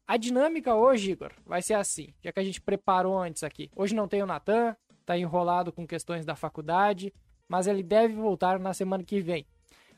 A 0.06 0.18
dinâmica 0.18 0.74
hoje, 0.74 1.12
Igor, 1.12 1.32
vai 1.46 1.62
ser 1.62 1.74
assim, 1.74 2.12
já 2.22 2.30
que 2.30 2.38
a 2.38 2.44
gente 2.44 2.60
preparou 2.60 3.18
antes 3.18 3.42
aqui. 3.42 3.70
Hoje 3.74 3.94
não 3.94 4.06
tem 4.06 4.22
o 4.22 4.26
Natan, 4.26 4.76
tá 5.04 5.18
enrolado 5.18 5.72
com 5.72 5.86
questões 5.86 6.24
da 6.24 6.36
faculdade, 6.36 7.12
mas 7.48 7.66
ele 7.66 7.82
deve 7.82 8.14
voltar 8.14 8.58
na 8.58 8.74
semana 8.74 9.02
que 9.02 9.20
vem. 9.20 9.46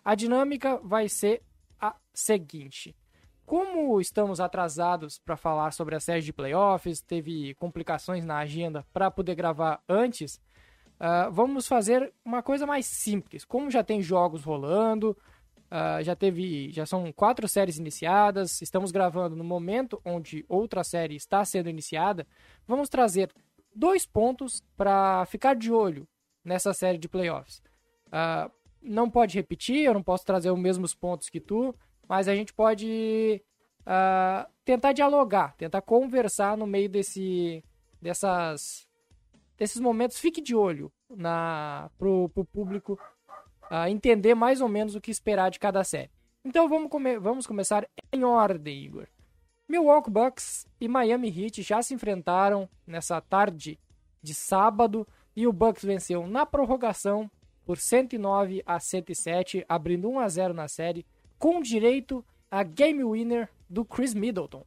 A 0.05 0.15
dinâmica 0.15 0.79
vai 0.79 1.09
ser 1.09 1.43
a 1.81 1.97
seguinte: 2.15 2.95
como 3.47 4.01
estamos 4.01 4.41
atrasados 4.41 5.19
para 5.19 5.37
falar 5.37 5.73
sobre 5.73 5.95
a 5.95 6.01
série 6.01 6.21
de 6.21 6.33
playoffs, 6.33 7.01
teve 7.01 7.55
complicações 7.55 8.25
na 8.25 8.39
agenda 8.39 8.85
para 8.93 9.09
poder 9.09 9.37
gravar 9.37 9.81
antes, 9.89 10.41
uh, 11.01 11.31
vamos 11.31 11.69
fazer 11.69 12.13
uma 12.25 12.43
coisa 12.43 12.67
mais 12.67 12.87
simples. 12.87 13.45
Como 13.45 13.71
já 13.71 13.85
tem 13.85 14.03
jogos 14.03 14.43
rolando, 14.43 15.17
uh, 15.71 16.03
já 16.03 16.17
teve, 16.17 16.73
já 16.73 16.85
são 16.85 17.13
quatro 17.13 17.47
séries 17.47 17.79
iniciadas, 17.79 18.61
estamos 18.61 18.91
gravando 18.91 19.37
no 19.37 19.45
momento 19.45 20.01
onde 20.05 20.45
outra 20.49 20.83
série 20.83 21.15
está 21.15 21.45
sendo 21.45 21.71
iniciada, 21.71 22.27
vamos 22.67 22.89
trazer 22.89 23.31
dois 23.73 24.05
pontos 24.05 24.61
para 24.77 25.25
ficar 25.27 25.55
de 25.55 25.73
olho 25.73 26.07
nessa 26.45 26.75
série 26.75 26.99
de 26.99 27.09
playoffs. 27.09 27.63
Uh, 28.09 28.51
não 28.83 29.09
pode 29.09 29.37
repetir, 29.37 29.85
eu 29.85 29.95
não 29.95 30.03
posso 30.03 30.25
trazer 30.25 30.51
os 30.51 30.59
mesmos 30.59 30.95
pontos 30.95 31.29
que 31.29 31.41
tu, 31.41 31.75
mas 32.09 32.29
a 32.29 32.35
gente 32.35 32.53
pode 32.53 33.43
uh, 33.83 34.51
tentar 34.65 34.93
dialogar, 34.93 35.55
tentar 35.57 35.81
conversar 35.83 36.57
no 36.57 36.67
meio 36.67 36.89
desse, 36.89 37.65
dessas, 38.01 38.89
desses 39.57 39.81
momentos. 39.81 40.19
Fique 40.19 40.41
de 40.41 40.55
olho 40.55 40.93
na 41.09 41.91
pro, 41.99 42.29
pro 42.31 42.45
público 42.45 42.99
uh, 43.71 43.89
entender 43.89 44.35
mais 44.35 44.61
ou 44.61 44.69
menos 44.69 44.95
o 44.95 45.01
que 45.01 45.11
esperar 45.11 45.51
de 45.51 45.59
cada 45.59 45.83
série. 45.85 46.11
Então 46.45 46.69
vamos, 46.69 46.91
come 46.91 47.19
vamos 47.19 47.47
começar 47.47 47.89
em 48.13 48.25
ordem, 48.25 48.85
Igor. 48.85 49.07
Milwaukee 49.69 50.11
Bucks 50.11 50.67
e 50.81 50.87
Miami 50.87 51.29
Heat 51.29 51.63
já 51.63 51.83
se 51.83 51.93
enfrentaram 51.93 52.69
nessa 52.87 53.21
tarde 53.21 53.81
de 54.23 54.33
sábado 54.33 55.07
e 55.35 55.47
o 55.47 55.53
Bucks 55.53 55.85
venceu 55.85 56.27
na 56.27 56.47
prorrogação 56.47 57.29
por 57.65 57.79
109 57.79 58.63
a 58.65 58.79
107, 58.79 59.65
abrindo 59.69 60.09
1 60.09 60.21
a 60.21 60.29
0 60.29 60.55
na 60.55 60.69
série 60.69 61.05
com 61.39 61.61
direito 61.61 62.25
a 62.51 62.63
game 62.63 63.05
winner 63.05 63.49
do 63.69 63.85
Chris 63.85 64.15
Middleton. 64.15 64.65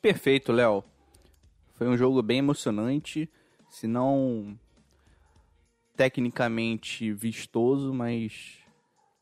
Perfeito, 0.00 0.52
Léo. 0.52 0.84
Foi 1.74 1.88
um 1.88 1.96
jogo 1.96 2.22
bem 2.22 2.38
emocionante, 2.38 3.30
se 3.68 3.86
não 3.86 4.58
tecnicamente 5.96 7.12
vistoso, 7.12 7.92
mas 7.92 8.58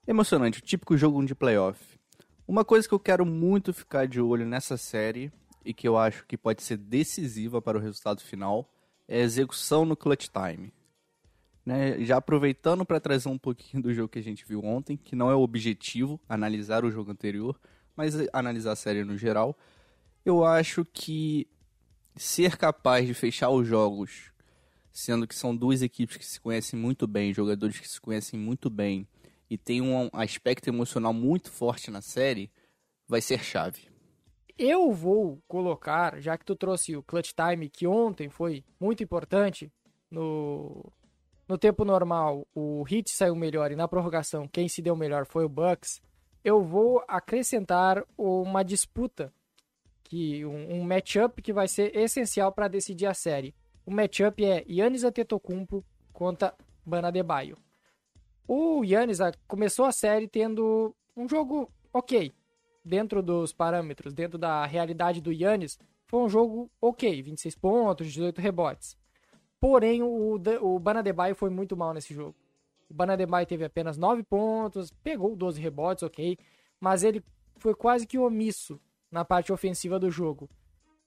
emocionante, 0.06 0.60
típico 0.60 0.96
jogo 0.96 1.24
de 1.24 1.34
playoff. 1.34 1.98
Uma 2.46 2.64
coisa 2.64 2.86
que 2.86 2.94
eu 2.94 3.00
quero 3.00 3.24
muito 3.24 3.72
ficar 3.72 4.06
de 4.06 4.20
olho 4.20 4.44
nessa 4.44 4.76
série 4.76 5.32
e 5.64 5.72
que 5.72 5.88
eu 5.88 5.96
acho 5.96 6.26
que 6.26 6.36
pode 6.36 6.62
ser 6.62 6.76
decisiva 6.76 7.62
para 7.62 7.78
o 7.78 7.80
resultado 7.80 8.20
final 8.20 8.68
é 9.08 9.20
a 9.20 9.24
execução 9.24 9.84
no 9.84 9.96
clutch 9.96 10.28
time. 10.28 10.72
Né, 11.64 12.04
já 12.04 12.18
aproveitando 12.18 12.84
para 12.84 13.00
trazer 13.00 13.28
um 13.30 13.38
pouquinho 13.38 13.82
do 13.82 13.94
jogo 13.94 14.10
que 14.10 14.18
a 14.18 14.22
gente 14.22 14.44
viu 14.46 14.62
ontem, 14.62 14.98
que 14.98 15.16
não 15.16 15.30
é 15.30 15.34
o 15.34 15.40
objetivo 15.40 16.20
analisar 16.28 16.84
o 16.84 16.90
jogo 16.90 17.10
anterior, 17.10 17.58
mas 17.96 18.14
analisar 18.34 18.72
a 18.72 18.76
série 18.76 19.02
no 19.02 19.16
geral, 19.16 19.56
eu 20.26 20.44
acho 20.44 20.84
que 20.84 21.48
ser 22.16 22.58
capaz 22.58 23.06
de 23.06 23.14
fechar 23.14 23.48
os 23.48 23.66
jogos, 23.66 24.30
sendo 24.92 25.26
que 25.26 25.34
são 25.34 25.56
duas 25.56 25.80
equipes 25.80 26.18
que 26.18 26.26
se 26.26 26.38
conhecem 26.38 26.78
muito 26.78 27.06
bem, 27.06 27.32
jogadores 27.32 27.80
que 27.80 27.88
se 27.88 28.00
conhecem 28.00 28.38
muito 28.38 28.68
bem 28.68 29.08
e 29.48 29.58
tem 29.58 29.80
um 29.80 30.08
aspecto 30.12 30.68
emocional 30.68 31.12
muito 31.12 31.50
forte 31.50 31.90
na 31.90 32.00
série, 32.00 32.50
vai 33.06 33.20
ser 33.20 33.42
chave. 33.42 33.88
Eu 34.56 34.92
vou 34.92 35.42
colocar, 35.48 36.20
já 36.20 36.38
que 36.38 36.44
tu 36.44 36.54
trouxe 36.54 36.96
o 36.96 37.02
clutch 37.02 37.32
time 37.32 37.68
que 37.68 37.86
ontem 37.86 38.28
foi 38.28 38.64
muito 38.78 39.02
importante 39.02 39.70
no 40.10 40.92
no 41.48 41.58
tempo 41.58 41.84
normal 41.84 42.46
o 42.54 42.84
Heat 42.90 43.10
saiu 43.10 43.34
melhor 43.34 43.70
e 43.70 43.76
na 43.76 43.88
prorrogação 43.88 44.48
quem 44.48 44.68
se 44.68 44.80
deu 44.80 44.96
melhor 44.96 45.26
foi 45.26 45.44
o 45.44 45.48
Bucks, 45.48 46.00
eu 46.44 46.62
vou 46.62 47.02
acrescentar 47.08 48.04
uma 48.18 48.62
disputa, 48.62 49.32
que 50.02 50.44
um, 50.44 50.74
um 50.74 50.84
matchup 50.84 51.40
que 51.40 51.52
vai 51.52 51.66
ser 51.66 51.96
essencial 51.96 52.52
para 52.52 52.68
decidir 52.68 53.06
a 53.06 53.14
série. 53.14 53.54
O 53.86 53.90
matchup 53.90 54.44
é 54.44 54.64
Yannis 54.68 55.04
Antetokounmpo 55.04 55.84
contra 56.12 56.54
Bana 56.84 57.10
Debaio. 57.10 57.56
O 58.46 58.84
Yannis 58.84 59.18
começou 59.48 59.86
a 59.86 59.92
série 59.92 60.28
tendo 60.28 60.94
um 61.16 61.26
jogo 61.26 61.70
ok, 61.92 62.32
dentro 62.84 63.22
dos 63.22 63.52
parâmetros, 63.52 64.12
dentro 64.12 64.36
da 64.36 64.66
realidade 64.66 65.20
do 65.20 65.32
Yannis, 65.32 65.78
foi 66.06 66.20
um 66.20 66.28
jogo 66.28 66.70
ok, 66.80 67.22
26 67.22 67.56
pontos, 67.56 68.12
18 68.12 68.40
rebotes. 68.40 68.96
Porém, 69.64 70.02
o, 70.02 70.38
o 70.60 70.78
Banadebaio 70.78 71.34
foi 71.34 71.48
muito 71.48 71.74
mal 71.74 71.94
nesse 71.94 72.12
jogo. 72.12 72.36
O 72.86 72.92
Banadebaio 72.92 73.46
teve 73.46 73.64
apenas 73.64 73.96
9 73.96 74.22
pontos, 74.22 74.92
pegou 75.02 75.34
12 75.34 75.58
rebotes, 75.58 76.02
ok, 76.02 76.36
mas 76.78 77.02
ele 77.02 77.24
foi 77.56 77.74
quase 77.74 78.06
que 78.06 78.18
omisso 78.18 78.78
na 79.10 79.24
parte 79.24 79.50
ofensiva 79.54 79.98
do 79.98 80.10
jogo. 80.10 80.50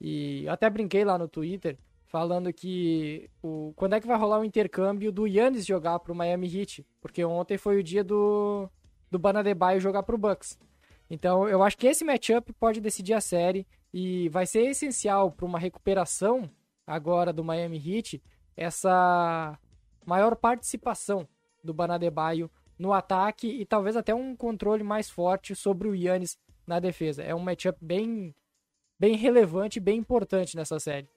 E 0.01 0.49
até 0.49 0.67
brinquei 0.71 1.05
lá 1.05 1.19
no 1.19 1.27
Twitter 1.27 1.77
falando 2.05 2.51
que 2.51 3.29
o, 3.43 3.73
quando 3.75 3.93
é 3.93 4.01
que 4.01 4.07
vai 4.07 4.17
rolar 4.17 4.39
o 4.39 4.43
intercâmbio 4.43 5.11
do 5.11 5.27
Yannis 5.27 5.63
jogar 5.63 5.99
pro 5.99 6.15
Miami 6.15 6.47
Heat, 6.51 6.83
porque 6.99 7.23
ontem 7.23 7.59
foi 7.59 7.77
o 7.77 7.83
dia 7.83 8.03
do, 8.03 8.67
do 9.11 9.19
Banadebaio 9.19 9.79
jogar 9.79 10.01
pro 10.01 10.17
Bucks. 10.17 10.57
Então 11.07 11.47
eu 11.47 11.61
acho 11.61 11.77
que 11.77 11.85
esse 11.85 12.03
matchup 12.03 12.51
pode 12.53 12.81
decidir 12.81 13.13
a 13.13 13.21
série 13.21 13.67
e 13.93 14.29
vai 14.29 14.47
ser 14.47 14.61
essencial 14.61 15.31
para 15.31 15.45
uma 15.45 15.59
recuperação 15.59 16.49
agora 16.87 17.31
do 17.31 17.43
Miami 17.43 17.77
Heat 17.77 18.19
essa 18.57 19.57
maior 20.05 20.35
participação 20.35 21.27
do 21.63 21.73
Banadebaio 21.73 22.49
no 22.77 22.91
ataque 22.91 23.47
e 23.47 23.65
talvez 23.65 23.95
até 23.95 24.13
um 24.13 24.35
controle 24.35 24.83
mais 24.83 25.09
forte 25.09 25.55
sobre 25.55 25.87
o 25.87 25.95
Yannis 25.95 26.37
na 26.65 26.79
defesa. 26.79 27.23
É 27.23 27.33
um 27.33 27.39
matchup 27.39 27.77
bem, 27.81 28.35
bem 28.99 29.15
relevante 29.15 29.79
bem 29.79 29.99
importante 29.99 30.55
nessa 30.55 30.79
série. 30.79 31.07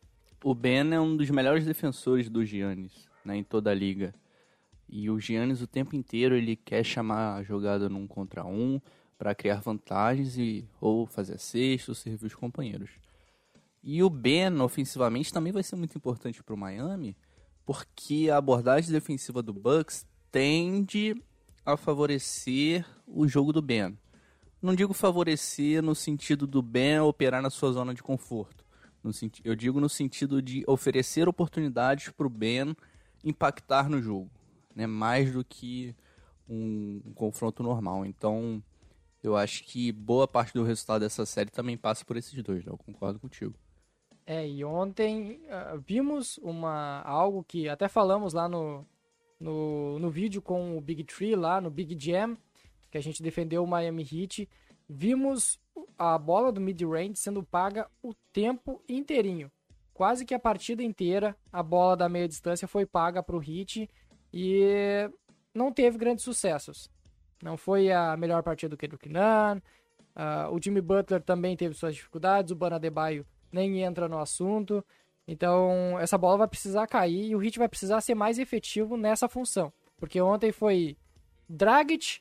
O 0.44 0.54
Ben 0.54 0.92
é 0.92 1.00
um 1.00 1.16
dos 1.16 1.28
melhores 1.30 1.64
defensores 1.64 2.28
do 2.28 2.44
Giannis 2.44 3.08
né, 3.24 3.36
em 3.36 3.44
toda 3.44 3.70
a 3.70 3.74
liga. 3.74 4.14
E 4.88 5.08
o 5.10 5.18
Giannis 5.20 5.62
o 5.62 5.66
tempo 5.66 5.94
inteiro 5.94 6.34
ele 6.34 6.56
quer 6.56 6.84
chamar 6.84 7.36
a 7.36 7.42
jogada 7.42 7.88
num 7.88 8.06
contra 8.06 8.44
um 8.44 8.80
para 9.18 9.34
criar 9.34 9.60
vantagens 9.60 10.38
e 10.38 10.66
ou 10.80 11.06
fazer 11.06 11.38
sexto 11.38 11.94
servir 11.94 12.26
os 12.26 12.34
companheiros. 12.34 12.90
E 13.82 14.02
o 14.02 14.10
Ben 14.10 14.60
ofensivamente 14.60 15.32
também 15.32 15.52
vai 15.52 15.62
ser 15.62 15.76
muito 15.76 15.96
importante 15.96 16.42
para 16.42 16.54
o 16.54 16.58
Miami, 16.58 17.16
porque 17.70 18.28
a 18.28 18.36
abordagem 18.36 18.90
defensiva 18.90 19.40
do 19.40 19.52
Bucks 19.52 20.04
tende 20.32 21.14
a 21.64 21.76
favorecer 21.76 22.84
o 23.06 23.28
jogo 23.28 23.52
do 23.52 23.62
Ben. 23.62 23.96
Não 24.60 24.74
digo 24.74 24.92
favorecer 24.92 25.80
no 25.80 25.94
sentido 25.94 26.48
do 26.48 26.62
Ben 26.62 26.98
operar 26.98 27.40
na 27.40 27.48
sua 27.48 27.70
zona 27.70 27.94
de 27.94 28.02
conforto, 28.02 28.64
eu 29.44 29.54
digo 29.54 29.80
no 29.80 29.88
sentido 29.88 30.42
de 30.42 30.64
oferecer 30.66 31.28
oportunidades 31.28 32.08
para 32.08 32.26
o 32.26 32.28
Ben 32.28 32.74
impactar 33.22 33.88
no 33.88 34.02
jogo, 34.02 34.28
né? 34.74 34.84
mais 34.84 35.32
do 35.32 35.44
que 35.44 35.94
um, 36.48 37.00
um 37.06 37.12
confronto 37.14 37.62
normal. 37.62 38.04
Então, 38.04 38.60
eu 39.22 39.36
acho 39.36 39.62
que 39.62 39.92
boa 39.92 40.26
parte 40.26 40.54
do 40.54 40.64
resultado 40.64 41.02
dessa 41.02 41.24
série 41.24 41.50
também 41.50 41.76
passa 41.76 42.04
por 42.04 42.16
esses 42.16 42.42
dois, 42.42 42.64
né? 42.64 42.72
eu 42.72 42.78
concordo 42.78 43.20
contigo. 43.20 43.54
É, 44.30 44.46
e 44.46 44.64
ontem 44.64 45.40
uh, 45.46 45.80
vimos 45.84 46.38
uma, 46.38 47.02
algo 47.02 47.42
que 47.42 47.68
até 47.68 47.88
falamos 47.88 48.32
lá 48.32 48.48
no, 48.48 48.86
no, 49.40 49.98
no 49.98 50.08
vídeo 50.08 50.40
com 50.40 50.78
o 50.78 50.80
Big 50.80 51.02
Tree, 51.02 51.34
lá 51.34 51.60
no 51.60 51.68
Big 51.68 51.98
Jam, 51.98 52.38
que 52.92 52.96
a 52.96 53.00
gente 53.00 53.24
defendeu 53.24 53.64
o 53.64 53.66
Miami 53.66 54.04
Heat. 54.08 54.48
Vimos 54.88 55.58
a 55.98 56.16
bola 56.16 56.52
do 56.52 56.60
mid-range 56.60 57.16
sendo 57.16 57.42
paga 57.42 57.90
o 58.00 58.14
tempo 58.32 58.80
inteirinho. 58.88 59.50
Quase 59.92 60.24
que 60.24 60.32
a 60.32 60.38
partida 60.38 60.80
inteira, 60.80 61.36
a 61.52 61.60
bola 61.60 61.96
da 61.96 62.08
meia 62.08 62.28
distância 62.28 62.68
foi 62.68 62.86
paga 62.86 63.24
para 63.24 63.36
o 63.36 63.42
Heat 63.42 63.90
e 64.32 65.10
não 65.52 65.72
teve 65.72 65.98
grandes 65.98 66.22
sucessos. 66.22 66.88
Não 67.42 67.56
foi 67.56 67.90
a 67.90 68.16
melhor 68.16 68.44
partida 68.44 68.70
do 68.70 68.76
Kendrick 68.76 69.08
Nunn. 69.08 69.58
Uh, 70.14 70.54
o 70.54 70.62
Jimmy 70.62 70.80
Butler 70.80 71.20
também 71.20 71.56
teve 71.56 71.74
suas 71.74 71.96
dificuldades. 71.96 72.52
O 72.52 72.54
Bana 72.54 72.78
Debaio 72.78 73.26
nem 73.52 73.82
entra 73.82 74.08
no 74.08 74.18
assunto. 74.18 74.84
Então, 75.26 75.98
essa 75.98 76.18
bola 76.18 76.38
vai 76.38 76.48
precisar 76.48 76.86
cair 76.86 77.30
e 77.30 77.36
o 77.36 77.42
Heat 77.42 77.58
vai 77.58 77.68
precisar 77.68 78.00
ser 78.00 78.14
mais 78.14 78.38
efetivo 78.38 78.96
nessa 78.96 79.28
função. 79.28 79.72
Porque 79.96 80.20
ontem 80.20 80.50
foi 80.50 80.96
Dragic, 81.48 82.20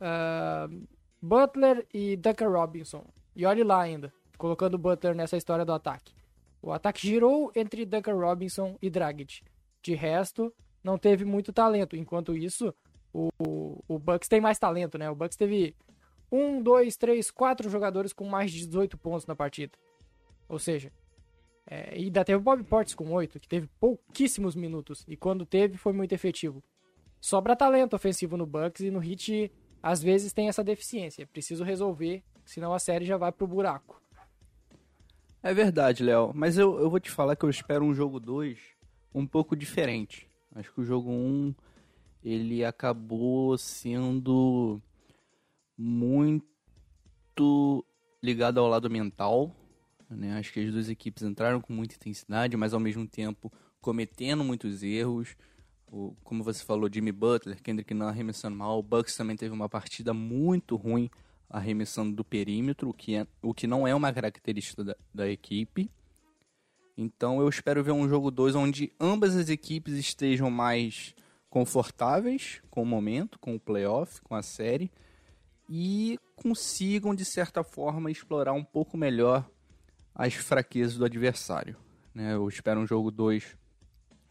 uh, 0.00 0.86
Butler 1.22 1.86
e 1.92 2.16
Duncan 2.16 2.48
Robinson. 2.48 3.04
E 3.34 3.46
olhe 3.46 3.62
lá 3.62 3.80
ainda, 3.80 4.12
colocando 4.36 4.74
o 4.74 4.78
Butler 4.78 5.14
nessa 5.14 5.36
história 5.36 5.64
do 5.64 5.72
ataque. 5.72 6.12
O 6.62 6.72
ataque 6.72 7.06
girou 7.06 7.50
entre 7.54 7.86
Duncan 7.86 8.16
Robinson 8.16 8.76
e 8.82 8.90
Dragic. 8.90 9.42
De 9.82 9.94
resto, 9.94 10.52
não 10.84 10.98
teve 10.98 11.24
muito 11.24 11.52
talento. 11.52 11.96
Enquanto 11.96 12.36
isso, 12.36 12.74
o, 13.12 13.30
o 13.88 13.98
Bucks 13.98 14.28
tem 14.28 14.40
mais 14.40 14.58
talento, 14.58 14.98
né? 14.98 15.10
O 15.10 15.14
Bucks 15.14 15.36
teve 15.36 15.74
um, 16.30 16.62
dois, 16.62 16.96
três, 16.96 17.30
quatro 17.30 17.68
jogadores 17.68 18.12
com 18.12 18.24
mais 18.24 18.52
de 18.52 18.66
18 18.66 18.98
pontos 18.98 19.26
na 19.26 19.34
partida. 19.34 19.72
Ou 20.50 20.58
seja, 20.58 20.92
é, 21.64 21.96
e 21.96 22.06
ainda 22.06 22.24
teve 22.24 22.38
o 22.38 22.42
Bob 22.42 22.64
Portis 22.64 22.96
com 22.96 23.12
8, 23.12 23.38
que 23.38 23.48
teve 23.48 23.68
pouquíssimos 23.78 24.56
minutos. 24.56 25.04
E 25.06 25.16
quando 25.16 25.46
teve, 25.46 25.78
foi 25.78 25.92
muito 25.92 26.12
efetivo. 26.12 26.62
Sobra 27.20 27.54
talento 27.54 27.94
ofensivo 27.94 28.36
no 28.36 28.44
Bucks 28.44 28.80
e 28.80 28.90
no 28.90 29.02
Heat, 29.02 29.52
às 29.80 30.02
vezes, 30.02 30.32
tem 30.32 30.48
essa 30.48 30.64
deficiência. 30.64 31.26
Preciso 31.28 31.62
resolver, 31.62 32.24
senão 32.44 32.74
a 32.74 32.80
série 32.80 33.04
já 33.04 33.16
vai 33.16 33.30
pro 33.30 33.46
buraco. 33.46 34.02
É 35.40 35.54
verdade, 35.54 36.02
Léo. 36.02 36.32
Mas 36.34 36.58
eu, 36.58 36.80
eu 36.80 36.90
vou 36.90 36.98
te 36.98 37.10
falar 37.10 37.36
que 37.36 37.44
eu 37.44 37.50
espero 37.50 37.84
um 37.84 37.94
jogo 37.94 38.18
2 38.18 38.58
um 39.14 39.26
pouco 39.26 39.54
diferente. 39.54 40.28
Acho 40.52 40.72
que 40.72 40.80
o 40.80 40.84
jogo 40.84 41.10
1 41.10 41.14
um, 41.14 41.54
ele 42.24 42.64
acabou 42.64 43.56
sendo 43.56 44.82
muito 45.78 47.84
ligado 48.20 48.58
ao 48.58 48.66
lado 48.66 48.90
mental 48.90 49.54
né? 50.16 50.38
Acho 50.38 50.52
que 50.52 50.60
as 50.60 50.72
duas 50.72 50.88
equipes 50.88 51.22
entraram 51.22 51.60
com 51.60 51.72
muita 51.72 51.94
intensidade, 51.94 52.56
mas 52.56 52.74
ao 52.74 52.80
mesmo 52.80 53.06
tempo 53.06 53.52
cometendo 53.80 54.44
muitos 54.44 54.82
erros. 54.82 55.36
O, 55.86 56.14
como 56.22 56.44
você 56.44 56.64
falou, 56.64 56.88
Jimmy 56.92 57.12
Butler, 57.12 57.60
Kendrick 57.62 57.92
Nunn 57.92 58.08
arremessando 58.08 58.56
mal. 58.56 58.78
O 58.78 58.82
Bucks 58.82 59.16
também 59.16 59.36
teve 59.36 59.52
uma 59.52 59.68
partida 59.68 60.14
muito 60.14 60.76
ruim 60.76 61.10
arremessando 61.48 62.14
do 62.14 62.24
perímetro, 62.24 62.88
o 62.88 62.94
que, 62.94 63.16
é, 63.16 63.26
o 63.42 63.52
que 63.52 63.66
não 63.66 63.86
é 63.86 63.94
uma 63.94 64.12
característica 64.12 64.84
da, 64.84 64.96
da 65.12 65.28
equipe. 65.28 65.90
Então 66.96 67.40
eu 67.40 67.48
espero 67.48 67.82
ver 67.82 67.92
um 67.92 68.08
jogo 68.08 68.30
2 68.30 68.54
onde 68.54 68.92
ambas 69.00 69.34
as 69.34 69.48
equipes 69.48 69.94
estejam 69.94 70.50
mais 70.50 71.14
confortáveis 71.48 72.62
com 72.70 72.82
o 72.82 72.86
momento, 72.86 73.38
com 73.38 73.56
o 73.56 73.60
playoff, 73.60 74.20
com 74.20 74.36
a 74.36 74.42
série 74.42 74.92
e 75.68 76.18
consigam 76.36 77.14
de 77.14 77.24
certa 77.24 77.64
forma 77.64 78.10
explorar 78.10 78.52
um 78.52 78.64
pouco 78.64 78.96
melhor 78.96 79.48
as 80.14 80.34
fraquezas 80.34 80.96
do 80.96 81.04
adversário. 81.04 81.76
Né? 82.14 82.34
Eu 82.34 82.48
espero 82.48 82.80
um 82.80 82.86
jogo 82.86 83.10
2 83.10 83.56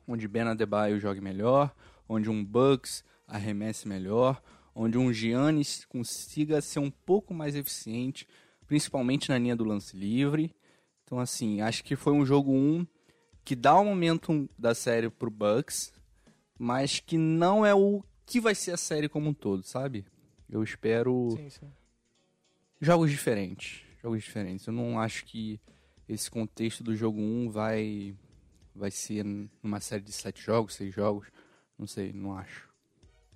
onde 0.07 0.27
Ben 0.27 0.41
Adebayo 0.41 0.99
jogue 0.99 1.21
melhor, 1.21 1.73
onde 2.07 2.29
um 2.29 2.43
Bucks 2.43 3.03
arremesse 3.27 3.87
melhor, 3.87 4.41
onde 4.73 4.97
um 4.97 5.13
Giannis 5.13 5.85
consiga 5.85 6.61
ser 6.61 6.79
um 6.79 6.89
pouco 6.89 7.33
mais 7.33 7.55
eficiente, 7.55 8.27
principalmente 8.65 9.29
na 9.29 9.37
linha 9.37 9.55
do 9.55 9.63
lance 9.63 9.95
livre. 9.95 10.55
Então, 11.03 11.19
assim, 11.19 11.61
acho 11.61 11.83
que 11.83 11.95
foi 11.95 12.13
um 12.13 12.25
jogo 12.25 12.51
1 12.51 12.55
um 12.55 12.87
que 13.45 13.55
dá 13.55 13.75
o 13.75 13.85
momento 13.85 14.49
da 14.57 14.75
série 14.75 15.09
pro 15.09 15.29
Bucks, 15.29 15.93
mas 16.57 16.99
que 16.99 17.17
não 17.17 17.65
é 17.65 17.73
o 17.73 18.03
que 18.25 18.39
vai 18.39 18.53
ser 18.53 18.71
a 18.71 18.77
série 18.77 19.09
como 19.09 19.29
um 19.29 19.33
todo, 19.33 19.63
sabe? 19.63 20.05
Eu 20.49 20.63
espero 20.63 21.31
sim, 21.35 21.49
sim. 21.49 21.71
jogos 22.81 23.09
diferentes 23.09 23.88
jogos 24.01 24.23
diferentes. 24.23 24.65
Eu 24.65 24.73
não 24.73 24.99
acho 24.99 25.25
que 25.25 25.59
esse 26.07 26.29
contexto 26.29 26.83
do 26.83 26.95
jogo 26.95 27.19
1 27.19 27.49
vai 27.49 28.15
vai 28.75 28.91
ser 28.91 29.25
numa 29.61 29.79
série 29.79 30.03
de 30.03 30.11
sete 30.11 30.41
jogos, 30.41 30.75
seis 30.75 30.93
jogos, 30.93 31.27
não 31.77 31.85
sei, 31.85 32.13
não 32.13 32.37
acho. 32.37 32.69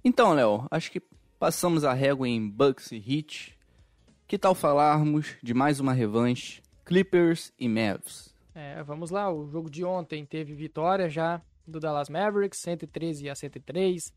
Então, 0.03 0.33
Léo, 0.33 0.65
acho 0.71 0.89
que 0.91 1.01
passamos 1.37 1.83
a 1.83 1.93
régua 1.93 2.27
em 2.27 2.49
Bucks 2.49 2.91
e 2.91 2.95
Heat. 2.95 3.57
Que 4.25 4.37
tal 4.37 4.55
falarmos 4.55 5.35
de 5.43 5.53
mais 5.53 5.79
uma 5.79 5.91
revanche, 5.91 6.61
Clippers 6.85 7.51
e 7.59 7.67
Mavs? 7.67 8.33
É, 8.55 8.81
vamos 8.83 9.11
lá, 9.11 9.31
o 9.31 9.49
jogo 9.49 9.69
de 9.69 9.83
ontem 9.83 10.25
teve 10.25 10.53
vitória 10.53 11.09
já 11.09 11.41
do 11.67 11.79
Dallas 11.79 12.09
Mavericks, 12.09 12.59
113 12.59 13.29
a 13.29 13.35
103. 13.35 14.13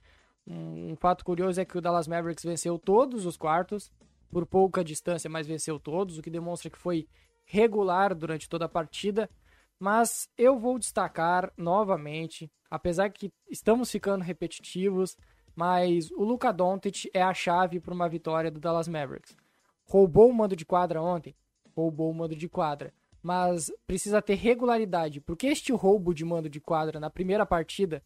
Um, 0.46 0.92
um 0.92 0.96
fato 0.96 1.24
curioso 1.24 1.60
é 1.60 1.64
que 1.64 1.76
o 1.76 1.80
Dallas 1.80 2.06
Mavericks 2.06 2.44
venceu 2.44 2.78
todos 2.78 3.26
os 3.26 3.36
quartos, 3.36 3.90
por 4.30 4.46
pouca 4.46 4.84
distância, 4.84 5.30
mas 5.30 5.46
venceu 5.46 5.78
todos, 5.78 6.18
o 6.18 6.22
que 6.22 6.30
demonstra 6.30 6.70
que 6.70 6.78
foi 6.78 7.06
regular 7.44 8.14
durante 8.14 8.48
toda 8.48 8.64
a 8.64 8.68
partida. 8.68 9.30
Mas 9.78 10.28
eu 10.36 10.58
vou 10.58 10.78
destacar 10.78 11.52
novamente, 11.56 12.50
apesar 12.70 13.10
que 13.10 13.30
estamos 13.50 13.90
ficando 13.90 14.22
repetitivos, 14.22 15.16
mas 15.54 16.10
o 16.12 16.24
Luka 16.24 16.52
Doncic 16.52 17.10
é 17.14 17.22
a 17.22 17.32
chave 17.32 17.80
para 17.80 17.94
uma 17.94 18.08
vitória 18.08 18.50
do 18.50 18.60
Dallas 18.60 18.88
Mavericks. 18.88 19.36
Roubou 19.84 20.28
o 20.28 20.34
mando 20.34 20.56
de 20.56 20.66
quadra 20.66 21.00
ontem? 21.00 21.34
Roubou 21.74 22.10
o 22.10 22.14
mando 22.14 22.34
de 22.34 22.48
quadra. 22.48 22.92
Mas 23.22 23.70
precisa 23.86 24.22
ter 24.22 24.34
regularidade, 24.34 25.20
porque 25.20 25.46
este 25.46 25.72
roubo 25.72 26.14
de 26.14 26.24
mando 26.24 26.48
de 26.48 26.60
quadra 26.60 27.00
na 27.00 27.10
primeira 27.10 27.44
partida 27.44 28.02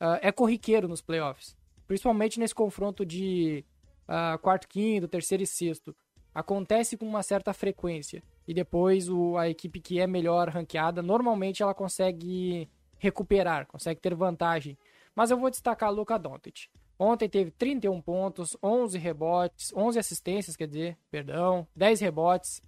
uh, 0.00 0.18
é 0.22 0.30
corriqueiro 0.32 0.88
nos 0.88 1.02
playoffs. 1.02 1.56
Principalmente 1.86 2.38
nesse 2.38 2.54
confronto 2.54 3.04
de 3.04 3.64
uh, 4.08 4.38
quarto, 4.38 4.68
quinto, 4.68 5.08
terceiro 5.08 5.42
e 5.42 5.46
sexto. 5.46 5.94
Acontece 6.34 6.96
com 6.96 7.06
uma 7.06 7.22
certa 7.22 7.52
frequência. 7.52 8.22
E 8.46 8.52
depois 8.52 9.08
o, 9.08 9.36
a 9.36 9.48
equipe 9.48 9.80
que 9.80 10.00
é 10.00 10.06
melhor 10.06 10.48
ranqueada, 10.48 11.02
normalmente 11.02 11.62
ela 11.62 11.74
consegue 11.74 12.68
recuperar, 12.98 13.66
consegue 13.66 14.00
ter 14.00 14.14
vantagem. 14.14 14.76
Mas 15.14 15.30
eu 15.30 15.38
vou 15.38 15.50
destacar 15.50 15.92
Luka 15.92 16.18
Doncic. 16.18 16.68
Ontem 16.98 17.28
teve 17.28 17.50
31 17.50 18.00
pontos, 18.00 18.56
11 18.62 18.98
rebotes, 18.98 19.72
11 19.74 19.98
assistências, 19.98 20.56
quer 20.56 20.66
dizer, 20.66 20.98
perdão, 21.10 21.66
10 21.76 22.00
rebotes. 22.00 22.62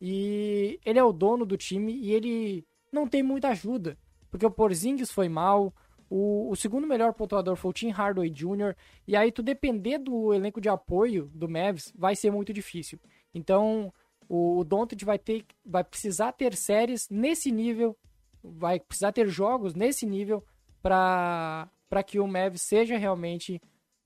E 0.00 0.80
ele 0.84 0.98
é 0.98 1.04
o 1.04 1.12
dono 1.12 1.44
do 1.44 1.56
time 1.56 1.92
e 1.92 2.12
ele 2.12 2.66
não 2.90 3.06
tem 3.06 3.22
muita 3.22 3.48
ajuda, 3.48 3.98
porque 4.30 4.46
o 4.46 4.50
Porzingis 4.50 5.10
foi 5.10 5.28
mal, 5.28 5.72
o, 6.08 6.50
o, 6.50 6.56
segundo 6.56 6.86
melhor 6.86 7.12
pontuador 7.12 7.56
foi 7.56 7.70
o 7.70 7.74
Tim 7.74 7.90
Hardaway 7.90 8.30
Jr. 8.30 8.74
E 9.06 9.16
aí, 9.16 9.32
tu 9.32 9.42
depender 9.42 9.98
do 9.98 10.32
elenco 10.32 10.60
de 10.60 10.68
apoio 10.68 11.30
do 11.34 11.48
Mavs 11.48 11.92
vai 11.94 12.14
ser 12.14 12.30
muito 12.30 12.52
difícil. 12.52 12.98
Então, 13.34 13.92
o, 14.28 14.60
o 14.60 14.66
vai 15.04 15.18
ter, 15.18 15.44
vai 15.64 15.82
precisar 15.82 16.32
ter 16.32 16.54
séries 16.54 17.08
nesse 17.10 17.50
nível, 17.50 17.96
vai 18.42 18.78
precisar 18.78 19.12
ter 19.12 19.28
jogos 19.28 19.74
nesse 19.74 20.06
nível 20.06 20.44
para 20.82 21.68
que 22.06 22.20
o 22.20 22.26
Mavs 22.26 22.62
seja 22.62 22.96
realmente 22.96 23.60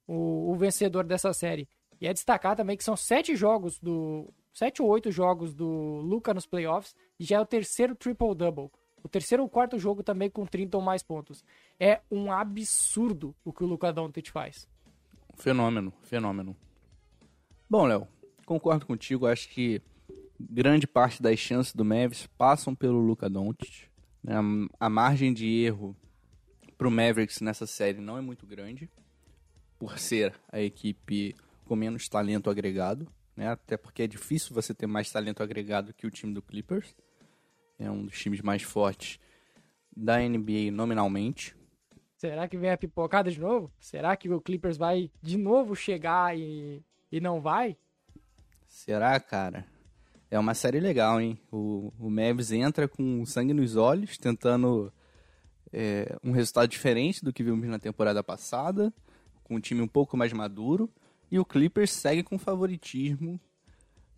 o, 0.07 0.53
o 0.53 0.55
vencedor 0.57 1.05
dessa 1.05 1.33
série. 1.33 1.69
E 2.01 2.07
é 2.07 2.13
destacar 2.13 2.57
também 2.57 2.77
que 2.77 2.85
são 2.85 2.97
sete 2.97 3.35
jogos 3.35 3.79
do 3.81 4.33
sete 4.53 4.83
ou 4.83 4.89
oito 4.89 5.11
jogos 5.11 5.55
do 5.55 6.01
Luca 6.03 6.35
nos 6.35 6.47
playoffs 6.47 6.95
e 7.19 7.25
já 7.25 7.37
é 7.37 7.41
o 7.41 7.47
terceiro 7.47 7.95
triple 7.95 8.35
double. 8.35 8.71
O 9.09 9.11
terceiro 9.11 9.43
ou 9.43 9.49
quarto 9.49 9.79
jogo 9.79 10.03
também 10.03 10.29
com 10.29 10.45
30 10.45 10.77
ou 10.77 10.83
mais 10.83 11.03
pontos. 11.03 11.43
É 11.81 12.03
um 12.11 12.31
absurdo 12.31 13.35
o 13.43 13.55
que 13.55 13.65
o 13.65 13.67
Luka 13.67 13.91
Doncic 13.91 14.29
faz. 14.31 14.69
Fenômeno, 15.35 15.95
fenômeno. 16.03 16.55
Bom, 17.71 17.87
Léo, 17.87 18.07
concordo 18.45 18.85
contigo. 18.85 19.27
Acho 19.27 19.49
que 19.49 19.81
grande 20.39 20.87
parte 20.87 21.23
das 21.23 21.39
chances 21.39 21.75
do 21.75 21.87
Mavericks 21.87 22.27
passam 22.37 22.75
pelo 22.75 23.01
Luka 23.01 23.31
Doncic. 23.31 23.89
Né? 24.23 24.35
A 24.79 24.91
margem 24.91 25.33
de 25.33 25.47
erro 25.47 25.97
para 26.77 26.87
o 26.87 26.91
Mavericks 26.91 27.41
nessa 27.41 27.67
série 27.67 28.03
não 28.03 28.19
é 28.19 28.21
muito 28.21 28.47
grande, 28.47 28.91
por 29.79 29.99
ser 29.99 30.35
a 30.53 30.61
equipe 30.61 31.35
com 31.65 31.75
menos 31.75 32.11
talento 32.11 32.51
agregado, 32.51 33.11
né? 33.35 33.49
até 33.49 33.79
porque 33.79 34.03
é 34.03 34.07
difícil 34.07 34.55
você 34.55 34.75
ter 34.75 34.87
mais 34.87 35.11
talento 35.11 35.43
agregado 35.43 35.95
que 35.95 36.07
o 36.07 36.11
time 36.11 36.35
do 36.35 36.43
Clippers. 36.43 36.95
É 37.79 37.91
um 37.91 38.05
dos 38.05 38.19
times 38.19 38.41
mais 38.41 38.63
fortes 38.63 39.19
da 39.97 40.19
NBA 40.19 40.71
nominalmente. 40.73 41.57
Será 42.17 42.49
que 42.49 42.57
vem 42.57 42.71
a 42.71 42.77
pipocada 42.77 43.31
de 43.31 43.41
novo? 43.41 43.71
Será 43.79 44.17
que 44.17 44.29
o 44.29 44.41
Clippers 44.41 44.77
vai 44.77 45.11
de 45.23 45.37
novo 45.37 45.77
chegar 45.77 46.37
e, 46.37 46.83
e 47.13 47.21
não 47.21 47.41
vai? 47.41 47.77
Será, 48.67 49.19
cara? 49.21 49.65
É 50.31 50.39
uma 50.39 50.55
série 50.55 50.81
legal, 50.81 51.21
hein? 51.21 51.39
O, 51.51 51.93
o 51.99 52.11
Mavs 52.11 52.51
entra 52.53 52.89
com 52.89 53.25
sangue 53.25 53.55
nos 53.55 53.77
olhos, 53.77 54.19
tentando 54.19 54.93
é, 55.73 56.17
um 56.23 56.33
resultado 56.33 56.69
diferente 56.69 57.25
do 57.25 57.33
que 57.33 57.43
vimos 57.43 57.67
na 57.69 57.79
temporada 57.79 58.23
passada, 58.23 58.93
com 59.45 59.55
um 59.55 59.61
time 59.61 59.81
um 59.81 59.89
pouco 59.89 60.17
mais 60.17 60.33
maduro. 60.33 60.91
E 61.31 61.39
o 61.39 61.45
Clippers 61.45 61.93
segue 61.93 62.23
com 62.23 62.39
favoritismo 62.39 63.41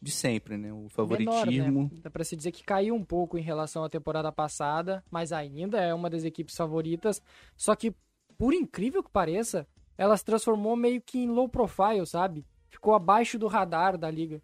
de 0.00 0.10
sempre, 0.10 0.56
né? 0.56 0.72
O 0.72 0.88
favoritismo. 0.88 1.44
Menor, 1.46 1.90
né? 1.92 2.00
Dá 2.02 2.10
pra 2.10 2.24
se 2.24 2.34
dizer 2.34 2.52
que 2.52 2.64
caiu 2.64 2.94
um 2.94 3.04
pouco 3.04 3.36
em 3.36 3.42
relação 3.42 3.84
à 3.84 3.88
temporada 3.88 4.32
passada, 4.32 5.04
mas 5.10 5.32
ainda 5.32 5.78
é 5.78 5.92
uma 5.92 6.08
das 6.08 6.24
equipes 6.24 6.56
favoritas. 6.56 7.20
Só 7.56 7.74
que, 7.76 7.94
por 8.38 8.54
incrível 8.54 9.02
que 9.02 9.10
pareça, 9.10 9.66
ela 9.98 10.16
se 10.16 10.24
transformou 10.24 10.74
meio 10.74 11.02
que 11.02 11.18
em 11.18 11.28
low 11.28 11.48
profile, 11.48 12.06
sabe? 12.06 12.46
Ficou 12.70 12.94
abaixo 12.94 13.38
do 13.38 13.46
radar 13.46 13.98
da 13.98 14.10
liga. 14.10 14.42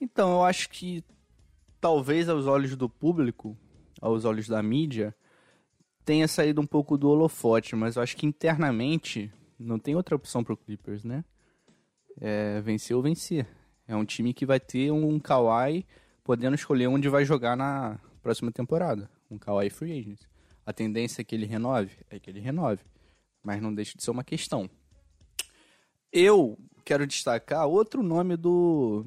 Então, 0.00 0.30
eu 0.32 0.44
acho 0.44 0.70
que 0.70 1.04
talvez 1.80 2.28
aos 2.28 2.46
olhos 2.46 2.74
do 2.76 2.88
público, 2.88 3.56
aos 4.00 4.24
olhos 4.24 4.48
da 4.48 4.62
mídia, 4.62 5.14
tenha 6.04 6.26
saído 6.26 6.60
um 6.60 6.66
pouco 6.66 6.96
do 6.96 7.10
holofote, 7.10 7.76
mas 7.76 7.96
eu 7.96 8.02
acho 8.02 8.16
que 8.16 8.26
internamente 8.26 9.30
não 9.58 9.78
tem 9.78 9.94
outra 9.94 10.16
opção 10.16 10.42
pro 10.42 10.56
Clippers, 10.56 11.04
né? 11.04 11.24
É 12.18 12.60
vencer 12.62 12.96
ou 12.96 13.02
vencer. 13.02 13.46
É 13.88 13.94
um 13.94 14.04
time 14.04 14.34
que 14.34 14.44
vai 14.44 14.58
ter 14.58 14.90
um 14.90 15.18
Kawhi 15.18 15.86
podendo 16.24 16.56
escolher 16.56 16.88
onde 16.88 17.08
vai 17.08 17.24
jogar 17.24 17.56
na 17.56 17.98
próxima 18.22 18.50
temporada. 18.50 19.08
Um 19.30 19.38
Kawhi 19.38 19.70
Free 19.70 19.98
Agent. 19.98 20.20
A 20.64 20.72
tendência 20.72 21.20
é 21.20 21.24
que 21.24 21.34
ele 21.34 21.46
renove? 21.46 21.92
É 22.10 22.18
que 22.18 22.28
ele 22.28 22.40
renove. 22.40 22.82
Mas 23.42 23.62
não 23.62 23.72
deixa 23.72 23.96
de 23.96 24.02
ser 24.02 24.10
uma 24.10 24.24
questão. 24.24 24.68
Eu 26.12 26.58
quero 26.84 27.06
destacar 27.06 27.66
outro 27.66 28.02
nome 28.02 28.36
do, 28.36 29.06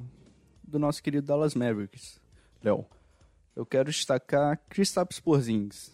do 0.62 0.78
nosso 0.78 1.02
querido 1.02 1.26
Dallas 1.26 1.54
Mavericks, 1.54 2.20
Léo. 2.62 2.86
Eu 3.54 3.66
quero 3.66 3.90
destacar 3.90 4.58
Kristaps 4.68 5.20
Porzingis, 5.20 5.92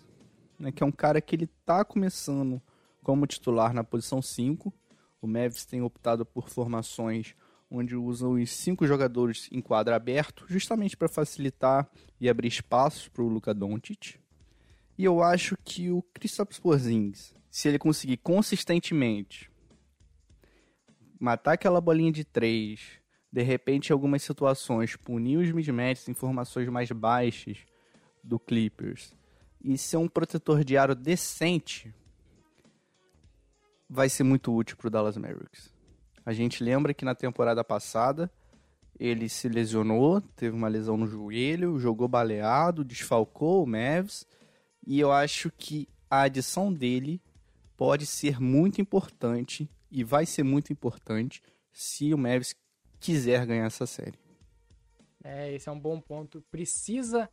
né, 0.59 0.71
que 0.71 0.83
é 0.83 0.87
um 0.87 0.93
cara 0.93 1.21
que 1.21 1.35
ele 1.35 1.49
tá 1.64 1.85
começando 1.85 2.62
como 3.02 3.26
titular 3.26 3.73
na 3.73 3.83
posição 3.83 4.23
5. 4.23 4.73
O 5.21 5.26
Mavericks 5.26 5.64
tem 5.64 5.83
optado 5.83 6.25
por 6.25 6.49
formações 6.49 7.35
onde 7.70 7.96
usam 7.96 8.32
os 8.32 8.50
cinco 8.50 8.87
jogadores 8.87 9.49
em 9.50 9.61
quadro 9.61 9.94
aberto, 9.94 10.44
justamente 10.49 10.96
para 10.96 11.08
facilitar 11.08 11.88
e 12.20 12.28
abrir 12.28 12.49
espaços 12.49 13.08
para 13.08 13.23
o 13.23 13.28
Luka 13.28 13.52
Doncic. 13.52 14.18
E 14.96 15.04
eu 15.04 15.23
acho 15.23 15.56
que 15.64 15.90
o 15.90 16.02
Kristaps 16.14 16.58
Porzingis, 16.58 17.35
se 17.50 17.68
ele 17.68 17.78
conseguir 17.78 18.16
consistentemente 18.18 19.50
matar 21.18 21.52
aquela 21.52 21.80
bolinha 21.80 22.12
de 22.12 22.25
três, 22.25 22.80
de 23.32 23.42
repente 23.42 23.90
em 23.90 23.92
algumas 23.92 24.23
situações 24.23 24.96
punir 24.96 25.38
os 25.38 25.50
midmatches 25.50 26.08
em 26.08 26.14
formações 26.14 26.68
mais 26.68 26.90
baixas 26.90 27.58
do 28.23 28.38
Clippers 28.38 29.14
e 29.62 29.76
ser 29.76 29.96
um 29.96 30.08
protetor 30.08 30.64
de 30.64 30.76
aro 30.76 30.94
decente, 30.94 31.92
vai 33.88 34.08
ser 34.08 34.23
muito 34.23 34.54
útil 34.54 34.76
para 34.76 34.88
o 34.88 34.90
Dallas 34.90 35.16
Mavericks. 35.16 35.75
A 36.26 36.33
gente 36.33 36.64
lembra 36.64 36.92
que 36.92 37.04
na 37.04 37.14
temporada 37.14 37.62
passada 37.62 38.28
ele 38.99 39.28
se 39.28 39.49
lesionou, 39.49 40.21
teve 40.21 40.56
uma 40.56 40.66
lesão 40.66 40.97
no 40.97 41.06
joelho, 41.06 41.78
jogou 41.78 42.09
baleado, 42.09 42.85
desfalcou 42.85 43.62
o 43.62 43.66
Mavs. 43.66 44.26
E 44.85 44.99
eu 44.99 45.12
acho 45.12 45.52
que 45.56 45.88
a 46.11 46.23
adição 46.23 46.73
dele 46.73 47.23
pode 47.76 48.06
ser 48.06 48.40
muito 48.40 48.80
importante 48.80 49.71
e 49.88 50.02
vai 50.02 50.26
ser 50.26 50.42
muito 50.42 50.73
importante 50.73 51.40
se 51.73 52.12
o 52.12 52.18
Mavs 52.18 52.56
quiser 52.99 53.47
ganhar 53.47 53.66
essa 53.66 53.87
série. 53.87 54.18
É, 55.23 55.54
esse 55.54 55.68
é 55.68 55.73
um 55.73 55.78
bom 55.78 56.00
ponto. 56.00 56.42
Precisa 56.50 57.30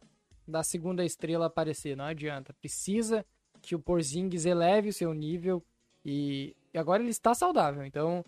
da 0.47 0.61
segunda 0.61 1.03
estrela 1.03 1.47
aparecer, 1.47 1.97
não 1.97 2.05
adianta. 2.05 2.53
Precisa 2.53 3.25
que 3.59 3.73
o 3.73 3.79
Porzingis 3.79 4.45
eleve 4.45 4.89
o 4.89 4.93
seu 4.93 5.13
nível 5.15 5.65
e 6.05 6.55
agora 6.75 7.01
ele 7.01 7.09
está 7.09 7.33
saudável. 7.33 7.83
Então, 7.85 8.23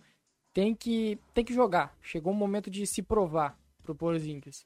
tem 0.55 0.73
que, 0.73 1.19
tem 1.33 1.43
que 1.43 1.53
jogar. 1.53 1.93
Chegou 2.01 2.31
o 2.31 2.35
momento 2.35 2.71
de 2.71 2.87
se 2.87 3.01
provar 3.03 3.59
pro 3.83 3.93
Porzingis. 3.93 4.65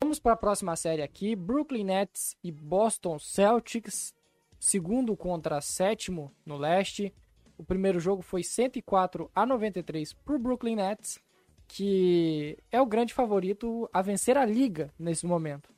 Vamos 0.00 0.20
para 0.20 0.34
a 0.34 0.36
próxima 0.36 0.76
série 0.76 1.02
aqui. 1.02 1.34
Brooklyn 1.34 1.82
Nets 1.82 2.36
e 2.44 2.52
Boston 2.52 3.18
Celtics. 3.18 4.14
Segundo 4.60 5.16
contra 5.16 5.60
sétimo 5.60 6.32
no 6.46 6.56
leste. 6.56 7.12
O 7.58 7.64
primeiro 7.64 7.98
jogo 7.98 8.22
foi 8.22 8.44
104 8.44 9.28
a 9.34 9.44
93 9.44 10.12
para 10.12 10.36
o 10.36 10.38
Brooklyn 10.38 10.76
Nets, 10.76 11.18
que 11.66 12.56
é 12.70 12.80
o 12.80 12.86
grande 12.86 13.12
favorito 13.12 13.90
a 13.92 14.00
vencer 14.00 14.36
a 14.36 14.46
liga 14.46 14.94
nesse 14.96 15.26
momento. 15.26 15.74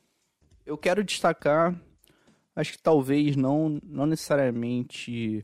Eu 0.63 0.77
quero 0.77 1.03
destacar, 1.03 1.75
acho 2.55 2.73
que 2.73 2.83
talvez 2.83 3.35
não, 3.35 3.79
não 3.83 4.05
necessariamente 4.05 5.43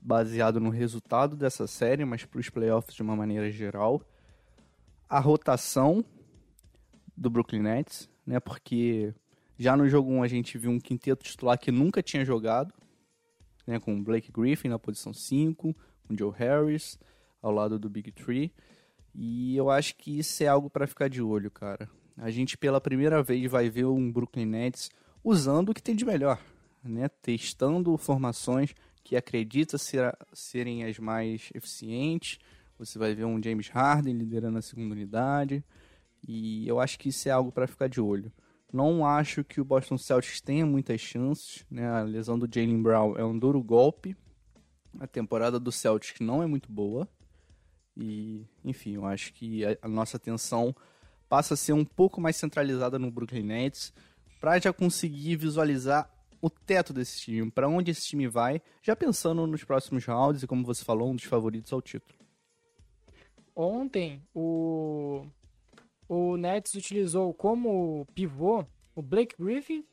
baseado 0.00 0.60
no 0.60 0.70
resultado 0.70 1.36
dessa 1.36 1.66
série, 1.66 2.04
mas 2.04 2.24
para 2.24 2.40
os 2.40 2.48
playoffs 2.48 2.94
de 2.94 3.02
uma 3.02 3.14
maneira 3.14 3.50
geral. 3.50 4.02
A 5.08 5.18
rotação 5.18 6.04
do 7.16 7.28
Brooklyn 7.28 7.62
Nets, 7.62 8.08
né? 8.26 8.40
Porque 8.40 9.12
já 9.58 9.76
no 9.76 9.88
jogo 9.88 10.10
1 10.10 10.22
a 10.22 10.28
gente 10.28 10.56
viu 10.56 10.70
um 10.70 10.80
quinteto 10.80 11.24
titular 11.24 11.58
que 11.58 11.70
nunca 11.70 12.02
tinha 12.02 12.24
jogado, 12.24 12.72
né? 13.66 13.78
Com 13.78 14.02
Blake 14.02 14.32
Griffin 14.32 14.68
na 14.68 14.78
posição 14.78 15.12
5, 15.12 15.76
com 16.06 16.16
Joe 16.16 16.32
Harris 16.34 16.98
ao 17.42 17.52
lado 17.52 17.78
do 17.78 17.90
Big 17.90 18.10
Tree. 18.12 18.52
E 19.14 19.56
eu 19.56 19.70
acho 19.70 19.96
que 19.96 20.18
isso 20.18 20.42
é 20.42 20.46
algo 20.46 20.70
para 20.70 20.86
ficar 20.86 21.08
de 21.08 21.20
olho, 21.20 21.50
cara. 21.50 21.90
A 22.16 22.30
gente 22.30 22.56
pela 22.56 22.80
primeira 22.80 23.22
vez 23.22 23.50
vai 23.50 23.68
ver 23.68 23.86
um 23.86 24.10
Brooklyn 24.10 24.46
Nets 24.46 24.90
usando 25.22 25.70
o 25.70 25.74
que 25.74 25.82
tem 25.82 25.94
de 25.94 26.04
melhor, 26.04 26.40
né? 26.82 27.08
Testando 27.08 27.96
formações 27.96 28.74
que 29.02 29.16
acredita 29.16 29.78
ser, 29.78 30.16
serem 30.32 30.84
as 30.84 30.98
mais 30.98 31.50
eficientes. 31.54 32.38
Você 32.78 32.98
vai 32.98 33.14
ver 33.14 33.24
um 33.24 33.42
James 33.42 33.68
Harden 33.68 34.14
liderando 34.14 34.58
a 34.58 34.62
segunda 34.62 34.94
unidade. 34.94 35.64
E 36.26 36.66
eu 36.68 36.80
acho 36.80 36.98
que 36.98 37.08
isso 37.08 37.28
é 37.28 37.32
algo 37.32 37.50
para 37.50 37.66
ficar 37.66 37.88
de 37.88 38.00
olho. 38.00 38.32
Não 38.72 39.04
acho 39.04 39.42
que 39.42 39.60
o 39.60 39.64
Boston 39.64 39.98
Celtics 39.98 40.40
tenha 40.40 40.64
muitas 40.64 41.00
chances. 41.00 41.64
Né? 41.70 41.86
A 41.88 42.02
lesão 42.02 42.38
do 42.38 42.48
Jalen 42.52 42.82
Brown 42.82 43.16
é 43.16 43.24
um 43.24 43.38
duro 43.38 43.62
golpe. 43.62 44.16
A 44.98 45.06
temporada 45.06 45.58
do 45.58 45.72
Celtics 45.72 46.20
não 46.20 46.42
é 46.42 46.46
muito 46.46 46.70
boa. 46.70 47.08
E, 47.96 48.46
enfim, 48.64 48.94
eu 48.94 49.04
acho 49.04 49.32
que 49.32 49.62
a, 49.64 49.88
nossa 49.88 50.16
atenção 50.16 50.74
passa 51.28 51.54
a 51.54 51.56
ser 51.56 51.72
um 51.72 51.84
pouco 51.84 52.20
mais 52.20 52.36
centralizada 52.36 52.98
no 52.98 53.10
Brooklyn 53.10 53.42
Nets 53.42 53.92
para 54.40 54.58
já 54.58 54.72
conseguir 54.72 55.36
visualizar 55.36 56.10
o 56.40 56.48
teto 56.48 56.92
desse 56.92 57.20
time, 57.20 57.50
para 57.50 57.68
onde 57.68 57.90
esse 57.90 58.06
time 58.06 58.26
vai, 58.26 58.62
já 58.82 58.96
pensando 58.96 59.46
nos 59.46 59.64
próximos 59.64 60.04
rounds 60.04 60.42
e 60.42 60.46
como 60.46 60.64
você 60.64 60.84
falou, 60.84 61.10
um 61.10 61.16
dos 61.16 61.24
favoritos 61.24 61.72
ao 61.72 61.82
título. 61.82 62.18
Ontem 63.54 64.22
o 64.34 65.26
o 66.08 66.36
Nets 66.36 66.74
utilizou 66.74 67.32
como 67.32 68.04
pivô 68.14 68.64
o 68.96 69.00
Blake 69.00 69.36
Griffin, 69.38 69.84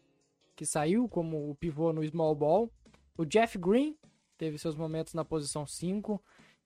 que 0.56 0.66
saiu 0.66 1.08
como 1.08 1.52
o 1.52 1.54
pivô 1.54 1.94
no 1.94 2.04
small 2.04 2.34
ball, 2.34 2.72
o 3.16 3.24
Jeff 3.24 3.58
Green 3.58 3.96
teve 4.38 4.58
seus 4.58 4.76
momentos 4.76 5.14
na 5.14 5.24
posição 5.24 5.66
5 5.66 6.20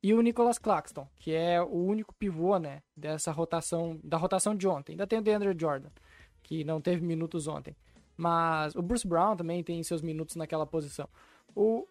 e 0.03 0.13
o 0.13 0.21
Nicholas 0.21 0.57
Claxton, 0.57 1.07
que 1.17 1.33
é 1.33 1.61
o 1.61 1.75
único 1.85 2.13
pivô, 2.15 2.57
né, 2.57 2.81
dessa 2.95 3.31
rotação, 3.31 3.99
da 4.03 4.17
rotação 4.17 4.55
de 4.55 4.67
ontem. 4.67 4.93
Ainda 4.93 5.05
tem 5.05 5.19
o 5.19 5.21
DeAndre 5.21 5.55
Jordan, 5.59 5.89
que 6.41 6.63
não 6.63 6.81
teve 6.81 7.05
minutos 7.05 7.47
ontem. 7.47 7.75
Mas 8.21 8.75
o 8.75 8.83
Bruce 8.83 9.07
Brown 9.07 9.35
também 9.35 9.63
tem 9.63 9.81
seus 9.81 9.99
minutos 9.99 10.35
naquela 10.35 10.63
posição. 10.63 11.09
O, 11.55 11.87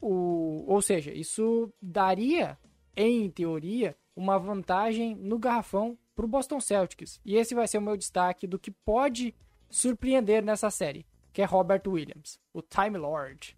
o, 0.00 0.64
ou 0.66 0.80
seja, 0.80 1.12
isso 1.12 1.70
daria, 1.80 2.58
em 2.96 3.28
teoria, 3.28 3.94
uma 4.16 4.38
vantagem 4.38 5.14
no 5.14 5.38
garrafão 5.38 5.98
para 6.16 6.24
o 6.24 6.28
Boston 6.28 6.58
Celtics. 6.58 7.20
E 7.22 7.36
esse 7.36 7.54
vai 7.54 7.68
ser 7.68 7.76
o 7.76 7.82
meu 7.82 7.98
destaque 7.98 8.46
do 8.46 8.58
que 8.58 8.70
pode 8.70 9.34
surpreender 9.68 10.42
nessa 10.42 10.70
série, 10.70 11.04
que 11.34 11.42
é 11.42 11.44
Robert 11.44 11.82
Williams, 11.86 12.40
o 12.54 12.62
Time 12.62 12.96
Lord. 12.96 13.54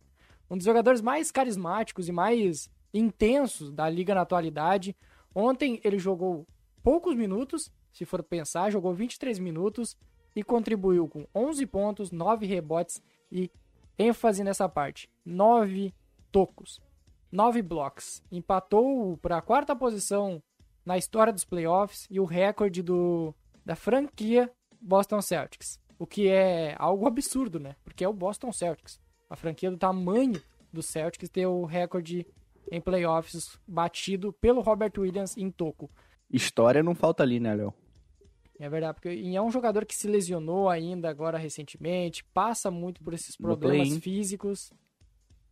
Um 0.50 0.56
dos 0.56 0.66
jogadores 0.66 1.00
mais 1.00 1.30
carismáticos 1.30 2.08
e 2.08 2.12
mais 2.12 2.68
intensos 2.92 3.70
da 3.70 3.88
liga 3.88 4.16
na 4.16 4.22
atualidade. 4.22 4.96
Ontem 5.32 5.80
ele 5.84 6.00
jogou 6.00 6.44
poucos 6.82 7.14
minutos, 7.14 7.70
se 7.92 8.04
for 8.04 8.20
pensar, 8.24 8.72
jogou 8.72 8.92
23 8.92 9.38
minutos, 9.38 9.96
e 10.36 10.44
contribuiu 10.44 11.08
com 11.08 11.26
11 11.34 11.66
pontos, 11.66 12.12
9 12.12 12.44
rebotes 12.46 13.02
e 13.32 13.50
ênfase 13.98 14.44
nessa 14.44 14.68
parte, 14.68 15.08
9 15.24 15.94
tocos, 16.30 16.78
9 17.32 17.62
blocos. 17.62 18.22
Empatou 18.30 19.16
para 19.16 19.38
a 19.38 19.42
quarta 19.42 19.74
posição 19.74 20.42
na 20.84 20.98
história 20.98 21.32
dos 21.32 21.44
playoffs 21.44 22.06
e 22.10 22.20
o 22.20 22.26
recorde 22.26 22.82
do, 22.82 23.34
da 23.64 23.74
franquia 23.74 24.52
Boston 24.78 25.22
Celtics. 25.22 25.80
o 25.98 26.06
que 26.06 26.28
é 26.28 26.76
algo 26.78 27.08
absurdo, 27.08 27.58
né? 27.58 27.74
Porque 27.82 28.04
é 28.04 28.08
o 28.08 28.12
Boston 28.12 28.52
Celtics. 28.52 29.00
A 29.30 29.34
franquia 29.34 29.70
do 29.70 29.78
tamanho 29.78 30.40
do 30.70 30.82
Celtics 30.82 31.30
ter 31.30 31.46
o 31.46 31.64
recorde 31.64 32.26
em 32.70 32.80
playoffs 32.80 33.58
batido 33.66 34.34
pelo 34.34 34.60
Robert 34.60 34.92
Williams 34.98 35.34
em 35.36 35.50
toco. 35.50 35.90
História 36.30 36.82
não 36.82 36.94
falta 36.94 37.22
ali, 37.22 37.40
né, 37.40 37.54
Léo? 37.54 37.72
É 38.58 38.68
verdade, 38.68 38.94
porque 38.94 39.08
é 39.08 39.42
um 39.42 39.50
jogador 39.50 39.84
que 39.84 39.94
se 39.94 40.08
lesionou 40.08 40.68
ainda 40.68 41.10
agora 41.10 41.36
recentemente, 41.36 42.24
passa 42.32 42.70
muito 42.70 43.02
por 43.02 43.12
esses 43.12 43.36
problemas 43.36 43.96
físicos. 43.98 44.72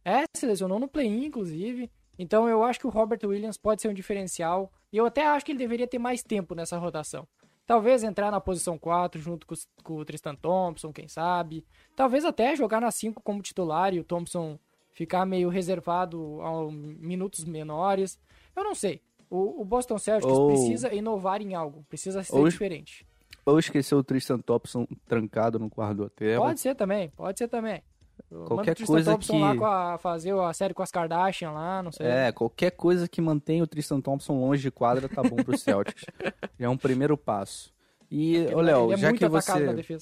É, 0.04 0.24
se 0.34 0.46
lesionou 0.46 0.78
no 0.78 0.88
play-in, 0.88 1.26
inclusive. 1.26 1.90
Então 2.18 2.48
eu 2.48 2.62
acho 2.62 2.78
que 2.78 2.86
o 2.86 2.90
Robert 2.90 3.20
Williams 3.24 3.58
pode 3.58 3.82
ser 3.82 3.88
um 3.88 3.94
diferencial. 3.94 4.72
E 4.92 4.96
eu 4.96 5.06
até 5.06 5.26
acho 5.26 5.44
que 5.44 5.52
ele 5.52 5.58
deveria 5.58 5.86
ter 5.86 5.98
mais 5.98 6.22
tempo 6.22 6.54
nessa 6.54 6.78
rotação. 6.78 7.26
Talvez 7.66 8.04
entrar 8.04 8.30
na 8.30 8.40
posição 8.40 8.78
4 8.78 9.20
junto 9.20 9.46
com, 9.46 9.54
com 9.82 9.94
o 9.96 10.04
Tristan 10.04 10.34
Thompson, 10.34 10.92
quem 10.92 11.08
sabe. 11.08 11.64
Talvez 11.96 12.24
até 12.24 12.54
jogar 12.54 12.80
na 12.80 12.90
5 12.90 13.22
como 13.22 13.42
titular 13.42 13.94
e 13.94 14.00
o 14.00 14.04
Thompson 14.04 14.58
ficar 14.92 15.26
meio 15.26 15.48
reservado 15.48 16.40
a 16.42 16.70
minutos 16.70 17.44
menores. 17.44 18.20
Eu 18.54 18.62
não 18.62 18.74
sei. 18.74 19.02
O, 19.34 19.62
o 19.62 19.64
Boston 19.64 19.98
Celtics 19.98 20.32
ou... 20.32 20.46
precisa 20.46 20.94
inovar 20.94 21.42
em 21.42 21.54
algo, 21.54 21.84
precisa 21.88 22.22
ser 22.22 22.36
ou... 22.36 22.48
diferente. 22.48 23.04
Ou 23.44 23.58
esqueceu 23.58 23.98
o 23.98 24.04
Tristan 24.04 24.38
Thompson 24.38 24.86
trancado 25.06 25.58
no 25.58 25.68
quarto 25.68 25.96
do 25.96 26.04
hotel. 26.04 26.40
Pode 26.40 26.60
ser 26.60 26.76
também, 26.76 27.10
pode 27.10 27.36
ser 27.36 27.48
também. 27.48 27.82
Qualquer 28.30 28.76
coisa 28.86 29.10
Thompson 29.10 29.32
que 29.32 29.40
lá 29.40 29.56
com 29.56 29.66
a, 29.66 29.98
fazer 29.98 30.32
a 30.34 30.52
série 30.52 30.72
com 30.72 30.84
as 30.84 30.90
Kardashian 30.92 31.50
lá, 31.50 31.82
não 31.82 31.90
sei. 31.90 32.06
É, 32.06 32.30
qualquer 32.30 32.70
coisa 32.70 33.08
que 33.08 33.20
mantenha 33.20 33.64
o 33.64 33.66
Tristan 33.66 34.00
Thompson 34.00 34.38
longe 34.38 34.62
de 34.62 34.70
quadra 34.70 35.08
tá 35.08 35.20
bom 35.20 35.36
pro 35.36 35.58
Celtics. 35.58 36.04
É 36.56 36.68
um 36.68 36.76
primeiro 36.76 37.18
passo. 37.18 37.74
E, 38.08 38.36
é, 38.36 38.54
ô 38.54 38.60
Léo, 38.60 38.92
é 38.92 38.96
já 38.96 39.12
que 39.12 39.26
você 39.26 40.00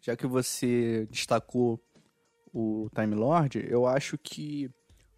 já 0.00 0.16
que 0.16 0.26
você 0.26 1.06
destacou 1.08 1.80
o 2.52 2.90
Time 2.92 3.14
Lord, 3.14 3.64
eu 3.70 3.86
acho 3.86 4.18
que 4.18 4.68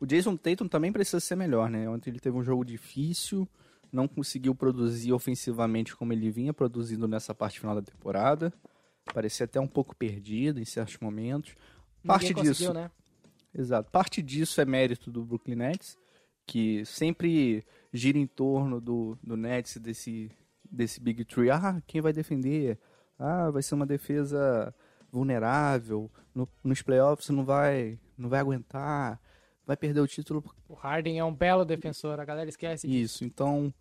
o 0.01 0.07
Jason 0.07 0.35
Tatum 0.37 0.67
também 0.67 0.91
precisa 0.91 1.21
ser 1.21 1.37
melhor, 1.37 1.69
né? 1.69 1.89
Ontem 1.89 2.11
ele 2.11 2.19
teve 2.19 2.37
um 2.37 2.43
jogo 2.43 2.65
difícil, 2.65 3.47
não 3.93 4.09
conseguiu 4.09 4.55
produzir 4.55 5.13
ofensivamente 5.13 5.95
como 5.95 6.13
ele 6.13 6.31
vinha 6.31 6.55
produzindo 6.55 7.07
nessa 7.07 7.35
parte 7.35 7.61
final 7.61 7.75
da 7.75 7.83
temporada. 7.83 8.53
Parecia 9.13 9.45
até 9.45 9.61
um 9.61 9.67
pouco 9.67 9.95
perdido 9.95 10.59
em 10.59 10.65
certos 10.65 10.97
momentos. 10.99 11.55
Parte 12.07 12.33
disso, 12.33 12.73
né? 12.73 12.91
Exato. 13.55 13.91
Parte 13.91 14.23
disso 14.23 14.61
é 14.61 14.65
mérito 14.65 15.11
do 15.11 15.25
Brooklyn 15.25 15.57
Nets, 15.57 15.99
que 16.47 16.85
sempre 16.87 17.65
gira 17.93 18.17
em 18.17 18.27
torno 18.27 18.81
do, 18.81 19.19
do 19.23 19.37
Nets 19.37 19.77
desse 19.77 20.31
desse 20.71 21.01
Big 21.01 21.25
Tree. 21.25 21.51
Ah, 21.51 21.83
quem 21.87 22.01
vai 22.01 22.13
defender? 22.13 22.79
Ah, 23.19 23.51
vai 23.51 23.63
ser 23.63 23.75
uma 23.75 23.87
defesa 23.87 24.73
vulnerável. 25.11 26.11
No, 26.35 26.49
nos 26.63 26.81
playoffs 26.81 27.29
não 27.31 27.45
vai 27.45 27.99
não 28.17 28.29
vai 28.29 28.39
aguentar 28.41 29.21
vai 29.71 29.77
perder 29.77 30.01
o 30.01 30.07
título. 30.07 30.43
O 30.69 30.75
Harden 30.75 31.21
é 31.21 31.25
um 31.25 31.33
belo 31.33 31.65
defensor, 31.65 32.19
a 32.19 32.25
galera 32.25 32.49
esquece 32.51 32.89
disso. 32.89 33.15
Isso, 33.15 33.25
então 33.25 33.73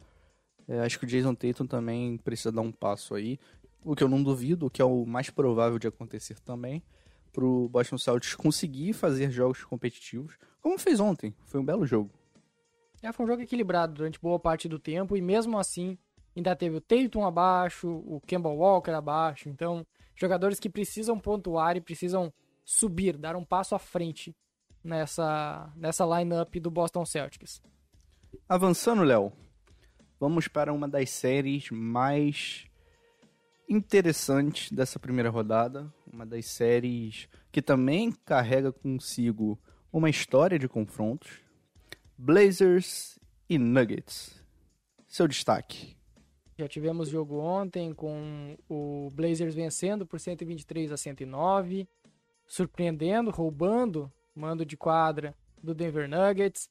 é, 0.68 0.82
acho 0.82 1.00
que 1.00 1.06
o 1.06 1.08
Jason 1.08 1.34
Tatum 1.34 1.66
também 1.66 2.16
precisa 2.18 2.52
dar 2.52 2.62
um 2.62 2.72
passo 2.72 3.16
aí. 3.16 3.40
O 3.84 3.96
que 3.96 4.04
eu 4.04 4.08
não 4.08 4.22
duvido, 4.22 4.68
o 4.68 4.70
que 4.70 4.84
é 4.84 4.86
o 4.86 5.04
mais 5.04 5.32
provável 5.32 5.80
de 5.80 5.88
acontecer 5.88 6.40
também, 6.42 6.84
para 7.34 7.44
o 7.44 7.68
Boston 7.70 7.98
Celtics 7.98 8.36
conseguir 8.36 8.94
fazer 8.94 9.32
jogos 9.32 9.64
competitivos, 9.64 10.36
como 10.62 10.78
fez 10.78 11.00
ontem. 11.00 11.34
Foi 11.46 11.60
um 11.60 11.66
belo 11.66 11.88
jogo. 11.88 12.12
É, 13.02 13.12
foi 13.12 13.26
um 13.26 13.30
jogo 13.30 13.42
equilibrado 13.42 13.96
durante 13.96 14.20
boa 14.22 14.40
parte 14.40 14.70
do 14.70 14.78
tempo 14.78 15.18
e 15.18 15.22
mesmo 15.22 15.58
assim 15.58 15.98
ainda 16.36 16.56
teve 16.56 16.76
o 16.76 16.82
Tatum 16.82 17.26
abaixo, 17.26 17.90
o 18.06 18.22
Kemba 18.28 18.50
Walker 18.50 18.92
abaixo. 18.92 19.50
Então, 19.50 19.84
jogadores 20.16 20.60
que 20.60 20.70
precisam 20.70 21.18
pontuar 21.18 21.78
e 21.78 21.82
precisam 21.82 22.32
subir, 22.64 23.18
dar 23.18 23.36
um 23.36 23.44
passo 23.44 23.74
à 23.74 23.80
frente 23.80 24.36
nessa, 24.84 25.72
nessa 25.76 26.06
lineup 26.06 26.56
do 26.56 26.72
Boston 26.72 27.06
Celtics. 27.06 27.62
Avançando, 28.48 29.04
Léo, 29.04 29.32
vamos 30.20 30.48
para 30.48 30.74
uma 30.74 30.88
das 30.88 31.10
séries 31.10 31.70
mais 31.72 32.66
interessantes 33.68 34.72
dessa 34.72 35.00
primeira 35.00 35.30
rodada. 35.30 35.94
Uma 36.12 36.26
das 36.26 36.48
séries 36.48 37.28
que 37.52 37.62
também 37.62 38.12
carrega 38.12 38.72
consigo 38.72 39.60
uma 39.92 40.10
história 40.10 40.58
de 40.58 40.68
confrontos. 40.68 41.40
Blazers 42.18 43.20
e 43.50 43.58
Nuggets. 43.58 44.44
Seu 45.08 45.28
destaque. 45.28 45.96
Já 46.58 46.68
tivemos 46.68 47.08
jogo 47.10 47.40
ontem 47.40 47.94
com 47.94 48.58
o 48.68 49.10
Blazers 49.14 49.56
vencendo 49.56 50.06
por 50.06 50.20
123 50.20 50.92
a 50.92 50.98
109, 50.98 51.88
surpreendendo, 52.46 53.32
roubando 53.32 54.12
mando 54.40 54.66
de 54.66 54.78
quadra 54.78 55.36
do 55.62 55.76
Denver 55.76 56.08
Nuggets. 56.10 56.70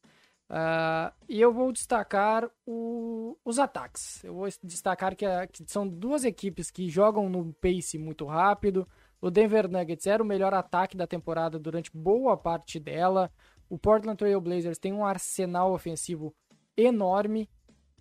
Uh, 0.50 1.12
e 1.28 1.38
eu 1.38 1.52
vou 1.52 1.70
destacar 1.70 2.50
o, 2.66 3.36
os 3.44 3.58
ataques. 3.58 4.24
Eu 4.24 4.34
vou 4.34 4.48
destacar 4.62 5.14
que, 5.14 5.26
a, 5.26 5.46
que, 5.46 5.62
são 5.66 5.86
duas 5.86 6.24
equipes 6.24 6.70
que 6.70 6.88
jogam 6.88 7.28
no 7.28 7.52
pace 7.54 7.98
muito 7.98 8.24
rápido. 8.24 8.88
O 9.20 9.30
Denver 9.30 9.68
Nuggets 9.68 10.06
era 10.06 10.22
o 10.22 10.26
melhor 10.26 10.54
ataque 10.54 10.96
da 10.96 11.06
temporada 11.06 11.58
durante 11.58 11.90
boa 11.92 12.36
parte 12.36 12.80
dela. 12.80 13.30
O 13.68 13.78
Portland 13.78 14.16
Trail 14.16 14.40
Blazers 14.40 14.78
tem 14.78 14.92
um 14.92 15.04
arsenal 15.04 15.74
ofensivo 15.74 16.34
enorme. 16.74 17.48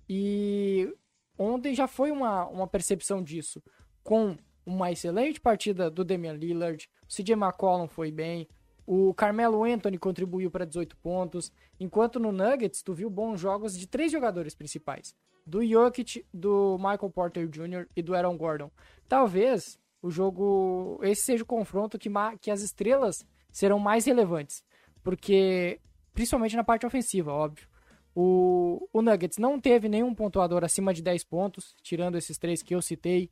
E 0.07 0.89
ontem 1.37 1.75
já 1.75 1.87
foi 1.87 2.11
uma, 2.11 2.47
uma 2.47 2.67
percepção 2.67 3.21
disso. 3.21 3.61
Com 4.03 4.37
uma 4.65 4.91
excelente 4.91 5.41
partida 5.41 5.91
do 5.91 6.05
Damian 6.05 6.33
Lillard, 6.33 6.89
o 7.03 7.13
CJ 7.13 7.33
McCollum 7.33 7.87
foi 7.87 8.11
bem, 8.11 8.47
o 8.87 9.13
Carmelo 9.13 9.65
Anthony 9.65 9.97
contribuiu 9.97 10.49
para 10.49 10.65
18 10.65 10.95
pontos, 10.97 11.51
enquanto 11.77 12.21
no 12.21 12.31
Nuggets 12.31 12.81
tu 12.81 12.93
viu 12.93 13.09
bons 13.09 13.37
jogos 13.37 13.77
de 13.77 13.85
três 13.85 14.09
jogadores 14.09 14.55
principais, 14.55 15.13
do 15.45 15.63
Jokic, 15.63 16.25
do 16.33 16.77
Michael 16.77 17.11
Porter 17.11 17.49
Jr. 17.49 17.85
e 17.93 18.01
do 18.01 18.15
Aaron 18.15 18.37
Gordon. 18.37 18.71
Talvez 19.09 19.77
o 20.01 20.09
jogo 20.09 20.99
esse 21.03 21.23
seja 21.23 21.43
o 21.43 21.45
confronto 21.45 21.99
que, 21.99 22.09
que 22.39 22.49
as 22.49 22.61
estrelas 22.61 23.25
serão 23.51 23.77
mais 23.77 24.05
relevantes, 24.05 24.63
porque 25.03 25.81
principalmente 26.13 26.55
na 26.55 26.63
parte 26.63 26.85
ofensiva, 26.85 27.33
óbvio. 27.33 27.67
O, 28.15 28.87
o 28.93 29.01
Nuggets 29.01 29.37
não 29.37 29.59
teve 29.59 29.89
nenhum 29.89 30.15
pontuador 30.15 30.63
acima 30.63 30.93
de 30.93 31.03
10 31.03 31.25
pontos, 31.25 31.75
tirando 31.83 32.17
esses 32.17 32.37
três 32.37 32.63
que 32.63 32.73
eu 32.73 32.81
citei. 32.81 33.29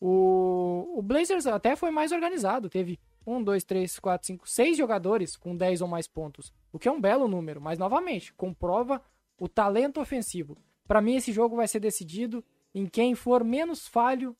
O, 0.00 0.98
o 0.98 1.00
Blazers 1.00 1.46
até 1.46 1.76
foi 1.76 1.92
mais 1.92 2.10
organizado, 2.10 2.68
teve 2.68 2.98
1, 3.26 3.42
2, 3.42 3.64
3, 3.64 3.98
4, 3.98 4.26
5, 4.26 4.48
6 4.48 4.76
jogadores 4.78 5.36
com 5.36 5.56
10 5.56 5.82
ou 5.82 5.88
mais 5.88 6.06
pontos. 6.06 6.52
O 6.72 6.78
que 6.78 6.88
é 6.88 6.92
um 6.92 7.00
belo 7.00 7.26
número, 7.26 7.60
mas 7.60 7.78
novamente, 7.78 8.32
comprova 8.34 9.02
o 9.38 9.48
talento 9.48 10.00
ofensivo. 10.00 10.56
Para 10.86 11.00
mim, 11.00 11.16
esse 11.16 11.32
jogo 11.32 11.56
vai 11.56 11.66
ser 11.66 11.80
decidido 11.80 12.44
em 12.72 12.86
quem 12.86 13.14
for 13.14 13.42
menos 13.42 13.88
falho 13.88 14.36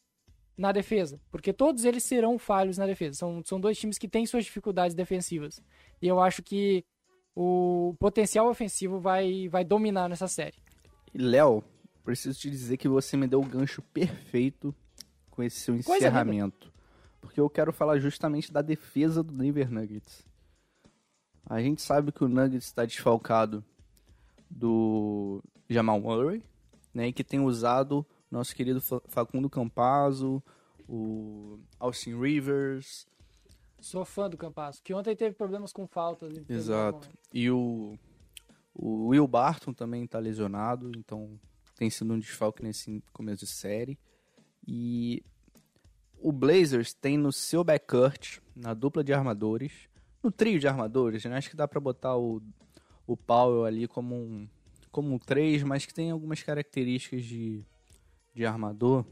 na 0.56 0.72
defesa, 0.72 1.20
porque 1.30 1.52
todos 1.52 1.84
eles 1.84 2.04
serão 2.04 2.38
falhos 2.38 2.78
na 2.78 2.86
defesa. 2.86 3.18
São, 3.18 3.42
são 3.44 3.60
dois 3.60 3.76
times 3.78 3.98
que 3.98 4.08
têm 4.08 4.24
suas 4.24 4.44
dificuldades 4.44 4.94
defensivas. 4.94 5.60
E 6.00 6.06
eu 6.06 6.20
acho 6.20 6.42
que 6.42 6.84
o 7.34 7.94
potencial 7.98 8.48
ofensivo 8.48 8.98
vai, 9.00 9.48
vai 9.48 9.64
dominar 9.64 10.08
nessa 10.08 10.28
série. 10.28 10.56
Léo, 11.12 11.62
preciso 12.04 12.38
te 12.38 12.48
dizer 12.48 12.76
que 12.76 12.88
você 12.88 13.16
me 13.16 13.26
deu 13.26 13.40
o 13.40 13.44
gancho 13.44 13.82
perfeito 13.82 14.74
com 15.30 15.42
esse 15.42 15.58
seu 15.60 15.74
encerramento 15.74 16.72
porque 17.26 17.40
eu 17.40 17.50
quero 17.50 17.72
falar 17.72 17.98
justamente 17.98 18.52
da 18.52 18.62
defesa 18.62 19.20
do 19.20 19.32
Denver 19.32 19.70
Nuggets. 19.70 20.24
A 21.44 21.60
gente 21.60 21.82
sabe 21.82 22.12
que 22.12 22.22
o 22.22 22.28
Nuggets 22.28 22.66
está 22.66 22.84
desfalcado 22.84 23.64
do 24.48 25.42
Jamal 25.68 26.00
Murray, 26.00 26.42
né, 26.94 27.10
que 27.10 27.24
tem 27.24 27.40
usado 27.40 28.06
nosso 28.30 28.54
querido 28.54 28.80
Facundo 28.80 29.50
Campazzo, 29.50 30.40
o 30.88 31.58
Austin 31.80 32.16
Rivers. 32.16 33.08
Sou 33.80 34.04
fã 34.04 34.30
do 34.30 34.36
Campazzo, 34.36 34.80
que 34.82 34.94
ontem 34.94 35.16
teve 35.16 35.34
problemas 35.34 35.72
com 35.72 35.86
faltas. 35.86 36.32
Exato. 36.48 37.08
E 37.32 37.50
o, 37.50 37.98
o 38.72 39.08
Will 39.08 39.26
Barton 39.26 39.72
também 39.72 40.04
está 40.04 40.20
lesionado, 40.20 40.92
então 40.96 41.38
tem 41.76 41.90
sido 41.90 42.14
um 42.14 42.18
desfalque 42.20 42.62
nesse 42.62 43.02
começo 43.12 43.44
de 43.44 43.50
série. 43.50 43.98
E 44.66 45.24
o 46.26 46.32
Blazers 46.32 46.92
tem 46.92 47.16
no 47.16 47.30
seu 47.30 47.62
backcourt, 47.62 48.40
na 48.56 48.74
dupla 48.74 49.04
de 49.04 49.12
armadores, 49.12 49.88
no 50.20 50.28
trio 50.28 50.58
de 50.58 50.66
armadores, 50.66 51.24
né? 51.24 51.36
acho 51.36 51.48
que 51.48 51.54
dá 51.54 51.68
para 51.68 51.78
botar 51.78 52.16
o, 52.16 52.42
o 53.06 53.16
Powell 53.16 53.64
ali 53.64 53.86
como 53.86 54.16
um, 54.16 54.48
como 54.90 55.14
um 55.14 55.20
3, 55.20 55.62
mas 55.62 55.86
que 55.86 55.94
tem 55.94 56.10
algumas 56.10 56.42
características 56.42 57.24
de, 57.24 57.64
de 58.34 58.44
armador 58.44 59.06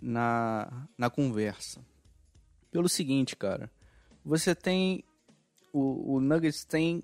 na, 0.00 0.88
na 0.96 1.10
conversa. 1.10 1.84
Pelo 2.70 2.88
seguinte, 2.88 3.36
cara, 3.36 3.70
você 4.24 4.54
tem. 4.54 5.04
O, 5.70 6.14
o 6.14 6.20
Nuggets 6.22 6.64
tem 6.64 7.02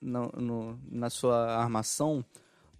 no, 0.00 0.28
no, 0.28 0.80
na 0.90 1.10
sua 1.10 1.54
armação 1.54 2.24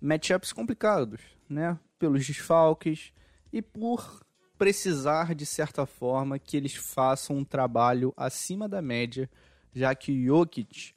matchups 0.00 0.50
complicados, 0.50 1.20
né? 1.46 1.78
Pelos 1.98 2.26
desfalques 2.26 3.12
e 3.52 3.60
por 3.60 4.24
precisar, 4.58 5.34
de 5.34 5.46
certa 5.46 5.86
forma, 5.86 6.38
que 6.38 6.56
eles 6.56 6.74
façam 6.74 7.36
um 7.36 7.44
trabalho 7.44 8.12
acima 8.16 8.68
da 8.68 8.80
média, 8.80 9.30
já 9.74 9.94
que 9.94 10.12
o 10.12 10.24
Jokic, 10.24 10.94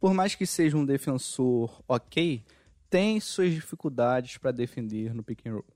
por 0.00 0.14
mais 0.14 0.34
que 0.34 0.46
seja 0.46 0.76
um 0.76 0.84
defensor 0.84 1.82
ok, 1.88 2.44
tem 2.88 3.20
suas 3.20 3.52
dificuldades 3.52 4.38
para 4.38 4.52
defender 4.52 5.12
no 5.12 5.22
pick 5.22 5.46
and 5.46 5.54
roll. 5.54 5.66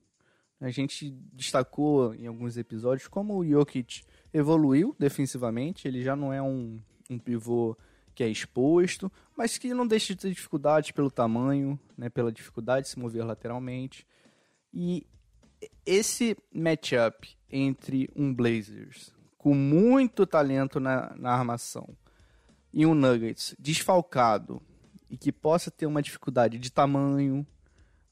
A 0.61 0.71
gente 0.71 1.11
destacou 1.33 2.15
em 2.15 2.27
alguns 2.27 2.57
episódios 2.57 3.09
como 3.09 3.37
o 3.37 3.45
Jokic 3.45 4.03
evoluiu 4.33 4.95
defensivamente, 4.99 5.89
ele 5.89 6.03
já 6.03 6.15
não 6.15 6.33
é 6.33 6.41
um, 6.41 6.81
um 7.11 7.19
pivô 7.19 7.77
que 8.15 8.23
é 8.23 8.29
exposto, 8.29 9.11
mas 9.37 9.59
que 9.59 9.75
não 9.75 9.87
deixa 9.87 10.15
de 10.15 10.21
ter 10.21 10.31
dificuldades 10.31 10.93
pelo 10.93 11.11
tamanho, 11.11 11.79
né, 11.97 12.09
pela 12.09 12.31
dificuldade 12.31 12.87
de 12.87 12.93
se 12.93 12.99
mover 12.99 13.25
lateralmente. 13.25 14.07
E 14.73 15.07
esse 15.85 16.37
matchup 16.53 17.37
entre 17.51 18.09
um 18.15 18.35
Blazers 18.35 19.13
com 19.37 19.55
muito 19.55 20.27
talento 20.27 20.79
na, 20.79 21.15
na 21.17 21.33
armação 21.33 21.97
e 22.73 22.87
um 22.87 22.95
Nuggets 22.95 23.55
desfalcado 23.59 24.63
e 25.11 25.17
que 25.17 25.33
possa 25.33 25.71
ter 25.71 25.85
uma 25.85 26.01
dificuldade 26.01 26.59
de 26.59 26.71
tamanho, 26.71 27.47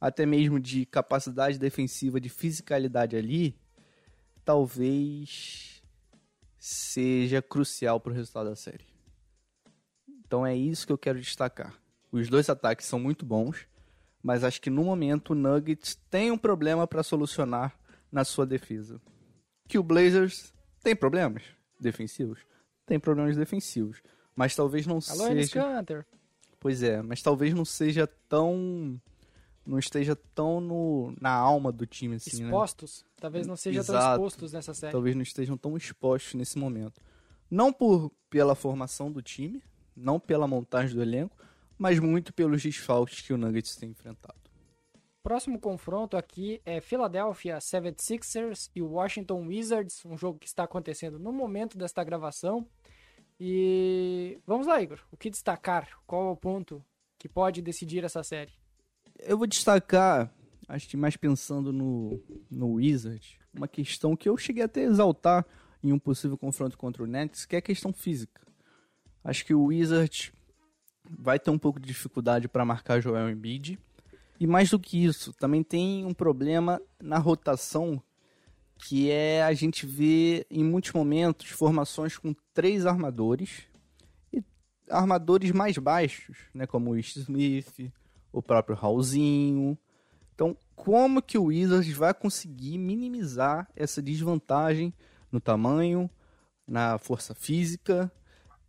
até 0.01 0.27
mesmo 0.27 0.59
de 0.59 0.85
capacidade 0.85 1.59
defensiva, 1.59 2.21
de 2.21 2.29
fisicalidade 2.29 3.17
ali, 3.17 3.57
talvez 4.45 5.83
seja 6.59 7.41
crucial 7.41 8.01
para 8.01 8.13
o 8.13 8.15
resultado 8.15 8.51
da 8.51 8.57
série. 8.57 8.85
Então 10.27 10.45
é 10.45 10.55
isso 10.55 10.87
que 10.87 10.93
eu 10.93 10.99
quero 10.99 11.21
destacar. 11.21 11.75
Os 12.13 12.29
dois 12.29 12.51
ataques 12.51 12.87
são 12.87 12.99
muito 12.99 13.25
bons, 13.25 13.67
mas 14.23 14.45
acho 14.45 14.61
que 14.61 14.71
no 14.71 14.85
momento 14.85 15.31
o 15.31 15.35
Nuggets 15.35 15.95
tem 16.11 16.31
um 16.31 16.39
problema 16.39 16.87
para 16.87 17.03
solucionar 17.03 17.75
na 18.11 18.25
sua 18.25 18.47
defesa. 18.47 19.01
Que 19.69 19.79
o 19.79 19.83
Blazers 19.83 20.53
tem 20.83 20.95
problemas 20.95 21.43
defensivos? 21.79 22.41
Tem 22.85 22.99
problemas 22.99 23.37
defensivos, 23.37 24.03
mas 24.35 24.55
talvez 24.55 24.87
não 24.87 24.99
Alô, 25.09 25.27
seja. 25.27 25.65
Hunter. 25.67 26.07
Pois 26.59 26.83
é, 26.83 27.01
mas 27.01 27.23
talvez 27.23 27.55
não 27.55 27.65
seja 27.65 28.07
tão 28.29 29.01
não 29.65 29.79
esteja 29.79 30.17
tão 30.35 30.61
no, 30.61 31.15
na 31.21 31.31
alma 31.31 31.71
do 31.71 31.87
time 31.87 32.17
assim, 32.17 32.43
expostos, 32.45 33.05
né? 33.05 33.11
talvez 33.21 33.47
não 33.47 33.57
sejam 33.57 33.85
tão 33.85 33.97
expostos 33.97 34.53
nessa 34.53 34.75
série. 34.75 34.93
Talvez 34.93 35.15
não 35.15 35.23
estejam 35.23 35.57
tão 35.57 35.77
expostos 35.77 36.35
nesse 36.35 36.59
momento. 36.59 37.01
Não 37.51 37.73
por 37.73 38.11
pela 38.29 38.55
formação 38.55 39.13
do 39.13 39.23
time, 39.23 39.63
não 39.95 40.19
pela 40.19 40.47
montagem 40.47 40.95
do 40.95 41.03
elenco, 41.03 41.37
mas 41.81 41.99
muito 41.99 42.35
pelos 42.35 42.63
desfalques 42.63 43.23
que 43.23 43.33
o 43.33 43.39
Nuggets 43.39 43.75
tem 43.75 43.89
enfrentado. 43.89 44.39
Próximo 45.23 45.59
confronto 45.59 46.15
aqui 46.15 46.61
é 46.63 46.79
Philadelphia 46.79 47.57
76ers 47.57 48.71
e 48.77 48.83
Washington 48.83 49.47
Wizards, 49.47 50.05
um 50.05 50.15
jogo 50.15 50.39
que 50.39 50.47
está 50.47 50.65
acontecendo 50.65 51.19
no 51.19 51.33
momento 51.33 51.79
desta 51.79 52.05
gravação. 52.05 52.69
E 53.39 54.39
vamos 54.47 54.67
lá, 54.67 54.83
Igor. 54.83 55.01
O 55.11 55.17
que 55.17 55.31
destacar? 55.31 55.89
Qual 56.07 56.29
é 56.29 56.31
o 56.31 56.37
ponto 56.37 56.85
que 57.19 57.31
pode 57.31 57.63
decidir 57.63 58.05
essa 58.05 58.23
série? 58.23 58.53
Eu 59.19 59.39
vou 59.39 59.47
destacar, 59.47 60.31
acho 60.69 60.87
que 60.87 60.99
mais 60.99 61.17
pensando 61.17 61.73
no, 61.73 62.23
no 62.51 62.75
Wizards, 62.75 63.39
uma 63.55 63.67
questão 63.67 64.15
que 64.15 64.29
eu 64.29 64.37
cheguei 64.37 64.65
até 64.65 64.83
a 64.83 64.85
exaltar 64.85 65.47
em 65.83 65.95
um 65.95 65.99
possível 65.99 66.37
confronto 66.37 66.77
contra 66.77 67.03
o 67.03 67.07
Nets, 67.07 67.47
que 67.47 67.57
é 67.57 67.59
a 67.59 67.63
questão 67.63 67.91
física. 67.91 68.43
Acho 69.25 69.47
que 69.47 69.55
o 69.55 69.65
Wizards 69.65 70.31
vai 71.19 71.39
ter 71.39 71.51
um 71.51 71.59
pouco 71.59 71.81
de 71.81 71.87
dificuldade 71.87 72.49
para 72.49 72.65
marcar 72.65 73.01
Joel 73.01 73.31
Embiid. 73.31 73.79
E 74.39 74.47
mais 74.47 74.71
do 74.71 74.79
que 74.79 75.05
isso, 75.05 75.33
também 75.35 75.63
tem 75.63 76.05
um 76.05 76.15
problema 76.15 76.81
na 77.01 77.19
rotação, 77.19 78.03
que 78.79 79.11
é 79.11 79.43
a 79.43 79.53
gente 79.53 79.85
vê 79.85 80.47
em 80.51 80.65
muitos 80.65 80.93
momentos 80.93 81.51
formações 81.51 82.17
com 82.17 82.35
três 82.55 82.87
armadores 82.87 83.65
e 84.33 84.43
armadores 84.89 85.51
mais 85.51 85.77
baixos, 85.77 86.39
né, 86.55 86.67
como 86.67 86.93
o 86.93 86.99
Smith, 86.99 87.93
o 88.33 88.41
próprio 88.41 88.77
Raulzinho. 88.77 89.77
Então, 90.35 90.57
como 90.75 91.21
que 91.21 91.37
o 91.37 91.45
Wizards 91.45 91.95
vai 91.95 92.15
conseguir 92.15 92.79
minimizar 92.79 93.69
essa 93.77 94.01
desvantagem 94.01 94.95
no 95.31 95.39
tamanho, 95.39 96.09
na 96.67 96.97
força 96.97 97.35
física 97.35 98.11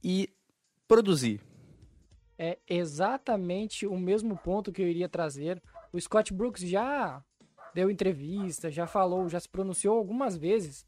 e 0.03 0.29
produzir? 0.85 1.39
É 2.43 2.57
exatamente 2.67 3.85
o 3.85 3.95
mesmo 3.95 4.35
ponto 4.35 4.71
que 4.71 4.81
eu 4.81 4.87
iria 4.87 5.07
trazer. 5.07 5.61
O 5.93 6.01
Scott 6.01 6.33
Brooks 6.33 6.63
já 6.63 7.23
deu 7.71 7.87
entrevista, 7.87 8.71
já 8.71 8.87
falou, 8.87 9.29
já 9.29 9.39
se 9.39 9.47
pronunciou 9.47 9.95
algumas 9.95 10.35
vezes 10.35 10.83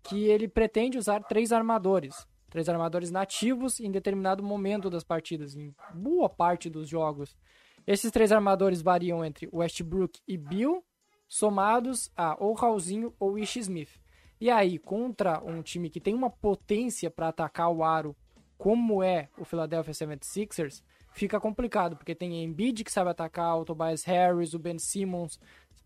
que 0.00 0.26
ele 0.26 0.46
pretende 0.46 0.96
usar 0.96 1.24
três 1.24 1.50
armadores. 1.50 2.24
Três 2.48 2.68
armadores 2.68 3.10
nativos 3.10 3.80
em 3.80 3.90
determinado 3.90 4.44
momento 4.44 4.88
das 4.88 5.02
partidas, 5.02 5.56
em 5.56 5.74
boa 5.92 6.28
parte 6.28 6.70
dos 6.70 6.88
jogos. 6.88 7.36
Esses 7.84 8.12
três 8.12 8.30
armadores 8.30 8.80
variam 8.80 9.24
entre 9.24 9.48
Westbrook 9.52 10.20
e 10.28 10.36
Bill, 10.36 10.84
somados 11.26 12.12
a 12.16 12.36
ou 12.38 12.54
Raulzinho 12.54 13.12
ou 13.18 13.36
Ish 13.36 13.56
Smith. 13.56 14.00
E 14.40 14.48
aí, 14.48 14.78
contra 14.78 15.42
um 15.42 15.62
time 15.62 15.90
que 15.90 16.00
tem 16.00 16.14
uma 16.14 16.30
potência 16.30 17.10
para 17.10 17.26
atacar 17.26 17.72
o 17.72 17.82
aro, 17.82 18.14
como 18.56 19.02
é 19.02 19.28
o 19.36 19.44
Philadelphia 19.44 19.92
76ers, 19.92 20.80
fica 21.12 21.40
complicado, 21.40 21.96
porque 21.96 22.14
tem 22.14 22.42
Embiid 22.42 22.84
que 22.84 22.92
sabe 22.92 23.10
atacar, 23.10 23.58
o 23.58 23.64
Tobias 23.64 24.04
Harris, 24.04 24.54
o 24.54 24.58
Ben 24.58 24.78
Simmons, 24.78 25.38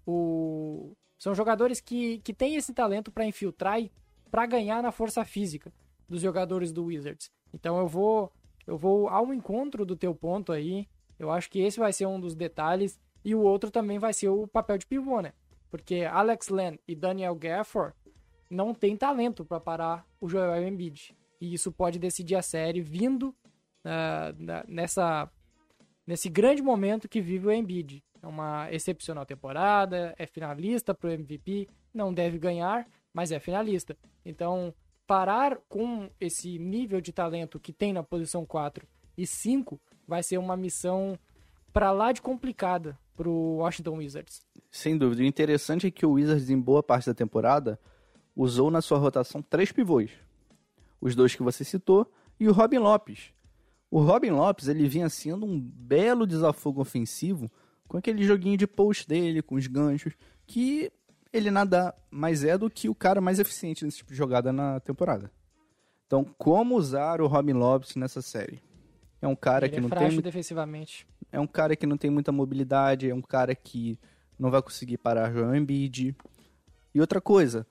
o... 0.07 0.93
são 1.19 1.35
jogadores 1.35 1.81
que, 1.81 2.19
que 2.21 2.33
têm 2.33 2.57
esse 2.57 2.73
talento 2.73 3.11
para 3.11 3.27
infiltrar 3.27 3.81
e 3.81 3.91
para 4.31 4.47
ganhar 4.47 4.83
na 4.83 4.93
força 4.93 5.25
física 5.25 5.73
dos 6.09 6.21
jogadores 6.21 6.73
do 6.73 6.85
Wizards. 6.85 7.31
Então 7.53 7.79
eu 7.79 7.89
vou 7.89 8.33
eu 8.67 8.77
vou 8.77 9.09
ao 9.09 9.33
encontro 9.33 9.85
do 9.87 9.95
teu 9.95 10.15
ponto 10.15 10.51
aí. 10.53 10.89
Eu 11.19 11.31
acho 11.31 11.49
que 11.49 11.61
esse 11.61 11.79
vai 11.79 11.93
ser 11.93 12.07
um 12.07 12.19
dos 12.19 12.35
detalhes 12.35 12.99
e 13.25 13.35
o 13.35 13.41
outro 13.41 13.71
também 13.71 13.99
vai 13.99 14.13
ser 14.13 14.29
o 14.29 14.47
papel 14.47 14.77
de 14.77 14.87
pivô, 14.87 15.21
né? 15.21 15.33
Porque 15.71 16.03
Alex 16.03 16.49
Len 16.49 16.79
e 16.87 16.95
Daniel 16.95 17.35
Gafford 17.35 17.95
não 18.51 18.75
têm 18.75 18.97
talento 18.97 19.45
para 19.45 19.61
parar 19.61 20.07
o 20.21 20.29
Joel 20.29 20.67
Embiid. 20.67 21.17
E 21.41 21.55
isso 21.55 21.71
pode 21.71 21.99
decidir 21.99 22.35
a 22.35 22.43
série 22.43 22.81
vindo 22.81 23.35
nessa 24.67 25.31
nesse 26.07 26.29
grande 26.29 26.63
momento 26.63 27.09
que 27.09 27.21
vive 27.21 27.49
o 27.49 27.53
Embiid. 27.53 28.03
É 28.23 28.27
uma 28.27 28.73
excepcional 28.73 29.27
temporada, 29.27 30.15
é 30.19 30.27
finalista 30.27 30.95
para 30.95 31.09
o 31.09 31.13
MVP, 31.13 31.69
não 31.93 32.15
deve 32.15 32.39
ganhar, 32.39 32.87
mas 33.13 33.33
é 33.33 33.41
finalista. 33.41 33.97
Então, 34.25 34.73
parar 35.07 35.59
com 35.69 36.11
esse 36.21 36.59
nível 36.59 37.01
de 37.01 37.13
talento 37.13 37.61
que 37.61 37.73
tem 37.73 37.93
na 37.93 38.03
posição 38.03 38.45
4 38.45 38.87
e 39.17 39.27
5 39.27 39.81
vai 40.07 40.23
ser 40.23 40.39
uma 40.39 40.57
missão 40.57 41.19
para 41.73 41.93
lá 41.93 42.13
de 42.13 42.23
complicada 42.23 42.99
para 43.17 43.29
o 43.29 43.57
Washington 43.57 43.99
Wizards. 43.99 44.47
Sem 44.71 44.97
dúvida. 44.97 45.23
O 45.23 45.27
interessante 45.27 45.87
é 45.87 45.91
que 45.91 46.05
o 46.05 46.13
Wizards, 46.13 46.51
em 46.51 46.61
boa 46.61 46.83
parte 46.83 47.07
da 47.07 47.15
temporada, 47.15 47.79
usou 48.35 48.71
na 48.71 48.83
sua 48.83 48.99
rotação 48.99 49.41
três 49.41 49.73
pivôs. 49.73 50.11
Os 51.01 51.15
dois 51.15 51.35
que 51.35 51.43
você 51.43 51.65
citou 51.65 52.11
e 52.39 52.49
o 52.49 52.53
Robin 52.53 52.79
Lopes. 52.79 53.33
O 53.91 54.01
Robin 54.01 54.31
Lopes 54.31 54.69
ele 54.69 54.89
vinha 54.89 55.09
sendo 55.09 55.47
um 55.47 55.61
belo 55.61 56.27
desafogo 56.27 56.81
ofensivo 56.81 57.51
com 57.87 57.97
aquele 57.97 58.25
joguinho 58.25 58.57
de 58.57 58.67
post 58.67 59.07
dele, 59.07 59.43
com 59.43 59.55
os 59.55 59.67
ganchos, 59.67 60.15
que 60.47 60.91
ele 61.33 61.51
nada 61.51 61.95
mais 62.11 62.45
é 62.45 62.59
do 62.59 62.69
que 62.69 62.89
o 62.89 62.95
cara 62.95 63.21
mais 63.21 63.39
eficiente 63.39 63.85
nesse 63.85 63.99
tipo 63.99 64.11
de 64.11 64.17
jogada 64.17 64.53
na 64.53 64.81
temporada. 64.81 65.31
Então, 66.07 66.25
como 66.39 66.77
usar 66.77 67.21
o 67.21 67.27
Robin 67.27 67.53
Lopes 67.53 67.95
nessa 67.97 68.23
série? 68.23 68.61
É 69.21 69.29
um 69.29 69.37
cara 69.37 69.67
Ele 69.67 69.73
que 69.73 69.79
é 69.79 69.81
não 69.81 69.89
frágil 69.89 70.11
tem 70.11 70.21
defensivamente. 70.21 71.07
é 71.33 71.41
um 71.41 71.47
cara 71.47 71.75
que 71.75 71.87
não 71.87 71.97
tem 71.97 72.11
muita 72.11 72.31
mobilidade, 72.33 73.09
é 73.09 73.15
um 73.15 73.23
cara 73.23 73.55
que 73.55 73.99
não 74.39 74.51
vai 74.51 74.63
conseguir 74.63 74.99
parar 74.99 75.33
Joel 75.33 75.55
Embiid. 75.55 76.15
E 76.95 77.01
outra 77.01 77.21
coisa, 77.21 77.67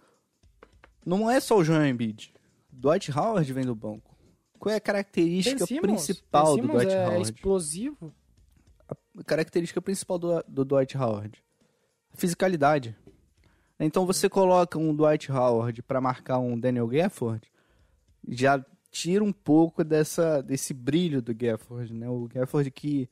não 1.05 1.29
é 1.29 1.39
só 1.39 1.57
o 1.57 1.63
Joel 1.63 1.85
Embiid. 1.85 2.33
Dwight 2.71 3.11
Howard 3.11 3.51
vem 3.53 3.65
do 3.65 3.75
banco. 3.75 4.14
Qual 4.65 4.73
é 4.73 4.77
a 4.77 4.81
característica 4.81 5.63
Simmons, 5.63 5.81
principal 6.07 6.57
do 6.57 6.67
Dwight 6.67 6.91
é 6.91 7.05
Howard? 7.07 7.21
explosivo. 7.21 8.11
A 8.89 9.23
característica 9.23 9.79
principal 9.79 10.17
do, 10.17 10.43
do 10.47 10.65
Dwight 10.65 10.97
Howard? 10.97 11.39
A 12.11 12.17
fisicalidade. 12.17 12.97
Então 13.79 14.07
você 14.07 14.27
coloca 14.27 14.79
um 14.79 14.95
Dwight 14.95 15.31
Howard 15.31 15.83
para 15.83 16.01
marcar 16.01 16.39
um 16.39 16.59
Daniel 16.59 16.87
Gafford, 16.87 17.47
já 18.27 18.65
tira 18.89 19.23
um 19.23 19.31
pouco 19.31 19.83
dessa, 19.83 20.41
desse 20.41 20.73
brilho 20.73 21.21
do 21.21 21.35
Gafford, 21.35 21.93
né? 21.93 22.09
O 22.09 22.27
Gafford 22.27 22.71
que 22.71 23.07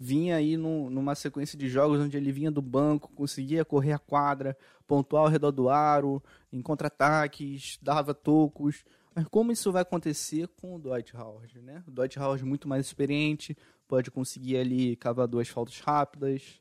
vinha 0.00 0.34
aí 0.34 0.56
num- 0.56 0.90
numa 0.90 1.14
sequência 1.14 1.56
de 1.56 1.68
jogos 1.68 2.00
onde 2.00 2.16
ele 2.16 2.32
vinha 2.32 2.50
do 2.50 2.60
banco, 2.60 3.12
conseguia 3.14 3.64
correr 3.64 3.92
a 3.92 3.98
quadra, 4.00 4.58
pontuar 4.84 5.22
ao 5.22 5.28
redor 5.28 5.52
do 5.52 5.68
aro, 5.68 6.20
em 6.52 6.60
contra-ataques, 6.60 7.78
dava 7.80 8.12
tocos. 8.12 8.82
Mas 9.14 9.26
como 9.28 9.50
isso 9.52 9.72
vai 9.72 9.82
acontecer 9.82 10.48
com 10.60 10.76
o 10.76 10.78
Dwight 10.78 11.16
Howard, 11.16 11.60
né? 11.60 11.82
O 11.86 11.90
Dwight 11.90 12.18
Howard 12.18 12.44
muito 12.44 12.68
mais 12.68 12.86
experiente, 12.86 13.56
pode 13.86 14.10
conseguir 14.10 14.56
ali 14.58 14.96
cavar 14.96 15.26
duas 15.26 15.48
faltas 15.48 15.80
rápidas, 15.80 16.60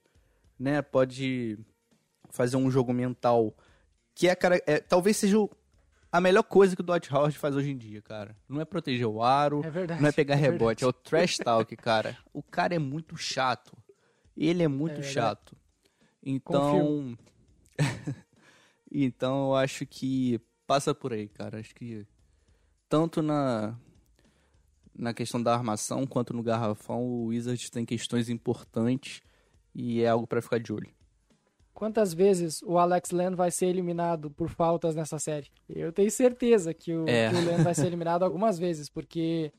né? 0.60 0.82
Pode 0.82 1.58
fazer 2.30 2.58
um 2.58 2.70
jogo 2.72 2.94
mental 2.94 3.56
que 4.16 4.28
é, 4.28 4.36
cara, 4.36 4.60
é, 4.66 4.80
talvez 4.80 5.16
seja 5.18 5.38
o, 5.40 5.50
a 6.12 6.20
melhor 6.20 6.42
coisa 6.44 6.76
que 6.76 6.82
o 6.82 6.84
Dwight 6.86 7.14
Howard 7.14 7.38
faz 7.38 7.56
hoje 7.56 7.70
em 7.70 7.78
dia, 7.78 8.02
cara. 8.02 8.36
Não 8.50 8.60
é 8.60 8.66
proteger 8.66 9.06
o 9.06 9.22
aro, 9.22 9.62
É 9.64 9.70
verdade. 9.70 10.02
não 10.02 10.10
é 10.10 10.12
pegar 10.12 10.34
é 10.34 10.38
rebote, 10.38 10.82
verdade. 10.82 10.84
é 10.84 10.88
o 10.88 10.94
trash 10.94 11.38
talk, 11.38 11.76
cara. 11.78 12.18
O 12.34 12.42
cara 12.42 12.74
é 12.74 12.80
muito 12.80 13.16
chato. 13.16 13.78
Ele 14.36 14.64
é 14.64 14.68
muito 14.68 15.02
É 15.02 15.04
chato. 15.04 15.56
Então, 16.24 17.16
então 18.92 19.48
eu 19.50 19.56
acho 19.56 19.86
que 19.86 20.40
passa 20.66 20.94
por 20.96 21.14
aí, 21.14 21.28
cara. 21.28 21.60
Acho 21.60 21.76
que 21.76 22.06
tanto 22.90 23.22
na 23.22 23.78
na 25.00 25.14
questão 25.14 25.42
da 25.42 25.54
armação 25.54 26.08
quanto 26.08 26.34
no 26.34 26.42
garrafão, 26.42 27.04
o 27.06 27.26
Wizards 27.28 27.70
tem 27.70 27.86
questões 27.86 28.30
importantes 28.30 29.22
e 29.76 30.02
é 30.02 30.08
algo 30.08 30.26
pra 30.26 30.42
ficar 30.42 30.60
de 30.60 30.74
olho. 30.74 30.90
Quantas 31.72 32.12
vezes 32.16 32.64
o 32.64 32.80
Alex 32.80 33.12
Len 33.12 33.36
vai 33.36 33.52
ser 33.52 33.68
eliminado 33.68 34.32
por 34.32 34.50
faltas 34.50 34.96
nessa 34.96 35.20
série? 35.20 35.52
Eu 35.70 35.94
tenho 35.94 36.10
certeza 36.10 36.74
que 36.74 36.92
o, 36.96 37.08
É. 37.08 37.30
o 37.30 37.46
Len 37.46 37.58
vai 37.64 37.76
ser 37.76 37.86
eliminado 37.86 38.24
algumas 38.24 38.58
vezes, 38.58 38.90
porque, 38.90 39.54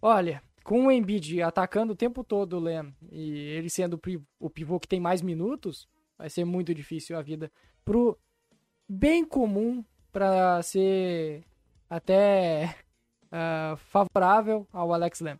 olha, 0.00 0.40
com 0.62 0.86
o 0.86 0.92
Embiid 0.92 1.42
atacando 1.42 1.92
o 1.92 1.96
tempo 1.96 2.22
todo 2.22 2.56
o 2.56 2.60
Len 2.60 2.94
e 3.10 3.32
ele 3.32 3.68
sendo 3.68 4.00
o 4.38 4.48
pivô 4.48 4.78
que 4.78 4.86
tem 4.86 5.00
mais 5.00 5.20
minutos, 5.20 5.88
vai 6.16 6.30
ser 6.30 6.44
muito 6.44 6.72
difícil 6.72 7.18
a 7.18 7.22
vida 7.22 7.50
pro 7.84 8.16
bem 8.88 9.24
comum 9.24 9.84
para 10.12 10.62
ser 10.62 11.42
até 11.94 12.74
ah, 13.30 13.76
favorável 13.76 14.66
ao 14.72 14.92
Alex 14.92 15.20
Len. 15.20 15.38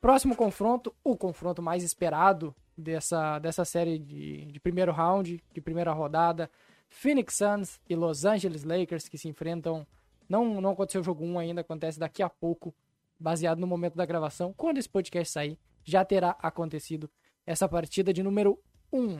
Próximo 0.00 0.34
confronto, 0.34 0.94
o 1.04 1.14
confronto 1.14 1.60
mais 1.60 1.82
esperado 1.82 2.54
dessa, 2.76 3.38
dessa 3.38 3.64
série 3.66 3.98
de, 3.98 4.46
de 4.46 4.60
primeiro 4.60 4.92
round, 4.92 5.42
de 5.52 5.60
primeira 5.60 5.92
rodada. 5.92 6.50
Phoenix 6.88 7.34
Suns 7.34 7.80
e 7.88 7.94
Los 7.94 8.24
Angeles 8.24 8.64
Lakers 8.64 9.08
que 9.08 9.18
se 9.18 9.28
enfrentam. 9.28 9.86
Não, 10.28 10.60
não 10.60 10.70
aconteceu 10.70 11.02
o 11.02 11.04
jogo 11.04 11.24
1 11.24 11.38
ainda, 11.38 11.60
acontece 11.60 11.98
daqui 11.98 12.22
a 12.22 12.30
pouco, 12.30 12.74
baseado 13.18 13.58
no 13.58 13.66
momento 13.66 13.96
da 13.96 14.06
gravação. 14.06 14.54
Quando 14.56 14.78
esse 14.78 14.88
podcast 14.88 15.32
sair, 15.32 15.58
já 15.84 16.02
terá 16.04 16.36
acontecido 16.40 17.10
essa 17.46 17.68
partida 17.68 18.12
de 18.12 18.22
número 18.22 18.58
1. 18.90 19.18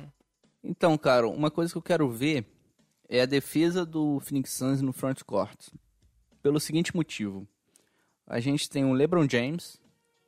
Então, 0.64 0.96
cara, 0.96 1.28
uma 1.28 1.50
coisa 1.50 1.72
que 1.72 1.78
eu 1.78 1.82
quero 1.82 2.08
ver 2.08 2.46
é 3.08 3.20
a 3.20 3.26
defesa 3.26 3.84
do 3.84 4.18
Phoenix 4.20 4.52
Suns 4.52 4.80
no 4.80 4.92
front 4.92 5.22
court. 5.24 5.68
Pelo 6.42 6.60
seguinte 6.60 6.94
motivo. 6.94 7.46
A 8.26 8.40
gente 8.40 8.70
tem 8.70 8.84
o 8.84 8.92
LeBron 8.92 9.28
James 9.28 9.80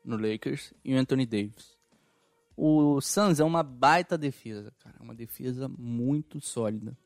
no 0.04 0.16
Lakers 0.16 0.74
e 0.84 0.94
o 0.94 0.98
Anthony 0.98 1.24
Davis. 1.24 1.76
O 2.56 3.00
Suns 3.00 3.40
é 3.40 3.44
uma 3.44 3.62
baita 3.62 4.18
defesa, 4.18 4.72
cara. 4.78 4.96
É 4.98 5.02
uma 5.02 5.14
defesa 5.14 5.68
muito 5.68 6.40
sólida. 6.40 6.96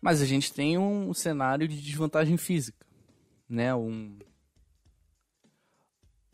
Mas 0.00 0.20
a 0.20 0.26
gente 0.26 0.52
tem 0.52 0.78
um 0.78 1.12
cenário 1.14 1.66
de 1.66 1.80
desvantagem 1.80 2.36
física, 2.36 2.86
né? 3.48 3.74
Um 3.74 4.18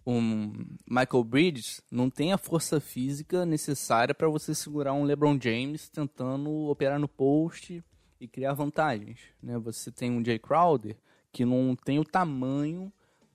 um 0.06 0.66
Michael 0.86 1.24
Bridges 1.24 1.80
não 1.90 2.10
tem 2.10 2.32
a 2.32 2.36
força 2.36 2.78
física 2.78 3.46
necessária 3.46 4.14
para 4.14 4.28
você 4.28 4.54
segurar 4.54 4.92
um 4.92 5.04
LeBron 5.04 5.38
James 5.40 5.88
tentando 5.88 6.50
operar 6.68 6.98
no 6.98 7.08
post 7.08 7.82
e 8.20 8.28
criar 8.28 8.52
vantagens, 8.52 9.18
né? 9.42 9.58
Você 9.58 9.90
tem 9.90 10.10
um 10.10 10.22
Jay 10.22 10.38
Crowder 10.38 10.96
que 11.34 11.44
não 11.44 11.74
tem 11.74 11.98
o 11.98 12.04
tamanho 12.04 12.92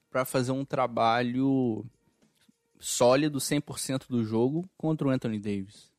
para 0.09 0.23
fazer 0.23 0.53
um 0.53 0.63
trabalho 0.63 1.85
sólido 2.79 3.39
100% 3.39 4.07
do 4.07 4.23
jogo 4.23 4.67
contra 4.77 5.05
o 5.05 5.11
Anthony 5.11 5.37
Davis. 5.37 5.91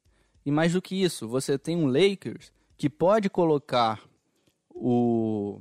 E 0.45 0.51
mais 0.51 0.73
do 0.73 0.81
que 0.81 0.97
isso, 0.97 1.29
você 1.29 1.59
tem 1.59 1.77
um 1.77 1.87
Lakers 1.87 2.51
que 2.79 2.89
pode 2.89 3.29
colocar 3.29 4.03
o 4.71 5.61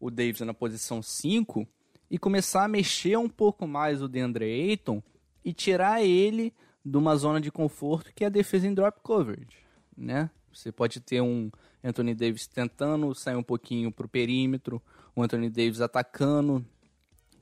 o 0.00 0.10
Davis 0.10 0.40
na 0.40 0.52
posição 0.52 1.00
5 1.00 1.66
e 2.10 2.18
começar 2.18 2.64
a 2.64 2.68
mexer 2.68 3.16
um 3.16 3.28
pouco 3.28 3.66
mais 3.66 4.02
o 4.02 4.08
DeAndre 4.08 4.44
Ayton 4.44 5.02
e 5.42 5.54
tirar 5.54 6.02
ele 6.02 6.52
de 6.84 6.98
uma 6.98 7.16
zona 7.16 7.40
de 7.40 7.50
conforto 7.50 8.12
que 8.12 8.22
é 8.22 8.26
a 8.26 8.30
defesa 8.30 8.66
em 8.66 8.74
drop 8.74 9.00
coverage, 9.02 9.56
né? 9.96 10.28
Você 10.52 10.70
pode 10.70 11.00
ter 11.00 11.22
um 11.22 11.50
Anthony 11.82 12.14
Davis 12.14 12.46
tentando 12.46 13.14
sair 13.14 13.36
um 13.36 13.42
pouquinho 13.42 13.90
pro 13.90 14.06
perímetro, 14.06 14.82
o 15.14 15.22
Anthony 15.22 15.48
Davis 15.48 15.80
atacando 15.80 16.64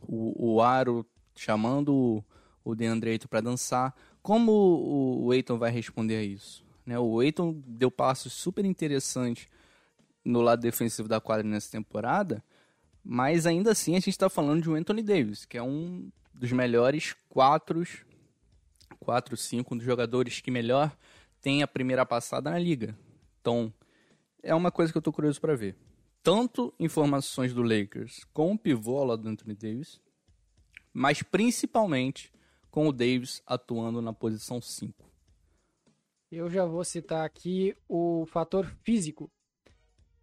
o, 0.02 0.54
o 0.54 0.62
aro, 0.62 1.06
chamando 1.35 1.94
o, 1.94 2.24
o 2.64 2.74
DeAndre 2.74 3.11
Ayton 3.11 3.28
para 3.28 3.40
dançar. 3.40 3.94
Como 4.22 4.52
o, 4.52 5.26
o 5.26 5.30
Ayton 5.32 5.58
vai 5.58 5.70
responder 5.70 6.16
a 6.16 6.22
isso? 6.22 6.64
Né? 6.85 6.98
O 6.98 7.20
Ayton 7.20 7.61
deu 7.66 7.90
passos 7.90 8.32
super 8.32 8.64
interessantes 8.64 9.48
no 10.24 10.40
lado 10.40 10.61
defensivo 10.61 11.08
da 11.08 11.20
quadra 11.20 11.46
nessa 11.46 11.70
temporada, 11.70 12.44
mas 13.04 13.46
ainda 13.46 13.72
assim 13.72 13.92
a 13.92 13.98
gente 13.98 14.11
está 14.11 14.30
falando 14.30 14.62
de 14.62 14.70
um 14.70 14.74
Anthony 14.74 15.02
Davis, 15.02 15.44
que 15.44 15.58
é 15.58 15.62
um 15.62 16.11
dos 16.32 16.52
melhores 16.52 17.16
quatro, 17.28 17.82
quatro, 19.00 19.37
cinco, 19.37 19.74
um 19.74 19.76
dos 19.78 19.87
jogadores 19.87 20.40
que 20.40 20.50
melhor 20.50 20.96
tem 21.40 21.62
a 21.62 21.68
primeira 21.68 22.06
passada 22.06 22.50
na 22.50 22.58
liga. 22.58 22.96
Então, 23.40 23.72
é 24.42 24.54
uma 24.54 24.70
coisa 24.70 24.92
que 24.92 24.96
eu 24.96 25.00
estou 25.00 25.12
curioso 25.12 25.40
para 25.40 25.56
ver. 25.56 25.76
Tanto 26.22 26.72
informações 26.78 27.52
do 27.52 27.62
Lakers 27.62 28.22
com 28.32 28.52
o 28.52 28.58
pivô 28.58 29.02
lado 29.02 29.22
do 29.22 29.28
Anthony 29.28 29.56
Davis, 29.56 30.00
mas 30.92 31.20
principalmente 31.20 32.32
com 32.70 32.87
o 32.87 32.92
Davis 32.92 33.42
atuando 33.44 34.00
na 34.00 34.12
posição 34.12 34.61
5. 34.61 35.11
Eu 36.30 36.48
já 36.48 36.64
vou 36.64 36.85
citar 36.85 37.26
aqui 37.26 37.76
o 37.88 38.24
fator 38.26 38.66
físico. 38.85 39.28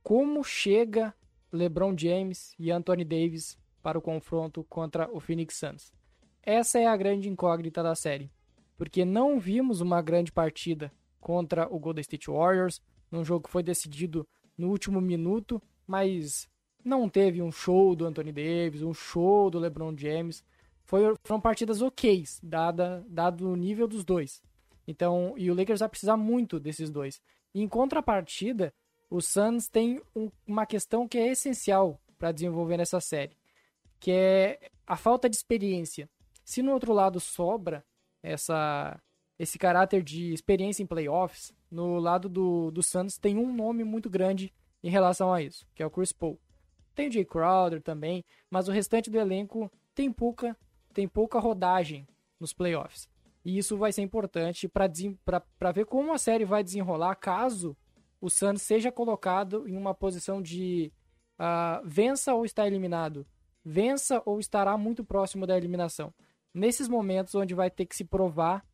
Como 0.01 0.41
chega 0.41 1.13
LeBron 1.51 1.93
James 1.97 2.55
e 2.57 2.71
Anthony 2.71 3.03
Davis 3.03 3.57
para 3.83 3.99
o 3.99 4.01
confronto 4.01 4.63
contra 4.63 5.11
o 5.11 5.19
Phoenix 5.19 5.55
Suns? 5.55 5.93
Essa 6.41 6.79
é 6.79 6.87
a 6.87 6.95
grande 6.95 7.27
incógnita 7.27 7.83
da 7.83 7.93
série, 7.93 8.31
porque 8.77 9.03
não 9.03 9.37
vimos 9.37 9.81
uma 9.81 10.01
grande 10.01 10.31
partida 10.31 10.93
contra 11.19 11.67
o 11.69 11.77
Golden 11.77 12.01
State 12.01 12.31
Warriors, 12.31 12.81
num 13.11 13.25
jogo 13.25 13.47
que 13.47 13.51
foi 13.51 13.61
decidido 13.61 14.25
no 14.57 14.69
último 14.69 15.01
minuto, 15.01 15.61
mas 15.89 16.47
não 16.85 17.09
teve 17.09 17.41
um 17.41 17.51
show 17.51 17.95
do 17.95 18.05
Anthony 18.05 18.31
Davis, 18.31 18.83
um 18.83 18.93
show 18.93 19.49
do 19.49 19.57
LeBron 19.57 19.97
James. 19.97 20.45
Foi, 20.85 21.15
foram 21.23 21.41
partidas 21.41 21.81
ok, 21.81 22.23
dada, 22.43 23.03
dado 23.09 23.49
o 23.49 23.55
nível 23.55 23.87
dos 23.87 24.05
dois. 24.05 24.39
Então, 24.87 25.33
e 25.35 25.49
o 25.49 25.55
Lakers 25.55 25.79
vai 25.79 25.89
precisar 25.89 26.15
muito 26.15 26.59
desses 26.59 26.91
dois. 26.91 27.19
Em 27.55 27.67
contrapartida, 27.67 28.71
o 29.09 29.19
Suns 29.19 29.67
tem 29.67 29.99
um- 30.15 30.29
uma 30.45 30.67
questão 30.67 31.07
que 31.07 31.17
é 31.17 31.31
essencial 31.31 31.99
para 32.19 32.31
desenvolver 32.31 32.77
nessa 32.77 32.99
série, 33.01 33.35
que 33.99 34.11
é 34.11 34.69
a 34.85 34.95
falta 34.95 35.27
de 35.27 35.35
experiência. 35.37 36.07
Se 36.45 36.61
no 36.61 36.71
outro 36.71 36.93
lado 36.93 37.19
sobra 37.19 37.83
essa 38.21 39.01
esse 39.39 39.57
caráter 39.57 40.03
de 40.03 40.33
experiência 40.33 40.83
em 40.83 40.85
playoffs, 40.85 41.53
no 41.71 41.97
lado 41.97 42.27
do, 42.27 42.69
do 42.71 42.83
Suns 42.83 43.17
tem 43.17 43.37
um 43.37 43.53
nome 43.55 43.85
muito 43.85 44.09
grande 44.09 44.53
em 44.83 44.89
relação 44.89 45.33
a 45.33 45.41
isso, 45.41 45.67
que 45.75 45.83
é 45.83 45.85
o 45.85 45.91
Chris 45.91 46.11
Paul. 46.11 46.39
Tem 46.95 47.07
o 47.07 47.11
Jay 47.11 47.25
Crowder 47.25 47.81
também, 47.81 48.23
mas 48.49 48.67
o 48.67 48.71
restante 48.71 49.09
do 49.09 49.17
elenco 49.17 49.71
tem 49.93 50.11
pouca, 50.11 50.57
tem 50.93 51.07
pouca 51.07 51.39
rodagem 51.39 52.07
nos 52.39 52.53
playoffs. 52.53 53.07
E 53.43 53.57
isso 53.57 53.77
vai 53.77 53.91
ser 53.91 54.01
importante 54.01 54.67
para 54.67 55.71
ver 55.71 55.85
como 55.85 56.13
a 56.13 56.17
série 56.17 56.45
vai 56.45 56.63
desenrolar 56.63 57.15
caso 57.15 57.75
o 58.21 58.29
Suns 58.29 58.61
seja 58.61 58.91
colocado 58.91 59.67
em 59.67 59.77
uma 59.77 59.93
posição 59.93 60.41
de 60.41 60.91
ah, 61.37 61.81
vença 61.85 62.33
ou 62.33 62.43
está 62.43 62.67
eliminado, 62.67 63.25
vença 63.63 64.21
ou 64.25 64.39
estará 64.39 64.77
muito 64.77 65.03
próximo 65.05 65.47
da 65.47 65.57
eliminação. 65.57 66.13
Nesses 66.53 66.87
momentos 66.89 67.35
onde 67.35 67.53
vai 67.53 67.69
ter 67.69 67.85
que 67.85 67.95
se 67.95 68.03
provar 68.03 68.65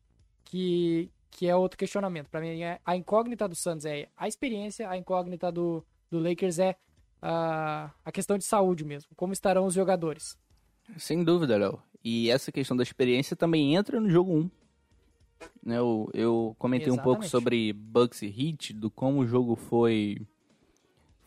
que, 0.44 1.12
que 1.30 1.46
é 1.46 1.54
outro 1.54 1.78
questionamento. 1.78 2.28
Para 2.28 2.40
mim, 2.40 2.62
é, 2.62 2.80
a 2.84 2.96
incógnita 2.96 3.46
do 3.46 3.54
Suns 3.54 3.84
é 3.84 4.08
a 4.16 4.26
experiência, 4.26 4.88
a 4.88 4.96
incógnita 4.96 5.52
do, 5.52 5.84
do 6.10 6.18
Lakers 6.18 6.58
é 6.58 6.76
ah, 7.20 7.90
a 8.04 8.12
questão 8.12 8.38
de 8.38 8.44
saúde 8.44 8.84
mesmo. 8.84 9.10
Como 9.16 9.32
estarão 9.32 9.66
os 9.66 9.74
jogadores? 9.74 10.38
Sem 10.98 11.24
dúvida, 11.24 11.56
Léo. 11.56 11.82
E 12.04 12.30
essa 12.30 12.52
questão 12.52 12.76
da 12.76 12.82
experiência 12.82 13.34
também 13.34 13.74
entra 13.74 14.00
no 14.00 14.08
jogo 14.08 14.32
1. 14.32 14.50
Né, 15.64 15.76
eu, 15.76 16.08
eu 16.14 16.56
comentei 16.58 16.92
um 16.92 16.96
pouco 16.96 17.24
Exatamente. 17.24 17.30
sobre 17.30 17.72
Bucks 17.72 18.22
e 18.22 18.26
Heat, 18.26 18.72
do 18.72 18.90
como 18.90 19.20
o 19.20 19.26
jogo 19.26 19.56
foi 19.56 20.26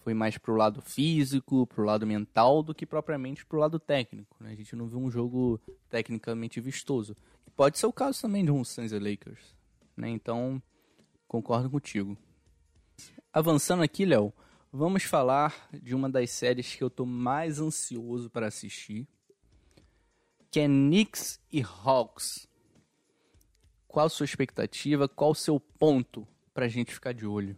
foi 0.02 0.14
mais 0.14 0.38
pro 0.38 0.56
lado 0.56 0.82
físico, 0.82 1.68
pro 1.68 1.84
lado 1.84 2.08
mental, 2.08 2.64
do 2.64 2.74
que 2.74 2.86
propriamente 2.86 3.46
pro 3.46 3.60
lado 3.60 3.78
técnico. 3.78 4.36
Né? 4.40 4.52
A 4.52 4.56
gente 4.56 4.76
não 4.76 4.88
viu 4.88 4.98
um 4.98 5.12
jogo 5.12 5.60
tecnicamente 5.90 6.60
vistoso. 6.62 7.16
E 7.46 7.52
pode 7.52 7.78
ser 7.78 7.86
o 7.86 7.94
caso 7.94 8.22
também 8.22 8.44
de 8.44 8.50
um 8.50 8.64
Suns 8.64 8.92
e 8.92 8.98
Lakers. 8.98 9.54
Né? 9.96 10.10
Então, 10.10 10.62
concordo 11.28 11.70
contigo. 11.70 12.18
Avançando 13.32 13.84
aqui, 13.84 14.06
Léo, 14.06 14.34
vamos 14.72 15.04
falar 15.04 15.70
de 15.74 15.96
uma 15.96 16.10
das 16.10 16.30
séries 16.32 16.76
que 16.76 16.84
eu 16.84 16.90
tô 16.90 17.06
mais 17.06 17.60
ansioso 17.60 18.30
para 18.30 18.48
assistir, 18.48 19.08
que 20.52 20.60
é 20.60 20.68
Knicks 20.68 21.40
e 21.52 21.62
Hawks. 21.62 22.48
Qual 23.88 24.06
a 24.06 24.10
sua 24.10 24.26
expectativa? 24.26 25.08
Qual 25.08 25.32
o 25.32 25.36
seu 25.36 25.60
ponto 25.60 26.28
pra 26.54 26.68
gente 26.68 26.94
ficar 26.94 27.14
de 27.14 27.26
olho? 27.26 27.58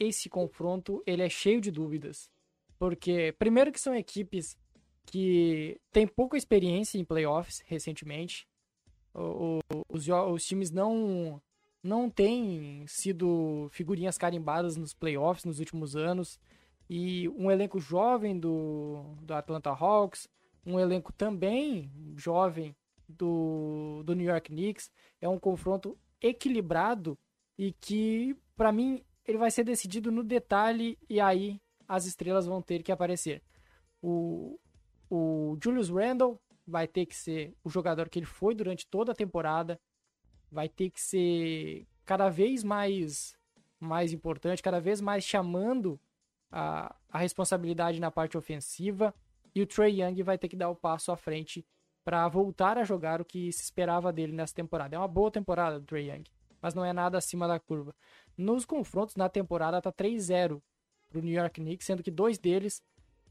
esse 0.00 0.30
confronto 0.30 1.02
ele 1.06 1.22
é 1.22 1.28
cheio 1.28 1.60
de 1.60 1.70
dúvidas. 1.70 2.30
Porque, 2.78 3.34
primeiro 3.38 3.70
que 3.70 3.78
são 3.78 3.94
equipes 3.94 4.56
que 5.04 5.78
têm 5.92 6.06
pouca 6.06 6.38
experiência 6.38 6.98
em 6.98 7.04
playoffs 7.04 7.62
recentemente. 7.66 8.48
O, 9.12 9.58
o, 9.58 9.82
os, 9.90 10.08
os 10.08 10.44
times 10.46 10.70
não, 10.70 11.42
não 11.82 12.10
têm 12.10 12.84
sido 12.86 13.68
figurinhas 13.70 14.18
carimbadas 14.18 14.76
nos 14.76 14.92
playoffs 14.92 15.44
nos 15.44 15.58
últimos 15.58 15.96
anos. 15.96 16.38
E 16.88 17.28
um 17.30 17.50
elenco 17.50 17.78
jovem 17.78 18.38
do, 18.38 19.14
do 19.22 19.32
Atlanta 19.32 19.70
Hawks, 19.70 20.28
um 20.66 20.78
elenco 20.78 21.12
também 21.12 21.90
jovem 22.16 22.74
do, 23.08 24.02
do 24.04 24.14
New 24.14 24.26
York 24.26 24.50
Knicks. 24.50 24.90
É 25.20 25.28
um 25.28 25.38
confronto 25.38 25.96
equilibrado 26.20 27.18
e 27.56 27.72
que, 27.72 28.36
para 28.56 28.72
mim, 28.72 29.02
ele 29.26 29.38
vai 29.38 29.50
ser 29.50 29.64
decidido 29.64 30.10
no 30.10 30.22
detalhe 30.22 30.98
e 31.08 31.20
aí 31.20 31.60
as 31.86 32.04
estrelas 32.06 32.46
vão 32.46 32.60
ter 32.60 32.82
que 32.82 32.92
aparecer. 32.92 33.42
O, 34.02 34.58
o 35.08 35.56
Julius 35.62 35.88
Randle 35.88 36.40
vai 36.66 36.86
ter 36.86 37.06
que 37.06 37.16
ser 37.16 37.54
o 37.64 37.70
jogador 37.70 38.08
que 38.08 38.18
ele 38.18 38.26
foi 38.26 38.54
durante 38.54 38.86
toda 38.86 39.12
a 39.12 39.14
temporada, 39.14 39.80
vai 40.50 40.68
ter 40.68 40.90
que 40.90 41.00
ser 41.00 41.86
cada 42.04 42.28
vez 42.28 42.64
mais 42.64 43.38
mais 43.78 44.12
importante, 44.12 44.62
cada 44.62 44.78
vez 44.78 45.00
mais 45.00 45.24
chamando 45.24 45.98
a, 46.50 46.94
a 47.08 47.18
responsabilidade 47.18 47.98
na 47.98 48.10
parte 48.10 48.36
ofensiva 48.36 49.14
e 49.54 49.62
o 49.62 49.66
Trey 49.66 50.02
Young 50.02 50.22
vai 50.22 50.36
ter 50.36 50.48
que 50.48 50.56
dar 50.56 50.68
o 50.68 50.76
passo 50.76 51.10
à 51.10 51.16
frente 51.16 51.66
para 52.04 52.28
voltar 52.28 52.76
a 52.76 52.84
jogar 52.84 53.20
o 53.20 53.24
que 53.24 53.52
se 53.52 53.62
esperava 53.62 54.12
dele 54.12 54.32
nessa 54.32 54.54
temporada. 54.54 54.96
É 54.96 54.98
uma 54.98 55.08
boa 55.08 55.30
temporada 55.30 55.78
do 55.78 55.86
Trey 55.86 56.10
Young, 56.10 56.24
mas 56.60 56.74
não 56.74 56.84
é 56.84 56.92
nada 56.92 57.18
acima 57.18 57.48
da 57.48 57.58
curva. 57.58 57.94
Nos 58.36 58.64
confrontos 58.64 59.16
na 59.16 59.28
temporada 59.28 59.80
tá 59.80 59.92
3-0 59.92 60.60
pro 61.08 61.22
New 61.22 61.34
York 61.34 61.60
Knicks, 61.60 61.86
sendo 61.86 62.02
que 62.02 62.10
dois 62.10 62.38
deles 62.38 62.82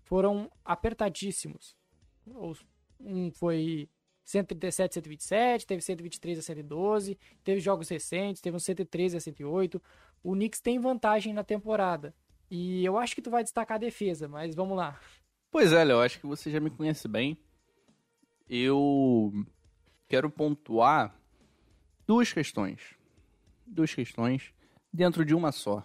foram 0.04 0.52
apertadíssimos. 0.66 1.76
Um 3.00 3.32
foi 3.32 3.90
137 4.30 4.94
127, 4.94 5.66
teve 5.66 5.82
123 5.82 6.38
a 6.38 6.42
112, 6.44 7.18
teve 7.44 7.60
jogos 7.60 7.90
recentes, 7.90 8.40
teve 8.40 8.56
um 8.56 8.60
113 8.60 9.18
a 9.18 9.20
108. 9.20 9.82
O 10.24 10.34
Knicks 10.34 10.62
tem 10.62 10.78
vantagem 10.78 11.34
na 11.34 11.44
temporada. 11.44 12.14
E 12.52 12.86
eu 12.86 12.96
acho 12.96 13.16
que 13.16 13.24
tu 13.24 13.32
vai 13.32 13.42
destacar 13.42 13.78
a 13.78 13.80
defesa, 13.80 14.28
mas 14.28 14.54
vamos 14.54 14.78
lá. 14.78 15.00
Pois 15.50 15.74
é, 15.74 15.84
Léo, 15.84 16.00
acho 16.00 16.20
que 16.20 16.28
você 16.28 16.52
já 16.52 16.60
me 16.60 16.70
conhece 16.70 17.08
bem. 17.08 17.40
Eu 18.48 19.34
quero 20.08 20.30
pontuar 20.30 21.20
duas 22.06 22.32
questões. 22.32 22.96
Duas 23.66 23.96
questões 23.96 24.54
dentro 24.94 25.26
de 25.26 25.34
uma 25.34 25.52
só. 25.52 25.84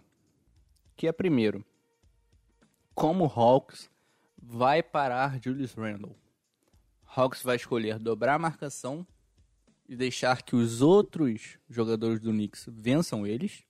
Que 0.94 1.08
é 1.08 1.12
primeiro, 1.12 1.64
como 2.94 3.24
o 3.24 3.26
Hawks 3.26 3.90
vai 4.36 4.82
parar 4.82 5.40
Julius 5.42 5.72
Randle? 5.72 6.14
Hawks 7.14 7.42
vai 7.42 7.56
escolher 7.56 7.98
dobrar 7.98 8.34
a 8.34 8.38
marcação 8.38 9.06
e 9.88 9.94
deixar 9.94 10.42
que 10.42 10.56
os 10.56 10.80
outros 10.80 11.58
jogadores 11.68 12.20
do 12.20 12.30
Knicks 12.30 12.66
vençam 12.68 13.26
eles 13.26 13.64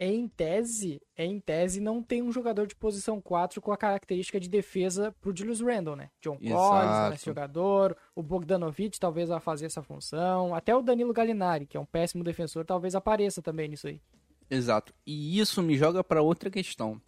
em 0.00 0.28
tese, 0.28 1.02
em 1.16 1.40
tese, 1.40 1.80
não 1.80 2.00
tem 2.00 2.22
um 2.22 2.30
jogador 2.30 2.68
de 2.68 2.76
posição 2.76 3.20
4 3.20 3.60
com 3.60 3.72
a 3.72 3.76
característica 3.76 4.38
de 4.38 4.48
defesa 4.48 5.12
pro 5.20 5.36
Julius 5.36 5.60
Randle, 5.60 5.96
né? 5.96 6.10
John 6.20 6.38
Collins, 6.38 7.14
esse 7.14 7.26
jogador, 7.26 7.96
o 8.14 8.22
Bogdanovic 8.22 9.00
talvez 9.00 9.28
vá 9.28 9.40
fazer 9.40 9.66
essa 9.66 9.82
função, 9.82 10.54
até 10.54 10.74
o 10.74 10.82
Danilo 10.82 11.12
Gallinari, 11.12 11.66
que 11.66 11.76
é 11.76 11.80
um 11.80 11.84
péssimo 11.84 12.22
defensor, 12.22 12.64
talvez 12.64 12.94
apareça 12.94 13.42
também 13.42 13.68
nisso 13.68 13.88
aí. 13.88 14.00
Exato. 14.48 14.94
E 15.04 15.40
isso 15.40 15.60
me 15.62 15.76
joga 15.76 16.04
para 16.04 16.22
outra 16.22 16.48
questão. 16.48 17.00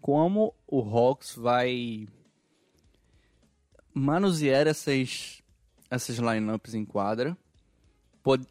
Como 0.00 0.54
o 0.66 0.80
Hawks 0.80 1.34
vai 1.34 2.06
manusear 3.94 4.66
essas 4.66 5.42
essas 5.90 6.16
lineups 6.16 6.72
em 6.72 6.86
quadra, 6.86 7.36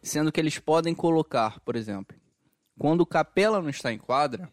sendo 0.03 0.31
que 0.31 0.39
eles 0.39 0.59
podem 0.59 0.93
colocar, 0.93 1.59
por 1.61 1.75
exemplo, 1.75 2.15
quando 2.77 3.01
o 3.01 3.05
Capela 3.05 3.59
não 3.59 3.69
está 3.69 3.91
em 3.91 3.97
quadra, 3.97 4.47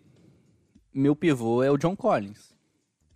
meu 0.92 1.14
pivô 1.14 1.62
é 1.62 1.70
o 1.70 1.76
John 1.76 1.94
Collins, 1.94 2.54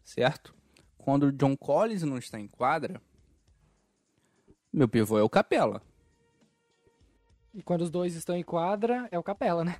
certo? 0.05 0.55
Quando 0.99 1.25
o 1.25 1.33
John 1.33 1.57
Collins 1.57 2.03
não 2.03 2.19
está 2.19 2.39
em 2.39 2.47
quadra, 2.47 3.01
meu 4.71 4.89
pivô 4.89 5.19
é 5.19 5.23
o 5.23 5.29
Capela. 5.29 5.83
E 7.55 7.63
quando 7.63 7.83
os 7.83 7.91
dois 7.91 8.15
estão 8.15 8.37
em 8.37 8.43
quadra, 8.43 9.09
é 9.11 9.19
o 9.19 9.23
Capela, 9.23 9.65
né? 9.65 9.77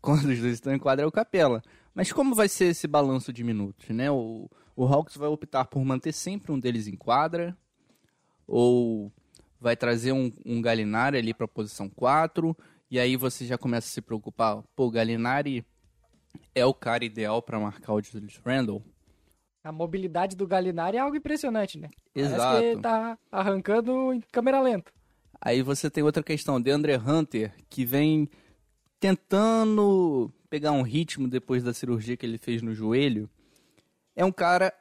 Quando 0.00 0.24
os 0.24 0.40
dois 0.40 0.54
estão 0.54 0.74
em 0.74 0.78
quadra, 0.78 1.04
é 1.04 1.06
o 1.06 1.12
Capela. 1.12 1.62
Mas 1.94 2.12
como 2.12 2.34
vai 2.34 2.48
ser 2.48 2.66
esse 2.66 2.86
balanço 2.86 3.32
de 3.32 3.44
minutos, 3.44 3.88
né? 3.90 4.10
O, 4.10 4.50
o 4.76 4.84
Hawks 4.84 5.16
vai 5.16 5.28
optar 5.28 5.64
por 5.66 5.84
manter 5.84 6.12
sempre 6.12 6.52
um 6.52 6.58
deles 6.58 6.86
em 6.86 6.96
quadra, 6.96 7.56
ou 8.46 9.12
vai 9.60 9.76
trazer 9.76 10.12
um, 10.12 10.30
um 10.44 10.60
Galinari 10.60 11.16
ali 11.18 11.32
para 11.32 11.46
a 11.46 11.48
posição 11.48 11.88
4, 11.88 12.56
e 12.90 12.98
aí 12.98 13.16
você 13.16 13.46
já 13.46 13.56
começa 13.56 13.88
a 13.88 13.90
se 13.90 14.00
preocupar, 14.00 14.62
pô, 14.76 14.90
Galinari 14.90 15.64
é 16.54 16.64
o 16.64 16.74
cara 16.74 17.04
ideal 17.04 17.40
para 17.40 17.58
marcar 17.58 17.94
o 17.94 18.02
Julius 18.02 18.40
Randle? 18.44 18.82
A 19.62 19.72
mobilidade 19.72 20.36
do 20.36 20.46
Galinari 20.46 20.98
é 20.98 21.00
algo 21.00 21.16
impressionante, 21.16 21.78
né? 21.78 21.88
Exato. 22.14 22.42
Parece 22.42 22.60
que 22.60 22.66
ele 22.66 22.80
tá 22.82 23.18
arrancando 23.32 24.12
em 24.12 24.20
câmera 24.20 24.60
lenta. 24.60 24.92
Aí 25.40 25.62
você 25.62 25.90
tem 25.90 26.04
outra 26.04 26.22
questão, 26.22 26.60
DeAndre 26.60 26.96
Hunter, 26.96 27.54
que 27.70 27.84
vem 27.84 28.28
tentando 29.00 30.30
pegar 30.48 30.72
um 30.72 30.82
ritmo 30.82 31.28
depois 31.28 31.62
da 31.62 31.74
cirurgia 31.74 32.16
que 32.16 32.24
ele 32.24 32.38
fez 32.38 32.62
no 32.62 32.74
joelho. 32.74 33.28
É 34.16 34.24
um 34.24 34.32
cara 34.32 34.72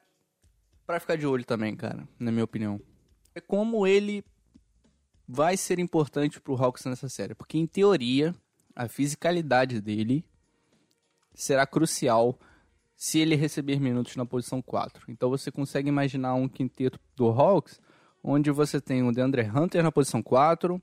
para 0.86 1.00
ficar 1.00 1.16
de 1.16 1.26
olho 1.26 1.46
também, 1.46 1.76
cara, 1.76 2.08
na 2.20 2.32
minha 2.32 2.44
opinião. 2.44 2.80
É 3.34 3.42
como 3.42 3.88
ele 3.88 4.24
vai 5.28 5.58
ser 5.58 5.80
importante 5.80 6.40
para 6.40 6.54
o 6.54 6.56
Hawks 6.56 6.86
nessa 6.86 7.10
série, 7.10 7.34
porque 7.34 7.58
em 7.58 7.66
teoria 7.66 8.36
a 8.76 8.88
fisicalidade 8.88 9.82
dele 9.82 10.26
será 11.34 11.66
crucial 11.66 12.38
se 12.96 13.20
ele 13.20 13.36
receber 13.36 13.80
minutos 13.80 14.16
na 14.16 14.26
posição 14.26 14.62
4. 14.62 15.06
Então 15.10 15.30
você 15.30 15.52
consegue 15.52 15.90
imaginar 15.90 16.36
um 16.36 16.48
quinteto 16.48 17.00
do 17.16 17.28
Hawks 17.28 17.80
onde 18.24 18.52
você 18.52 18.80
tem 18.80 19.04
um 19.04 19.12
DeAndre 19.12 19.42
Hunter 19.44 19.84
na 19.84 19.92
posição 19.92 20.24
4, 20.24 20.82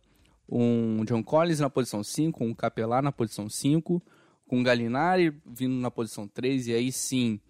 um 0.49 1.05
John 1.05 1.23
Collins 1.23 1.61
na 1.61 1.71
posição 1.71 2.03
5, 2.03 2.45
um 2.45 2.55
Capelá 2.55 3.01
na 3.01 3.13
posição 3.13 3.49
5, 3.49 4.03
com 4.47 4.59
um 4.59 4.63
Galinari 4.63 5.35
vindo 5.47 5.75
na 5.75 5.91
posição 5.91 6.29
3 6.29 6.67
e 6.67 6.75
aí 6.75 6.93
sim 6.93 7.41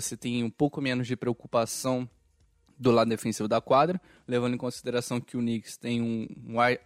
você 0.00 0.16
tem 0.16 0.42
um 0.42 0.50
pouco 0.50 0.80
menos 0.80 1.06
de 1.06 1.16
preocupação 1.16 2.08
do 2.78 2.90
lado 2.90 3.08
defensivo 3.08 3.46
da 3.46 3.60
quadra, 3.60 4.00
levando 4.26 4.54
em 4.54 4.58
consideração 4.58 5.20
que 5.20 5.36
o 5.36 5.40
Knicks 5.40 5.76
tem 5.76 6.00
um, 6.00 6.26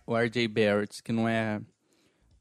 um 0.07 0.17
RJ 0.17 0.49
Barrett 0.49 1.03
que 1.03 1.13
não 1.13 1.29
é 1.29 1.61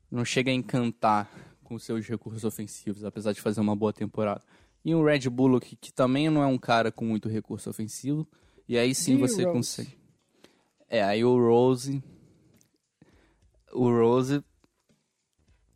não 0.10 0.26
chega 0.26 0.50
a 0.50 0.54
encantar 0.54 1.30
com 1.64 1.78
seus 1.78 2.08
recursos 2.08 2.44
ofensivos, 2.44 3.04
apesar 3.04 3.34
de 3.34 3.42
fazer 3.42 3.60
uma 3.60 3.76
boa 3.76 3.92
temporada. 3.92 4.42
E 4.84 4.94
um 4.94 5.04
Red 5.04 5.30
Bullock 5.30 5.76
que 5.76 5.92
também 5.92 6.30
não 6.30 6.42
é 6.42 6.48
um 6.48 6.58
cara 6.58 6.92
com 6.92 7.06
muito 7.06 7.28
recurso 7.28 7.70
ofensivo, 7.70 8.28
e 8.68 8.78
aí 8.78 8.96
sim 8.96 9.18
você 9.18 9.44
Rose. 9.44 9.54
consegue. 9.56 9.98
É, 10.88 11.04
aí 11.04 11.24
o 11.24 11.38
Rose 11.38 12.02
o 13.74 13.90
Rose 13.90 14.44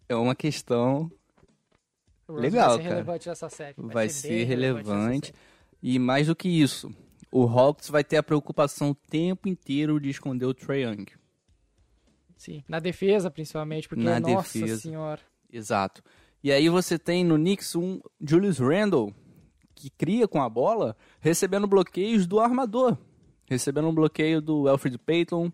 é 0.08 0.16
uma 0.16 0.36
questão 0.36 1.12
legal, 2.34 2.70
vai 2.70 2.78
ser 2.78 2.84
cara. 2.84 2.96
relevante 2.96 3.30
nessa 3.30 3.50
série. 3.50 3.76
Vai, 3.78 3.94
vai 3.94 4.10
ser, 4.10 4.28
ser 4.28 4.44
relevante. 4.44 5.34
e 5.82 5.98
mais 5.98 6.28
do 6.28 6.36
que 6.36 6.48
isso, 6.48 6.94
o 7.32 7.44
Hawks 7.44 7.90
vai 7.90 8.04
ter 8.04 8.18
a 8.18 8.24
preocupação 8.24 8.92
o 8.92 8.96
tempo 8.96 9.48
inteiro 9.48 10.00
de 10.00 10.10
esconder 10.10 10.46
o 10.46 10.54
Trae 10.54 10.84
Young. 10.84 11.06
Sim, 12.36 12.64
na 12.68 12.80
defesa 12.80 13.30
principalmente, 13.30 13.88
porque 13.88 14.04
na 14.04 14.20
nossa 14.20 14.58
defesa. 14.60 14.82
senhora. 14.82 15.22
Exato. 15.52 16.02
E 16.42 16.52
aí 16.52 16.70
você 16.70 16.98
tem 16.98 17.24
no 17.24 17.36
Knicks 17.36 17.76
um 17.76 18.00
Julius 18.22 18.60
Randle 18.60 19.14
que 19.76 19.90
cria 19.90 20.28
com 20.28 20.42
a 20.42 20.50
bola, 20.50 20.96
recebendo 21.20 21.68
bloqueios 21.68 22.28
do 22.28 22.40
armador, 22.40 22.98
recebendo 23.50 23.88
um 23.88 23.94
bloqueio 23.94 24.42
do 24.42 24.68
Alfred 24.68 24.98
Payton. 24.98 25.52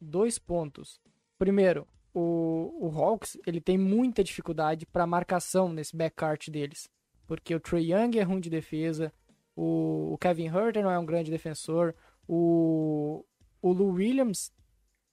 Dois 0.00 0.38
pontos. 0.38 1.00
Primeiro, 1.38 1.86
o, 2.14 2.76
o 2.80 2.88
Hawks 2.98 3.38
ele 3.46 3.60
tem 3.60 3.78
muita 3.78 4.24
dificuldade 4.24 4.86
para 4.86 5.06
marcação 5.06 5.72
nesse 5.72 5.96
backcourt 5.96 6.48
deles, 6.48 6.88
porque 7.26 7.54
o 7.54 7.60
Trey 7.60 7.92
Young 7.92 8.18
é 8.18 8.22
ruim 8.22 8.40
de 8.40 8.50
defesa, 8.50 9.12
o, 9.56 10.14
o 10.14 10.18
Kevin 10.18 10.46
Herter 10.46 10.82
não 10.82 10.90
é 10.90 10.98
um 10.98 11.04
grande 11.04 11.30
defensor. 11.30 11.94
O, 12.26 13.24
o 13.60 13.72
Lou 13.72 13.90
Williams 13.90 14.50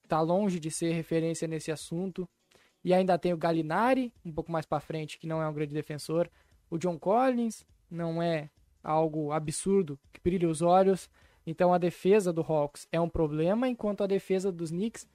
está 0.04 0.22
longe 0.22 0.58
de 0.58 0.72
ser 0.72 0.94
referência 0.94 1.48
nesse 1.48 1.70
assunto. 1.70 2.28
E 2.84 2.94
ainda 2.94 3.18
tem 3.18 3.34
o 3.34 3.38
Gallinari, 3.38 4.14
um 4.24 4.32
pouco 4.32 4.50
mais 4.50 4.66
para 4.66 4.80
frente, 4.80 5.20
que 5.20 5.28
não 5.28 5.42
é 5.42 5.50
um 5.50 5.54
grande 5.54 5.74
defensor. 5.74 6.30
O 6.70 6.78
John 6.78 6.98
Collins 6.98 7.66
não 7.90 8.22
é 8.22 8.50
algo 8.82 9.34
absurdo 9.34 10.00
que 10.14 10.22
brilha 10.22 10.48
os 10.48 10.62
olhos. 10.62 11.10
Então 11.46 11.74
a 11.74 11.78
defesa 11.78 12.32
do 12.32 12.42
Hawks 12.42 12.88
é 12.90 13.02
um 13.02 13.10
problema, 13.10 13.68
enquanto 13.68 14.04
a 14.04 14.08
defesa 14.08 14.50
dos 14.52 14.70
Knicks 14.70 15.06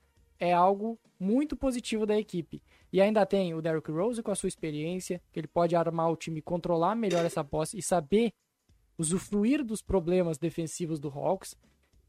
é 0.42 0.52
algo 0.52 0.98
muito 1.20 1.56
positivo 1.56 2.04
da 2.04 2.18
equipe. 2.18 2.60
E 2.92 3.00
ainda 3.00 3.24
tem 3.24 3.54
o 3.54 3.62
Derrick 3.62 3.88
Rose 3.92 4.20
com 4.24 4.32
a 4.32 4.34
sua 4.34 4.48
experiência, 4.48 5.22
que 5.30 5.38
ele 5.38 5.46
pode 5.46 5.76
armar 5.76 6.10
o 6.10 6.16
time, 6.16 6.42
controlar 6.42 6.96
melhor 6.96 7.24
essa 7.24 7.44
posse 7.44 7.78
e 7.78 7.82
saber 7.82 8.32
usufruir 8.98 9.64
dos 9.64 9.80
problemas 9.80 10.38
defensivos 10.38 10.98
do 10.98 11.08
Hawks. 11.08 11.54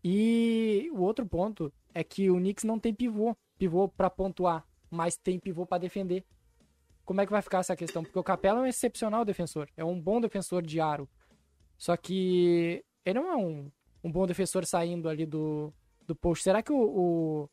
E 0.04 0.90
o 0.94 1.02
outro 1.02 1.28
ponto 1.28 1.72
é 1.94 2.04
que 2.04 2.32
o 2.32 2.38
Knicks 2.38 2.64
não 2.64 2.80
tem 2.80 2.92
pivô, 2.92 3.38
pivô 3.56 3.88
para 3.88 4.10
pontuar, 4.10 4.66
mas 4.90 5.16
tem 5.16 5.40
pivô 5.40 5.64
para 5.64 5.78
defender. 5.78 6.26
Como 7.06 7.22
é 7.22 7.28
que 7.28 7.32
vai 7.32 7.42
ficar 7.44 7.60
essa 7.60 7.76
questão? 7.76 8.02
Porque 8.02 8.18
o 8.18 8.24
Capela 8.24 8.62
é 8.62 8.64
um 8.64 8.66
excepcional 8.66 9.24
defensor, 9.24 9.70
é 9.78 9.86
um 9.86 10.02
bom 10.02 10.20
defensor 10.20 10.64
de 10.64 10.82
aro. 10.82 11.08
Só 11.78 11.96
que 11.96 12.84
ele 13.06 13.20
não 13.20 13.30
é 13.30 13.36
um, 13.36 13.72
um 14.04 14.12
bom 14.12 14.26
defensor 14.26 14.66
saindo 14.66 15.08
ali 15.08 15.24
do, 15.24 15.72
do 16.08 16.16
post. 16.16 16.44
Será 16.44 16.64
que 16.64 16.74
o, 16.74 16.82
o, 16.82 17.50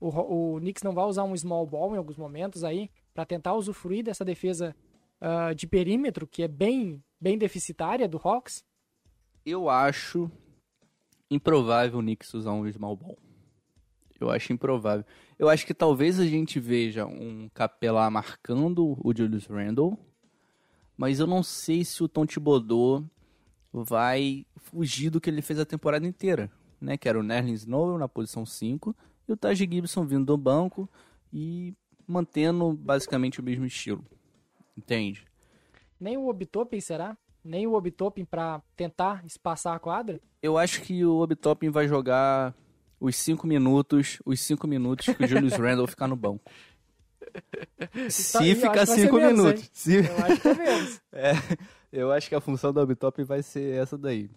o, 0.00 0.54
o 0.54 0.60
Knicks 0.60 0.82
não 0.82 0.94
vai 0.94 1.04
usar 1.04 1.24
um 1.24 1.36
small 1.36 1.66
ball 1.66 1.94
em 1.94 1.98
alguns 1.98 2.16
momentos 2.16 2.64
aí 2.64 2.90
para 3.12 3.26
tentar 3.26 3.54
usufruir 3.54 4.02
dessa 4.02 4.24
defesa 4.24 4.74
uh, 5.20 5.54
de 5.54 5.66
perímetro 5.66 6.26
que 6.26 6.42
é 6.42 6.48
bem, 6.48 7.04
bem 7.20 7.36
deficitária 7.36 8.08
do 8.08 8.18
Hawks? 8.22 8.64
Eu 9.44 9.68
acho 9.68 10.30
improvável 11.30 11.98
o 11.98 12.02
Knicks 12.02 12.32
usar 12.32 12.52
um 12.52 12.70
small 12.72 12.96
ball. 12.96 13.18
Eu 14.18 14.30
acho 14.30 14.52
improvável. 14.52 15.04
Eu 15.38 15.48
acho 15.48 15.66
que 15.66 15.72
talvez 15.72 16.18
a 16.18 16.26
gente 16.26 16.58
veja 16.58 17.06
um 17.06 17.48
Capelá 17.54 18.10
marcando 18.10 18.98
o 19.02 19.14
Julius 19.16 19.46
Randle, 19.46 19.98
mas 20.96 21.20
eu 21.20 21.26
não 21.26 21.42
sei 21.42 21.84
se 21.84 22.02
o 22.02 22.08
Tom 22.08 22.26
Thibodeau 22.26 23.04
vai 23.72 24.44
fugir 24.56 25.08
do 25.08 25.20
que 25.20 25.30
ele 25.30 25.40
fez 25.40 25.58
a 25.58 25.64
temporada 25.64 26.06
inteira, 26.06 26.50
né? 26.78 26.98
Que 26.98 27.08
era 27.08 27.18
o 27.18 27.22
Nerlin 27.22 27.54
Snow 27.54 27.96
na 27.96 28.08
posição 28.08 28.44
5 28.44 28.94
e 29.30 29.32
o 29.32 29.36
Taj 29.36 29.58
Gibson 29.58 30.04
vindo 30.04 30.26
do 30.26 30.36
banco 30.36 30.88
e 31.32 31.74
mantendo 32.06 32.72
basicamente 32.72 33.40
o 33.40 33.42
mesmo 33.42 33.64
estilo. 33.64 34.04
Entende? 34.76 35.24
Nem 35.98 36.16
o 36.16 36.28
Obitopin 36.28 36.80
será? 36.80 37.16
Nem 37.44 37.66
o 37.66 37.74
Obitopin 37.74 38.24
para 38.24 38.60
tentar 38.76 39.24
espaçar 39.24 39.74
a 39.74 39.78
quadra? 39.78 40.20
Eu 40.42 40.58
acho 40.58 40.82
que 40.82 41.04
o 41.04 41.20
Obitopin 41.20 41.70
vai 41.70 41.86
jogar 41.86 42.54
os 42.98 43.16
cinco 43.16 43.46
minutos, 43.46 44.18
os 44.26 44.40
cinco 44.40 44.66
minutos 44.66 45.06
que 45.06 45.24
o 45.24 45.26
Julius 45.26 45.54
Randle 45.56 45.86
ficar 45.86 46.08
no 46.08 46.16
banco. 46.16 46.50
Se 48.10 48.54
ficar 48.54 48.86
cinco 48.86 49.16
minutos. 49.16 49.70
Se... 49.72 49.96
Eu 49.98 50.24
acho 50.24 50.40
que 50.40 50.48
é 50.48 50.54
menos. 50.54 51.00
é, 51.12 51.32
eu 51.92 52.10
acho 52.10 52.28
que 52.28 52.34
a 52.34 52.40
função 52.40 52.72
do 52.72 52.80
Obitop 52.80 53.22
vai 53.22 53.42
ser 53.42 53.74
essa 53.76 53.96
daí. 53.96 54.28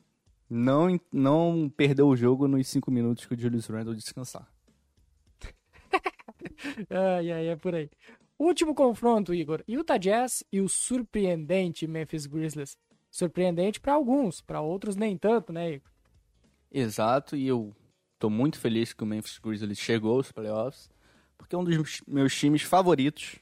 Não, 0.50 1.00
não 1.12 1.72
perder 1.76 2.04
o 2.04 2.16
jogo 2.16 2.48
nos 2.48 2.68
cinco 2.68 2.92
minutos 2.92 3.26
que 3.26 3.34
o 3.34 3.40
Julius 3.40 3.66
Randle 3.66 3.96
descansar. 3.96 4.48
Ai, 6.90 7.32
ai, 7.32 7.48
é 7.50 7.56
por 7.56 7.76
aí. 7.76 7.90
Último 8.38 8.74
confronto, 8.74 9.34
Igor. 9.34 9.64
Utah 9.68 9.98
Jazz 9.98 10.44
e 10.52 10.60
o 10.60 10.68
surpreendente 10.68 11.88
Memphis 11.88 12.26
Grizzlies. 12.26 12.78
Surpreendente 13.10 13.80
para 13.80 13.94
alguns, 13.94 14.42
para 14.42 14.60
outros 14.60 14.96
nem 14.96 15.18
tanto, 15.18 15.54
né, 15.54 15.74
Igor? 15.74 15.92
Exato, 16.72 17.36
e 17.36 17.48
eu 17.48 17.76
tô 18.18 18.30
muito 18.30 18.60
feliz 18.60 18.92
que 18.92 19.04
o 19.04 19.06
Memphis 19.06 19.38
Grizzlies 19.38 19.78
chegou 19.78 20.18
aos 20.18 20.32
playoffs, 20.32 20.90
porque 21.38 21.56
é 21.56 21.58
um 21.58 21.64
dos 21.64 22.02
meus 22.08 22.36
times 22.36 22.64
favoritos, 22.64 23.36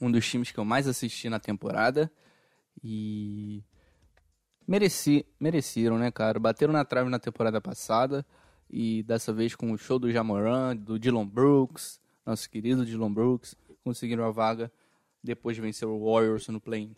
um 0.00 0.10
dos 0.10 0.28
times 0.28 0.52
que 0.52 0.58
eu 0.58 0.64
mais 0.64 0.86
assisti 0.86 1.28
na 1.28 1.40
temporada 1.40 2.10
e 2.82 3.64
mereci, 4.66 5.26
mereceram, 5.40 5.98
né, 5.98 6.12
cara? 6.12 6.38
Bateram 6.38 6.72
na 6.72 6.84
trave 6.84 7.10
na 7.10 7.18
temporada 7.18 7.60
passada 7.60 8.24
e 8.70 9.02
dessa 9.02 9.32
vez 9.32 9.54
com 9.54 9.72
o 9.72 9.78
show 9.78 9.98
do 9.98 10.10
Jamoran, 10.10 10.76
do 10.76 10.98
Dylan 10.98 11.26
Brooks, 11.26 12.00
nosso 12.24 12.48
querido 12.50 12.84
Dylan 12.84 13.12
Brooks, 13.12 13.54
conseguiram 13.82 14.24
a 14.24 14.30
vaga 14.30 14.70
depois 15.22 15.56
de 15.56 15.62
vencer 15.62 15.88
o 15.88 16.04
Warriors 16.04 16.48
no 16.48 16.60
play-in. 16.60 16.94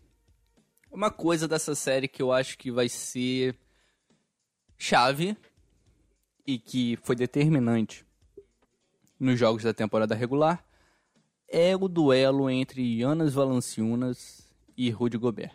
Uma 0.91 1.11
coisa 1.11 1.47
dessa 1.47 1.75
série 1.75 2.09
que 2.09 2.21
eu 2.21 2.33
acho 2.33 2.59
que 2.59 2.71
vai 2.71 2.89
ser 2.89 3.57
chave 4.77 5.37
e 6.47 6.59
que 6.59 6.99
foi 7.03 7.14
determinante 7.14 8.05
nos 9.18 9.39
jogos 9.39 9.62
da 9.62 9.73
temporada 9.73 10.14
regular 10.14 10.64
é 11.47 11.77
o 11.77 11.87
duelo 11.89 12.49
entre 12.49 12.99
Jonas 12.99 13.35
Valanciunas 13.35 14.49
e 14.77 14.91
Rudy 14.91 15.18
Gobert. 15.18 15.55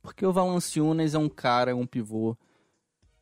Porque 0.00 0.24
o 0.24 0.32
Valanciunas 0.32 1.14
é 1.14 1.18
um 1.18 1.28
cara, 1.28 1.74
um 1.74 1.86
pivô 1.86 2.36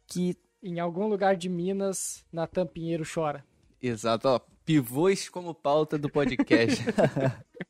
que 0.07 0.37
em 0.63 0.79
algum 0.79 1.09
lugar 1.09 1.37
de 1.37 1.49
Minas, 1.49 2.25
na 2.33 2.47
Tampinheiro 2.47 3.05
chora. 3.05 3.45
Exato, 3.83 4.29
ó, 4.29 4.41
pivôs 4.65 5.29
como 5.29 5.55
pauta 5.55 5.99
do 5.99 6.09
podcast. 6.09 6.85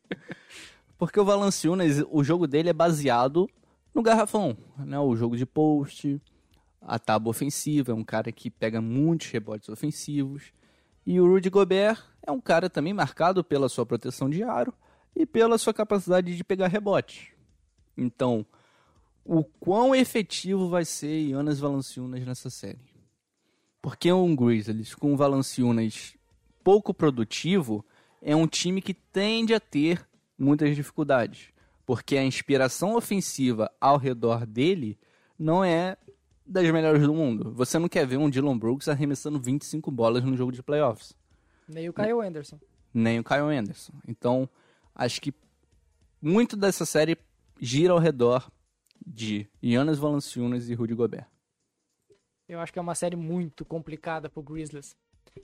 Porque 0.98 1.18
o 1.18 1.24
Valanciunas, 1.24 2.04
o 2.10 2.22
jogo 2.22 2.46
dele 2.46 2.68
é 2.68 2.72
baseado 2.72 3.48
no 3.94 4.02
garrafão, 4.02 4.56
né? 4.78 4.98
O 4.98 5.16
jogo 5.16 5.36
de 5.36 5.46
post, 5.46 6.20
a 6.80 6.98
tábua 6.98 7.30
ofensiva, 7.30 7.92
é 7.92 7.94
um 7.94 8.04
cara 8.04 8.30
que 8.30 8.50
pega 8.50 8.80
muitos 8.80 9.28
rebotes 9.28 9.68
ofensivos. 9.68 10.52
E 11.04 11.20
o 11.20 11.26
Rudy 11.26 11.50
Gobert 11.50 12.00
é 12.24 12.30
um 12.30 12.40
cara 12.40 12.70
também 12.70 12.92
marcado 12.92 13.42
pela 13.42 13.68
sua 13.68 13.84
proteção 13.84 14.30
de 14.30 14.42
aro 14.42 14.72
e 15.16 15.26
pela 15.26 15.58
sua 15.58 15.74
capacidade 15.74 16.36
de 16.36 16.44
pegar 16.44 16.68
rebote. 16.68 17.34
Então, 17.96 18.46
o 19.24 19.44
quão 19.44 19.94
efetivo 19.94 20.68
vai 20.68 20.84
ser 20.84 21.30
Jonas 21.30 21.58
Valanciunas 21.58 22.24
nessa 22.24 22.50
série? 22.50 22.92
Porque 23.80 24.12
um 24.12 24.34
Grizzlies 24.34 24.94
com 24.94 25.16
Valanciunas 25.16 26.14
pouco 26.62 26.94
produtivo 26.94 27.84
é 28.20 28.34
um 28.34 28.46
time 28.46 28.80
que 28.80 28.94
tende 28.94 29.54
a 29.54 29.60
ter 29.60 30.06
muitas 30.38 30.74
dificuldades, 30.74 31.48
porque 31.84 32.16
a 32.16 32.24
inspiração 32.24 32.94
ofensiva 32.94 33.70
ao 33.80 33.96
redor 33.96 34.46
dele 34.46 34.98
não 35.38 35.64
é 35.64 35.96
das 36.46 36.70
melhores 36.70 37.02
do 37.02 37.14
mundo. 37.14 37.52
Você 37.52 37.78
não 37.78 37.88
quer 37.88 38.06
ver 38.06 38.18
um 38.18 38.30
Dylan 38.30 38.58
Brooks 38.58 38.88
arremessando 38.88 39.40
25 39.40 39.90
bolas 39.90 40.22
no 40.24 40.36
jogo 40.36 40.52
de 40.52 40.62
playoffs. 40.62 41.16
Nem 41.68 41.88
o 41.88 41.92
Kyle 41.92 42.20
Anderson. 42.20 42.58
Nem 42.92 43.18
o 43.18 43.24
Kyle 43.24 43.56
Anderson. 43.56 43.92
Então, 44.06 44.48
acho 44.94 45.20
que 45.20 45.32
muito 46.20 46.56
dessa 46.56 46.84
série 46.84 47.16
gira 47.60 47.92
ao 47.92 47.98
redor 47.98 48.50
de 49.06 49.48
Giannis 49.62 49.98
Valanciunas 49.98 50.68
e 50.68 50.74
Rudy 50.74 50.94
Gobert. 50.94 51.26
Eu 52.48 52.60
acho 52.60 52.72
que 52.72 52.78
é 52.78 52.82
uma 52.82 52.94
série 52.94 53.16
muito 53.16 53.64
complicada 53.64 54.28
pro 54.28 54.42
Grizzlies. 54.42 54.96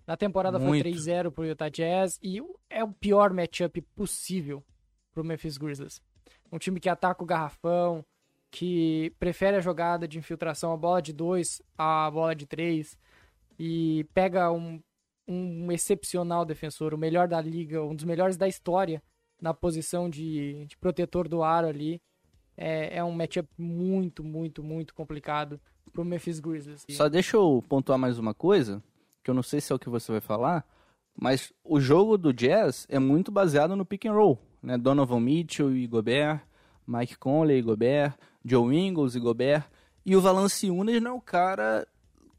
Na 0.06 0.16
temporada 0.16 0.58
muito. 0.58 0.82
foi 0.82 0.92
3-0 0.92 1.30
pro 1.30 1.46
Utah 1.46 1.68
Jazz 1.68 2.18
e 2.22 2.42
é 2.68 2.84
o 2.84 2.92
pior 2.92 3.32
matchup 3.32 3.80
possível 3.94 4.62
pro 5.12 5.24
Memphis 5.24 5.56
Grizzlies. 5.56 6.02
Um 6.52 6.58
time 6.58 6.80
que 6.80 6.88
ataca 6.88 7.22
o 7.22 7.26
garrafão, 7.26 8.04
que 8.50 9.12
prefere 9.18 9.56
a 9.56 9.60
jogada 9.60 10.06
de 10.06 10.18
infiltração, 10.18 10.72
a 10.72 10.76
bola 10.76 11.00
de 11.00 11.12
dois, 11.12 11.62
a 11.76 12.10
bola 12.10 12.34
de 12.34 12.46
três, 12.46 12.96
e 13.58 14.04
pega 14.14 14.50
um, 14.50 14.80
um 15.26 15.70
excepcional 15.70 16.44
defensor, 16.44 16.94
o 16.94 16.98
melhor 16.98 17.28
da 17.28 17.40
liga, 17.40 17.82
um 17.82 17.94
dos 17.94 18.04
melhores 18.04 18.36
da 18.36 18.48
história 18.48 19.02
na 19.40 19.52
posição 19.54 20.08
de, 20.08 20.66
de 20.66 20.76
protetor 20.76 21.28
do 21.28 21.42
aro 21.42 21.68
ali. 21.68 22.00
É, 22.60 22.98
é 22.98 23.04
um 23.04 23.12
matchup 23.12 23.48
muito, 23.56 24.24
muito, 24.24 24.64
muito 24.64 24.92
complicado 24.92 25.60
pro 25.92 26.04
Memphis 26.04 26.40
Grizzlies. 26.40 26.84
Só 26.90 27.08
deixa 27.08 27.36
eu 27.36 27.64
pontuar 27.68 27.96
mais 27.96 28.18
uma 28.18 28.34
coisa, 28.34 28.82
que 29.22 29.30
eu 29.30 29.34
não 29.34 29.44
sei 29.44 29.60
se 29.60 29.72
é 29.72 29.76
o 29.76 29.78
que 29.78 29.88
você 29.88 30.10
vai 30.10 30.20
falar, 30.20 30.66
mas 31.16 31.52
o 31.62 31.78
jogo 31.78 32.18
do 32.18 32.32
Jazz 32.32 32.84
é 32.90 32.98
muito 32.98 33.30
baseado 33.30 33.76
no 33.76 33.86
pick 33.86 34.06
and 34.06 34.12
roll, 34.12 34.38
né? 34.60 34.76
Donovan 34.76 35.20
Mitchell 35.20 35.74
e 35.74 35.86
Gobert, 35.86 36.40
Mike 36.84 37.16
Conley 37.16 37.58
e 37.58 37.62
Gobert, 37.62 38.14
Joe 38.44 38.76
Ingles 38.76 39.14
e 39.14 39.20
Gobert, 39.20 39.64
e 40.04 40.16
o 40.16 40.20
Valanciunas 40.20 41.00
não 41.00 41.12
é 41.12 41.14
o 41.14 41.20
cara 41.20 41.86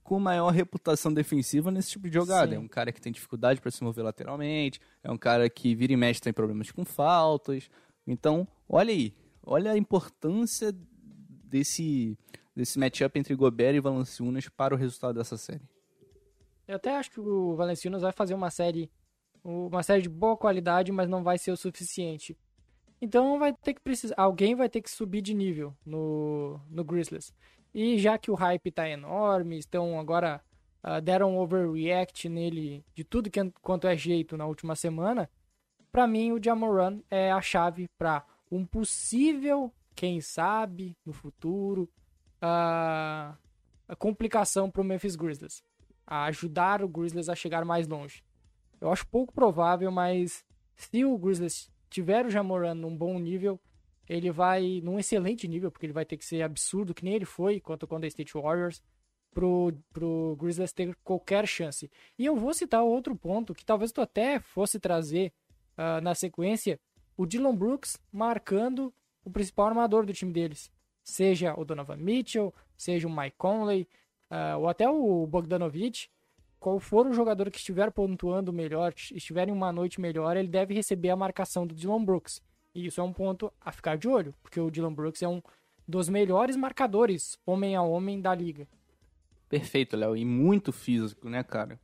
com 0.04 0.20
maior 0.20 0.50
reputação 0.50 1.14
defensiva 1.14 1.72
nesse 1.72 1.92
tipo 1.92 2.10
de 2.10 2.16
jogada. 2.16 2.52
Sim. 2.52 2.58
É 2.58 2.60
um 2.60 2.68
cara 2.68 2.92
que 2.92 3.00
tem 3.00 3.12
dificuldade 3.12 3.62
para 3.62 3.72
se 3.72 3.84
mover 3.84 4.04
lateralmente, 4.04 4.82
é 5.02 5.10
um 5.10 5.18
cara 5.18 5.50
que 5.50 5.74
vira 5.74 5.94
e 5.94 5.98
mexe 5.98 6.20
tem 6.20 6.34
problemas 6.34 6.72
com 6.72 6.84
faltas. 6.84 7.70
Então, 8.06 8.46
olha 8.68 8.92
aí, 8.92 9.14
olha 9.44 9.72
a 9.72 9.78
importância 9.78 10.72
desse 11.44 12.18
desse 12.56 12.78
matchup 12.78 13.18
entre 13.18 13.34
Gobert 13.36 13.76
e 13.76 13.80
Valanciunas 13.80 14.50
para 14.50 14.76
o 14.76 14.78
resultado 14.78 15.16
dessa 15.16 15.38
série. 15.38 15.64
Eu 16.68 16.76
até 16.76 16.96
acho 16.98 17.10
que 17.10 17.20
o 17.20 17.56
Valanciunas 17.56 18.02
vai 18.02 18.12
fazer 18.12 18.34
uma 18.34 18.50
série 18.50 18.92
uma 19.44 19.82
série 19.82 20.02
de 20.02 20.10
boa 20.10 20.36
qualidade, 20.36 20.92
mas 20.92 21.08
não 21.08 21.24
vai 21.24 21.38
ser 21.38 21.52
o 21.52 21.58
suficiente. 21.58 22.38
Então 23.02 23.40
vai 23.40 23.54
ter 23.54 23.74
que 23.74 23.82
precisar, 23.82 24.16
alguém 24.18 24.56
vai 24.56 24.68
ter 24.68 24.82
que 24.82 24.92
subir 24.92 25.22
de 25.22 25.34
nível 25.34 25.74
no, 25.86 26.60
no 26.70 26.84
Grizzlies. 26.84 27.34
E 27.74 27.98
já 27.98 28.18
que 28.18 28.30
o 28.30 28.36
hype 28.36 28.72
tá 28.72 28.90
enorme, 28.90 29.58
estão 29.58 30.00
agora 30.00 30.42
uh, 30.84 31.00
deram 31.02 31.36
um 31.36 31.40
overreact 31.40 32.28
nele 32.28 32.84
de 32.94 33.04
tudo 33.04 33.30
que, 33.30 33.40
quanto 33.62 33.88
é 33.88 33.96
jeito 33.96 34.36
na 34.36 34.46
última 34.46 34.76
semana, 34.76 35.30
para 35.92 36.06
mim 36.08 36.32
o 36.32 36.44
Jamoran 36.44 37.00
é 37.10 37.32
a 37.32 37.42
chave 37.42 37.88
para 37.98 38.26
um 38.52 38.66
possível, 38.66 39.74
quem 39.96 40.22
sabe, 40.22 40.98
no 41.06 41.14
futuro, 41.14 41.90
uh, 42.42 43.36
a 43.88 43.96
complicação 43.98 44.70
para 44.70 44.82
o 44.82 44.86
Memphis 44.86 45.16
Grizzlies, 45.16 45.64
a 46.06 46.26
ajudar 46.26 46.84
o 46.84 46.88
Grizzlies 46.88 47.30
a 47.30 47.36
chegar 47.36 47.64
mais 47.66 47.88
longe. 47.88 48.24
Eu 48.80 48.92
acho 48.92 49.08
pouco 49.08 49.34
provável, 49.34 49.92
mas 49.92 50.46
se 50.76 51.04
o 51.04 51.18
Grizzlies 51.18 51.70
tiver 51.90 52.26
o 52.26 52.30
Jamoran 52.30 52.76
num 52.76 52.96
bom 52.96 53.20
nível, 53.20 53.60
ele 54.08 54.32
vai 54.32 54.82
num 54.84 54.98
excelente 54.98 55.48
nível, 55.48 55.72
porque 55.72 55.86
ele 55.86 55.94
vai 55.94 56.06
ter 56.06 56.18
que 56.18 56.26
ser 56.26 56.42
absurdo, 56.42 56.94
que 56.94 57.04
nem 57.04 57.16
ele 57.16 57.26
foi 57.26 57.60
contra 57.60 57.86
o 57.86 57.90
Golden 57.90 58.08
State 58.08 58.34
Warriors, 58.34 58.82
pro, 59.32 59.74
pro 59.94 60.36
Grizzlies 60.40 60.74
ter 60.74 60.96
qualquer 61.04 61.48
chance. 61.48 61.90
E 62.18 62.26
eu 62.26 62.36
vou 62.36 62.54
citar 62.54 62.84
outro 62.84 63.16
ponto, 63.16 63.54
que 63.54 63.66
talvez 63.66 63.92
tu 63.92 64.02
até 64.02 64.40
fosse 64.40 64.80
trazer 64.80 65.32
uh, 65.78 66.02
na 66.02 66.16
sequência, 66.16 66.80
o 67.20 67.26
Dylan 67.26 67.54
Brooks 67.54 68.00
marcando 68.14 68.94
o 69.26 69.30
principal 69.30 69.68
armador 69.68 70.06
do 70.06 70.14
time 70.14 70.32
deles. 70.32 70.72
Seja 71.04 71.54
o 71.60 71.66
Donovan 71.66 71.98
Mitchell, 71.98 72.54
seja 72.78 73.10
o 73.10 73.14
Mike 73.14 73.36
Conley, 73.38 73.86
uh, 74.32 74.58
ou 74.58 74.70
até 74.70 74.90
o 74.90 75.28
Bogdanovich, 75.28 76.10
qual 76.62 76.80
for 76.80 77.06
o 77.06 77.12
jogador 77.12 77.52
que 77.52 77.58
estiver 77.58 77.92
pontuando 77.92 78.54
melhor, 78.54 78.94
estiver 79.12 79.50
em 79.50 79.52
uma 79.52 79.70
noite 79.70 80.00
melhor, 80.00 80.38
ele 80.38 80.48
deve 80.48 80.74
receber 80.74 81.10
a 81.10 81.16
marcação 81.18 81.68
do 81.68 81.76
Dylan 81.76 82.06
Brooks. 82.06 82.42
E 82.74 82.86
isso 82.86 83.02
é 83.02 83.04
um 83.04 83.12
ponto 83.12 83.52
a 83.60 83.74
ficar 83.74 83.98
de 83.98 84.08
olho, 84.08 84.34
porque 84.42 84.62
o 84.62 84.72
Dylan 84.72 84.94
Brooks 84.94 85.22
é 85.22 85.28
um 85.28 85.42
dos 85.86 86.08
melhores 86.08 86.56
marcadores 86.56 87.38
homem 87.46 87.76
a 87.76 87.82
homem 87.82 88.22
da 88.22 88.34
liga. 88.34 88.66
Perfeito, 89.50 89.98
Léo, 89.98 90.16
e 90.16 90.24
muito 90.24 90.72
físico, 90.72 91.28
né, 91.28 91.44
cara? 91.44 91.78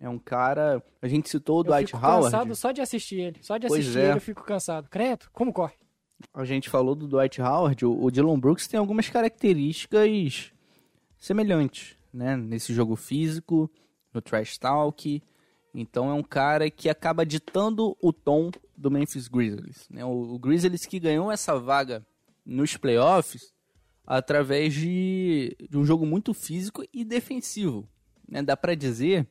É 0.00 0.08
um 0.08 0.18
cara. 0.18 0.82
A 1.02 1.06
gente 1.06 1.28
citou 1.28 1.60
o 1.60 1.62
Dwight 1.62 1.94
Howard. 1.94 2.06
Eu 2.06 2.22
fico 2.22 2.30
cansado 2.30 2.56
só 2.56 2.72
de 2.72 2.80
assistir 2.80 3.20
ele. 3.20 3.38
Só 3.42 3.58
de 3.58 3.66
assistir 3.66 3.98
é. 3.98 4.04
ele 4.06 4.16
eu 4.16 4.20
fico 4.20 4.42
cansado. 4.42 4.88
Credo, 4.88 5.26
como 5.30 5.52
corre? 5.52 5.74
A 6.32 6.44
gente 6.44 6.70
falou 6.70 6.94
do 6.94 7.06
Dwight 7.06 7.40
Howard. 7.40 7.84
O, 7.84 8.04
o 8.04 8.10
Dylan 8.10 8.40
Brooks 8.40 8.66
tem 8.66 8.80
algumas 8.80 9.10
características 9.10 10.52
semelhantes, 11.18 11.98
né? 12.12 12.34
Nesse 12.34 12.72
jogo 12.72 12.96
físico, 12.96 13.70
no 14.12 14.22
trash 14.22 14.56
talk. 14.56 15.22
Então 15.74 16.10
é 16.10 16.14
um 16.14 16.22
cara 16.22 16.70
que 16.70 16.88
acaba 16.88 17.24
ditando 17.24 17.96
o 18.00 18.12
tom 18.12 18.50
do 18.76 18.90
Memphis 18.90 19.28
Grizzlies. 19.28 19.86
Né? 19.90 20.04
O, 20.04 20.34
o 20.34 20.38
Grizzlies 20.38 20.86
que 20.86 20.98
ganhou 20.98 21.30
essa 21.30 21.58
vaga 21.58 22.04
nos 22.44 22.76
playoffs 22.76 23.52
através 24.06 24.74
de, 24.74 25.56
de 25.68 25.78
um 25.78 25.84
jogo 25.84 26.04
muito 26.06 26.32
físico 26.34 26.82
e 26.92 27.04
defensivo. 27.04 27.88
Né? 28.26 28.42
Dá 28.42 28.56
para 28.56 28.74
dizer 28.74 29.28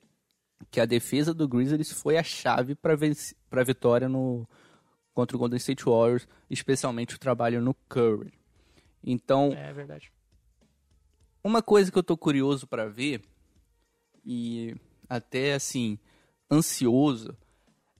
que 0.72 0.80
a 0.80 0.86
defesa 0.86 1.34
do 1.34 1.48
Grizzlies 1.48 1.92
foi 1.92 2.18
a 2.18 2.24
chave 2.24 2.76
para 2.76 2.94
a 2.94 3.64
vitória 3.64 4.10
no, 4.10 4.48
contra 5.14 5.36
o 5.36 5.40
Golden 5.40 5.58
State 5.58 5.86
Warriors, 5.86 6.28
especialmente 6.50 7.16
o 7.16 7.20
trabalho 7.20 7.62
no 7.62 7.74
Curry. 7.88 8.34
Então, 9.04 9.54
é 9.54 9.72
verdade. 9.74 10.12
Uma 11.44 11.62
coisa 11.62 11.92
que 11.92 11.98
eu 11.98 12.04
tô 12.04 12.18
curioso 12.18 12.68
para 12.68 12.90
ver 12.90 13.22
e 14.26 14.76
até 15.10 15.54
assim 15.54 15.98
ansioso 16.52 17.36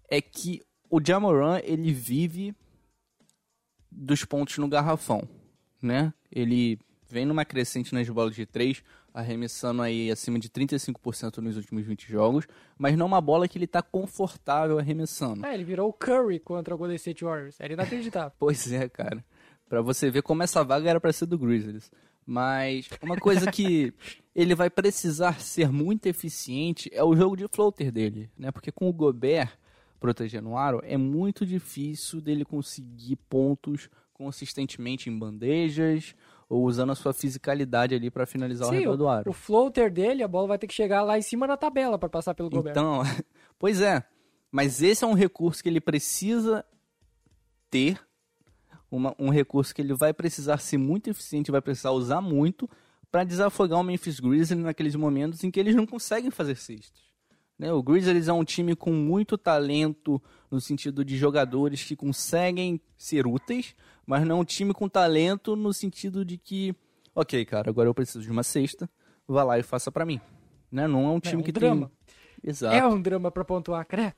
é 0.10 0.22
que 0.22 0.62
o 0.90 1.00
Jamoran 1.04 1.60
ele 1.64 1.94
vive 1.94 2.54
dos 3.92 4.26
pontos 4.26 4.58
no 4.58 4.68
garrafão, 4.68 5.28
né? 5.82 6.14
Ele 6.32 6.80
vem 7.08 7.26
numa 7.26 7.46
crescente 7.46 7.94
nas 7.94 8.08
bolas 8.10 8.36
de 8.36 8.46
três, 8.46 8.84
arremessando 9.20 9.82
aí 9.82 10.12
acima 10.12 10.40
de 10.40 10.50
35% 10.50 11.38
nos 11.38 11.58
últimos 11.58 11.86
20 11.86 12.12
jogos, 12.12 12.48
mas 12.78 12.98
não 12.98 13.06
uma 13.06 13.22
bola 13.22 13.48
que 13.48 13.58
ele 13.58 13.68
tá 13.68 13.82
confortável 13.82 14.80
arremessando. 14.80 15.46
É, 15.46 15.54
ele 15.54 15.64
virou 15.64 15.90
o 15.90 15.94
Curry 15.94 16.40
contra 16.40 16.74
o 16.74 16.78
Golden 16.78 16.96
State 16.96 17.24
Warriors. 17.24 17.60
Era 17.60 17.74
inacreditável. 17.74 18.32
pois 18.40 18.72
é, 18.72 18.88
cara. 18.90 19.24
Para 19.68 19.82
você 19.82 20.10
ver 20.10 20.24
como 20.24 20.42
essa 20.42 20.64
vaga 20.64 20.90
era 20.90 21.00
para 21.00 21.14
ser 21.14 21.28
do 21.28 21.38
Grizzlies. 21.38 21.92
Mas 22.26 22.90
uma 23.02 23.18
coisa 23.18 23.52
que 23.52 23.94
ele 24.36 24.56
vai 24.56 24.70
precisar 24.70 25.40
ser 25.40 25.72
muito 25.72 26.06
eficiente 26.06 26.90
é 26.94 27.04
o 27.04 27.16
jogo 27.16 27.36
de 27.36 27.48
floater 27.48 27.92
dele, 27.92 28.30
né? 28.38 28.52
Porque 28.52 28.72
com 28.72 28.90
o 28.90 28.94
Gobert 28.94 29.58
protegendo 30.00 30.50
o 30.50 30.58
aro, 30.58 30.82
é 30.84 30.98
muito 30.98 31.46
difícil 31.46 32.22
dele 32.22 32.46
conseguir 32.46 33.18
pontos 33.30 33.90
consistentemente 34.14 35.10
em 35.10 35.18
bandejas 35.18 36.16
ou 36.50 36.66
usando 36.66 36.92
a 36.92 36.96
sua 36.96 37.14
fisicalidade 37.14 37.94
ali 37.94 38.10
para 38.10 38.26
finalizar 38.26 38.68
Sim, 38.70 38.78
o 38.78 38.80
redor 38.80 38.98
do 38.98 39.08
aro. 39.08 39.30
O 39.30 39.34
floater 39.34 39.92
dele, 39.94 40.24
a 40.24 40.28
bola 40.28 40.48
vai 40.48 40.58
ter 40.58 40.66
que 40.66 40.74
chegar 40.74 41.04
lá 41.04 41.18
em 41.18 41.22
cima 41.22 41.48
da 41.48 41.56
tabela 41.56 42.00
para 42.00 42.10
passar 42.10 42.34
pelo 42.34 42.50
Gobert. 42.50 42.72
Então, 42.72 43.04
pois 43.60 43.80
é. 43.80 44.04
Mas 44.52 44.82
esse 44.82 45.04
é 45.04 45.08
um 45.08 45.14
recurso 45.14 45.62
que 45.62 45.70
ele 45.70 45.80
precisa 45.80 46.66
ter 47.70 48.02
uma, 48.90 49.16
um 49.20 49.30
recurso 49.30 49.76
que 49.76 49.82
ele 49.82 49.94
vai 49.94 50.12
precisar 50.12 50.58
ser 50.58 50.80
muito 50.80 51.08
eficiente, 51.08 51.52
vai 51.52 51.62
precisar 51.62 51.92
usar 51.92 52.20
muito 52.20 52.68
para 53.12 53.24
desafogar 53.24 53.80
o 53.80 53.84
Memphis 53.84 54.20
Grizzlies 54.20 54.64
naqueles 54.64 54.96
momentos 54.96 55.44
em 55.44 55.52
que 55.52 55.60
eles 55.60 55.76
não 55.76 55.86
conseguem 55.86 56.32
fazer 56.32 56.56
cestas. 56.56 57.09
Né? 57.60 57.74
O 57.74 57.84
Grizzlies 57.84 58.30
é 58.30 58.34
um 58.34 58.46
time 58.46 58.74
com 58.74 58.94
muito 58.94 59.38
talento 59.38 60.22
no 60.50 60.62
sentido 60.62 61.04
de 61.04 61.18
jogadores 61.18 61.84
que 61.84 61.96
conseguem 61.96 62.80
ser 62.98 63.28
úteis, 63.28 63.76
mas 64.06 64.26
não 64.26 64.38
é 64.38 64.40
um 64.40 64.46
time 64.46 64.74
com 64.74 64.88
talento 64.88 65.58
no 65.58 65.74
sentido 65.74 66.24
de 66.24 66.38
que, 66.38 66.74
ok, 67.14 67.44
cara, 67.44 67.70
agora 67.70 67.90
eu 67.90 67.94
preciso 67.94 68.22
de 68.22 68.32
uma 68.32 68.44
cesta, 68.44 68.90
vá 69.28 69.44
lá 69.44 69.60
e 69.60 69.64
faça 69.64 69.92
para 69.92 70.06
mim. 70.06 70.22
Né? 70.72 70.88
Não 70.88 71.06
é 71.06 71.10
um 71.10 71.20
time 71.20 71.36
é 71.36 71.40
um 71.40 71.44
que 71.44 71.52
drama. 71.52 71.92
tem... 72.42 72.52
Exato. 72.52 72.74
É 72.74 72.88
um 72.88 73.02
drama 73.02 73.30
para 73.30 73.44
pontuar, 73.44 73.86
credo. 73.86 74.16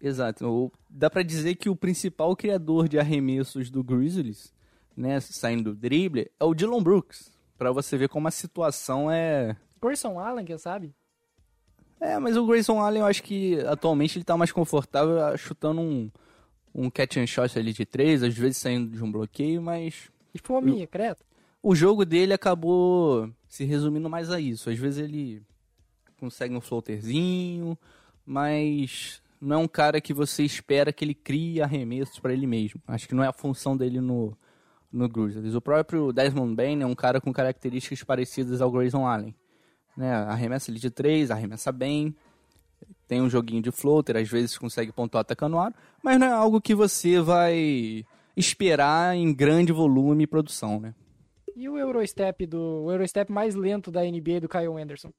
Exato. 0.00 0.72
Dá 0.88 1.10
para 1.10 1.22
dizer 1.22 1.56
que 1.56 1.68
o 1.68 1.74
principal 1.74 2.36
criador 2.36 2.88
de 2.88 2.98
arremessos 2.98 3.68
do 3.70 3.82
Grizzlies, 3.82 4.54
né, 4.96 5.18
saindo 5.18 5.74
do 5.74 5.74
drible, 5.74 6.30
é 6.38 6.44
o 6.44 6.54
Dylan 6.54 6.82
Brooks. 6.82 7.32
Para 7.58 7.72
você 7.72 7.96
ver 7.96 8.08
como 8.08 8.28
a 8.28 8.30
situação 8.30 9.10
é. 9.10 9.56
Grayson 9.82 10.20
Allen, 10.20 10.44
quem 10.44 10.58
sabe? 10.58 10.94
É, 12.00 12.18
mas 12.18 12.36
o 12.36 12.46
Grayson 12.46 12.78
Allen 12.78 13.00
eu 13.00 13.06
acho 13.06 13.22
que 13.22 13.58
atualmente 13.60 14.18
ele 14.18 14.24
tá 14.24 14.36
mais 14.36 14.52
confortável 14.52 15.24
ah, 15.24 15.36
chutando 15.36 15.80
um, 15.80 16.10
um 16.74 16.90
catch 16.90 17.16
and 17.16 17.26
shot 17.26 17.58
ali 17.58 17.72
de 17.72 17.86
três, 17.86 18.22
às 18.22 18.34
vezes 18.34 18.58
saindo 18.58 18.94
de 18.94 19.02
um 19.02 19.10
bloqueio, 19.10 19.62
mas. 19.62 20.10
E 20.34 20.38
fominha, 20.38 20.86
credo. 20.86 21.18
O 21.62 21.74
jogo 21.74 22.04
dele 22.04 22.32
acabou 22.32 23.30
se 23.48 23.64
resumindo 23.64 24.10
mais 24.10 24.30
a 24.30 24.38
isso. 24.38 24.70
Às 24.70 24.78
vezes 24.78 25.02
ele 25.02 25.42
consegue 26.20 26.54
um 26.54 26.60
floaterzinho, 26.60 27.76
mas 28.24 29.22
não 29.40 29.56
é 29.56 29.58
um 29.58 29.68
cara 29.68 30.00
que 30.00 30.12
você 30.12 30.42
espera 30.42 30.92
que 30.92 31.04
ele 31.04 31.14
crie 31.14 31.60
arremessos 31.60 32.18
para 32.18 32.32
ele 32.32 32.46
mesmo. 32.46 32.80
Acho 32.86 33.08
que 33.08 33.14
não 33.14 33.24
é 33.24 33.28
a 33.28 33.32
função 33.32 33.76
dele 33.76 34.00
no, 34.00 34.36
no 34.92 35.08
Grizzlies. 35.08 35.54
O 35.54 35.60
próprio 35.60 36.12
Desmond 36.12 36.54
Bain 36.54 36.82
é 36.82 36.86
um 36.86 36.94
cara 36.94 37.20
com 37.20 37.32
características 37.32 38.02
parecidas 38.04 38.60
ao 38.60 38.70
Grayson 38.70 39.06
Allen. 39.06 39.34
Né? 39.96 40.12
Arremessa 40.12 40.70
ele 40.70 40.78
de 40.78 40.90
três, 40.90 41.30
arremessa 41.30 41.72
bem, 41.72 42.14
tem 43.08 43.22
um 43.22 43.30
joguinho 43.30 43.62
de 43.62 43.70
floater, 43.70 44.16
às 44.16 44.28
vezes 44.28 44.58
consegue 44.58 44.92
pontuar 44.92 45.22
atacando 45.22 45.56
o 45.56 45.60
aro, 45.60 45.74
mas 46.02 46.18
não 46.18 46.26
é 46.26 46.32
algo 46.32 46.60
que 46.60 46.74
você 46.74 47.20
vai 47.20 48.04
esperar 48.36 49.16
em 49.16 49.32
grande 49.32 49.72
volume 49.72 50.24
e 50.24 50.26
produção, 50.26 50.78
né? 50.80 50.94
E 51.54 51.68
o 51.68 51.78
Eurostep 51.78 52.46
do 52.46 52.84
o 52.84 52.92
Eurostep 52.92 53.32
mais 53.32 53.54
lento 53.54 53.90
da 53.90 54.02
NBA 54.02 54.40
do 54.40 54.48
Kyle 54.48 54.76
Anderson? 54.78 55.10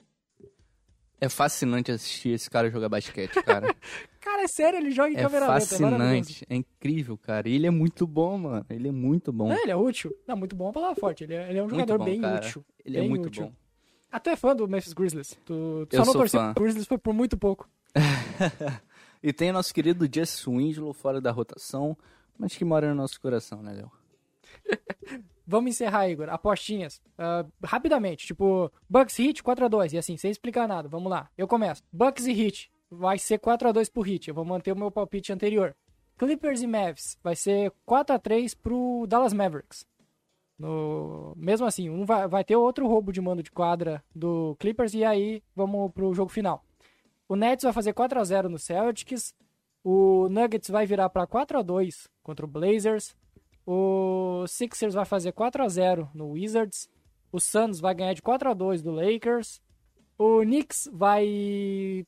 É 1.20 1.28
fascinante 1.28 1.92
assistir 1.92 2.30
esse 2.30 2.48
cara 2.48 2.70
jogar 2.70 2.90
basquete, 2.90 3.42
cara. 3.42 3.74
cara, 4.22 4.44
é 4.44 4.48
sério, 4.48 4.78
ele 4.78 4.92
joga 4.92 5.10
em 5.10 5.18
é 5.18 5.24
câmera 5.24 5.48
lenta. 5.48 5.58
É 5.58 5.60
fascinante, 5.62 6.46
é 6.48 6.56
incrível, 6.56 7.18
cara. 7.18 7.50
E 7.50 7.56
ele 7.56 7.66
é 7.66 7.72
muito 7.72 8.06
bom, 8.06 8.38
mano. 8.38 8.64
Ele 8.70 8.90
é 8.90 8.92
muito 8.92 9.34
bom. 9.34 9.52
É, 9.52 9.64
ele 9.64 9.72
é 9.72 9.76
útil. 9.76 10.16
Não, 10.28 10.38
muito 10.38 10.56
bom 10.56 10.70
é 10.70 10.74
palavra 10.74 10.96
forte. 10.96 11.24
Ele 11.24 11.34
é, 11.34 11.50
ele 11.50 11.58
é 11.58 11.64
um 11.64 11.70
jogador 11.70 11.98
bom, 11.98 12.06
bem 12.06 12.22
cara. 12.22 12.46
útil. 12.46 12.64
Ele 12.86 12.98
é 12.98 13.00
bem 13.00 13.08
é 13.08 13.10
muito 13.10 13.26
útil. 13.26 13.46
bom. 13.46 13.54
Ah, 14.12 14.20
tu 14.20 14.30
é 14.30 14.36
fã 14.36 14.56
do 14.56 14.68
Memphis 14.68 14.94
Grizzlies. 14.94 15.38
Tu, 15.46 15.86
tu 15.90 15.96
só 15.96 16.06
não 16.06 16.14
torceu 16.14 16.54
pro 16.54 16.64
Grizzlies 16.64 16.88
foi 16.88 16.98
por 16.98 17.14
muito 17.14 17.38
pouco. 17.38 17.70
e 19.22 19.34
tem 19.34 19.50
o 19.50 19.54
nosso 19.54 19.74
querido 19.74 20.08
Jess 20.12 20.46
Winslow 20.46 20.94
fora 20.94 21.20
da 21.20 21.32
rotação, 21.32 21.98
mas 22.38 22.56
que 22.56 22.64
mora 22.64 22.90
no 22.90 22.96
nosso 22.96 23.20
coração, 23.20 23.62
né, 23.62 23.74
Léo? 23.74 23.92
Vamos 25.48 25.70
encerrar, 25.72 26.10
Igor. 26.10 26.30
Apostinhas. 26.30 27.02
Uh, 27.18 27.50
rapidamente. 27.64 28.28
Tipo, 28.28 28.70
Bucks 28.90 29.18
Hit 29.18 29.42
4x2. 29.42 29.94
E 29.94 29.98
assim, 29.98 30.18
sem 30.18 30.30
explicar 30.30 30.68
nada. 30.68 30.90
Vamos 30.90 31.10
lá. 31.10 31.30
Eu 31.38 31.48
começo. 31.48 31.82
Bucks 31.92 32.26
e 32.26 32.34
Hit. 32.34 32.70
Vai 32.92 33.18
ser 33.18 33.40
4x2 33.40 33.90
pro 33.92 34.02
Hit. 34.02 34.28
Eu 34.28 34.36
vou 34.36 34.44
manter 34.44 34.74
o 34.74 34.78
meu 34.78 34.92
palpite 34.92 35.32
anterior. 35.32 35.74
Clippers 36.18 36.62
e 36.62 36.68
Mavs. 36.68 37.18
Vai 37.24 37.36
ser 37.36 37.72
4x3 37.88 38.58
pro 38.62 39.06
Dallas 39.08 39.32
Mavericks. 39.32 39.86
No... 40.58 41.34
Mesmo 41.36 41.66
assim, 41.66 41.90
um 41.90 42.06
vai, 42.06 42.28
vai 42.28 42.44
ter 42.44 42.56
outro 42.56 42.88
roubo 42.88 43.12
de 43.12 43.22
mando 43.22 43.44
de 43.44 43.52
quadra 43.52 44.04
do 44.16 44.56
Clippers. 44.60 44.94
E 44.94 45.04
aí, 45.04 45.44
vamos 45.56 45.92
pro 45.92 46.14
jogo 46.14 46.32
final. 46.32 46.64
O 47.28 47.36
Nets 47.36 47.64
vai 47.64 47.74
fazer 47.74 47.94
4x0 47.94 48.44
no 48.44 48.58
Celtics. 48.58 49.36
O 49.84 50.28
Nuggets 50.30 50.70
vai 50.70 50.86
virar 50.86 51.10
para 51.10 51.28
4x2 51.28 52.10
contra 52.24 52.46
o 52.46 52.50
Blazers. 52.50 53.16
O 53.66 54.46
Sixers 54.48 54.94
vai 54.94 55.06
fazer 55.06 55.34
4 55.34 55.64
a 55.64 55.68
0 55.68 56.10
no 56.14 56.32
Wizards. 56.32 56.90
O 57.32 57.40
Suns 57.40 57.80
vai 57.80 57.94
ganhar 57.94 58.14
de 58.14 58.22
4 58.22 58.50
a 58.50 58.54
2 58.54 58.82
do 58.82 58.92
Lakers. 58.92 59.62
O 60.18 60.40
Knicks 60.40 60.90
vai 60.92 62.06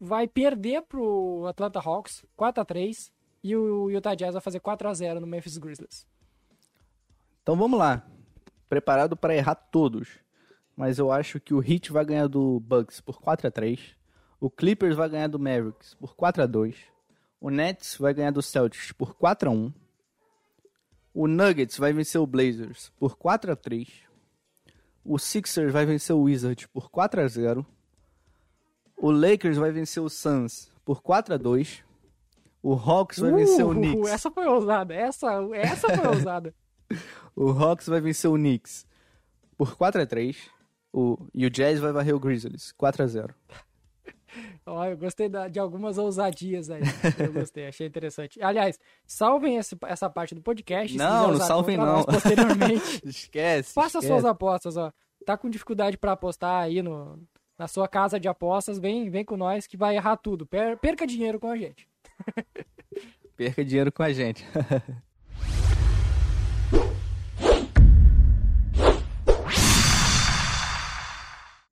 vai 0.00 0.28
perder 0.28 0.82
pro 0.82 1.44
Atlanta 1.46 1.80
Hawks 1.80 2.24
4 2.36 2.62
a 2.62 2.64
3 2.64 3.12
e 3.42 3.56
o 3.56 3.90
Utah 3.90 4.14
Jazz 4.14 4.34
vai 4.34 4.40
fazer 4.40 4.60
4 4.60 4.88
a 4.88 4.94
0 4.94 5.20
no 5.20 5.26
Memphis 5.26 5.58
Grizzlies. 5.58 6.06
Então 7.48 7.56
vamos 7.56 7.78
lá. 7.78 8.06
Preparado 8.68 9.16
para 9.16 9.34
errar 9.34 9.54
todos. 9.54 10.18
Mas 10.76 10.98
eu 10.98 11.10
acho 11.10 11.40
que 11.40 11.54
o 11.54 11.62
Heat 11.62 11.90
vai 11.90 12.04
ganhar 12.04 12.26
do 12.26 12.60
Bucks 12.60 13.00
por 13.00 13.22
4 13.22 13.48
a 13.48 13.50
3. 13.50 13.96
O 14.38 14.50
Clippers 14.50 14.94
vai 14.94 15.08
ganhar 15.08 15.28
do 15.28 15.38
Mavericks 15.38 15.94
por 15.94 16.14
4 16.14 16.42
a 16.42 16.46
2 16.46 16.76
O 17.40 17.48
Nets 17.48 17.96
vai 17.96 18.12
ganhar 18.12 18.32
do 18.32 18.42
Celtics 18.42 18.92
por 18.92 19.14
4 19.16 19.48
a 19.48 19.52
1 19.54 19.72
O 21.14 21.26
Nuggets 21.26 21.78
vai 21.78 21.90
vencer 21.90 22.20
o 22.20 22.26
Blazers 22.26 22.92
por 22.98 23.16
4 23.16 23.52
a 23.52 23.56
3 23.56 23.88
O 25.02 25.18
Sixers 25.18 25.72
vai 25.72 25.86
vencer 25.86 26.14
o 26.14 26.20
Wizards 26.20 26.66
por 26.66 26.90
4 26.90 27.22
a 27.22 27.26
0 27.26 27.66
O 28.94 29.10
Lakers 29.10 29.56
vai 29.56 29.72
vencer 29.72 30.02
o 30.02 30.10
Suns 30.10 30.70
por 30.84 31.00
4 31.00 31.32
a 31.32 31.38
2 31.38 31.82
O 32.62 32.74
Hawks 32.74 33.20
vai 33.20 33.32
vencer 33.32 33.64
o 33.64 33.70
Uh, 33.70 33.74
Knicks. 33.74 34.10
Essa 34.10 34.30
foi 34.30 34.46
ousada. 34.46 34.94
Essa, 34.94 35.28
essa 35.54 35.96
foi 35.96 36.08
ousada. 36.08 36.54
O 37.36 37.50
Hawks 37.50 37.86
vai 37.86 38.00
vencer 38.00 38.30
o 38.30 38.34
Knicks 38.34 38.86
por 39.56 39.76
4 39.76 40.02
a 40.02 40.06
3 40.06 40.36
o, 40.92 41.18
E 41.34 41.44
o 41.46 41.50
Jazz 41.50 41.78
vai 41.80 41.92
varrer 41.92 42.14
o 42.14 42.20
Grizzlies 42.20 42.72
4 42.72 43.02
a 43.02 43.06
0 43.06 43.34
Ó, 44.66 44.84
eu 44.84 44.96
gostei 44.98 45.28
da- 45.28 45.48
de 45.48 45.58
algumas 45.58 45.96
ousadias 45.96 46.68
aí. 46.70 46.82
Eu 47.18 47.32
gostei, 47.32 47.66
achei 47.66 47.86
interessante. 47.86 48.40
Aliás, 48.42 48.78
salvem 49.06 49.56
esse- 49.56 49.76
essa 49.86 50.10
parte 50.10 50.34
do 50.34 50.42
podcast. 50.42 50.96
Não, 50.96 51.32
não 51.32 51.40
salvem 51.40 51.76
não. 51.78 52.04
Posteriormente. 52.04 53.00
Esquece. 53.08 53.72
Faça 53.72 53.98
esquece. 53.98 54.06
suas 54.08 54.24
apostas, 54.26 54.76
ó. 54.76 54.92
Tá 55.24 55.36
com 55.38 55.48
dificuldade 55.48 55.96
pra 55.96 56.12
apostar 56.12 56.62
aí 56.62 56.82
no, 56.82 57.18
na 57.58 57.66
sua 57.66 57.88
casa 57.88 58.20
de 58.20 58.28
apostas, 58.28 58.78
vem, 58.78 59.08
vem 59.10 59.24
com 59.24 59.36
nós 59.36 59.66
que 59.66 59.76
vai 59.76 59.96
errar 59.96 60.16
tudo. 60.18 60.46
Per- 60.46 60.76
perca 60.78 61.06
dinheiro 61.06 61.40
com 61.40 61.48
a 61.48 61.56
gente. 61.56 61.88
Perca 63.36 63.64
dinheiro 63.64 63.90
com 63.92 64.02
a 64.02 64.12
gente. 64.12 64.44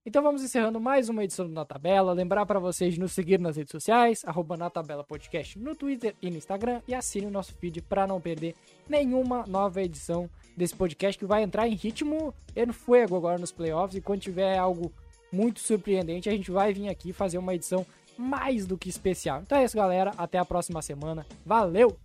Então 0.06 0.22
vamos 0.22 0.40
encerrando 0.40 0.80
mais 0.80 1.08
uma 1.08 1.24
edição 1.24 1.48
do 1.48 1.52
Na 1.52 1.64
Tabela. 1.64 2.12
Lembrar 2.12 2.46
para 2.46 2.60
vocês 2.60 2.94
de 2.94 3.00
nos 3.00 3.10
seguir 3.10 3.40
nas 3.40 3.56
redes 3.56 3.72
sociais, 3.72 4.22
arroba 4.24 4.56
Na 4.56 4.70
Tabela 4.70 5.02
Podcast 5.02 5.58
no 5.58 5.74
Twitter 5.74 6.14
e 6.22 6.30
no 6.30 6.36
Instagram. 6.36 6.80
E 6.86 6.94
assine 6.94 7.26
o 7.26 7.30
nosso 7.30 7.52
feed 7.54 7.82
para 7.82 8.06
não 8.06 8.20
perder 8.20 8.54
nenhuma 8.88 9.44
nova 9.48 9.82
edição 9.82 10.30
desse 10.56 10.76
podcast 10.76 11.18
que 11.18 11.26
vai 11.26 11.42
entrar 11.42 11.66
em 11.66 11.74
ritmo 11.74 12.32
en 12.54 12.72
fuego 12.72 13.16
agora 13.16 13.36
nos 13.36 13.50
playoffs. 13.50 13.96
E 13.96 14.00
quando 14.00 14.20
tiver 14.20 14.56
algo 14.56 14.92
muito 15.32 15.58
surpreendente, 15.58 16.28
a 16.28 16.32
gente 16.32 16.52
vai 16.52 16.72
vir 16.72 16.88
aqui 16.88 17.12
fazer 17.12 17.38
uma 17.38 17.56
edição 17.56 17.84
mais 18.16 18.64
do 18.64 18.78
que 18.78 18.88
especial. 18.88 19.40
Então 19.42 19.58
é 19.58 19.64
isso, 19.64 19.76
galera. 19.76 20.12
Até 20.16 20.38
a 20.38 20.44
próxima 20.44 20.80
semana. 20.82 21.26
Valeu! 21.44 21.98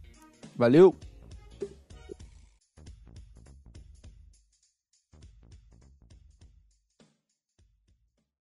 Valeu! 0.55 0.95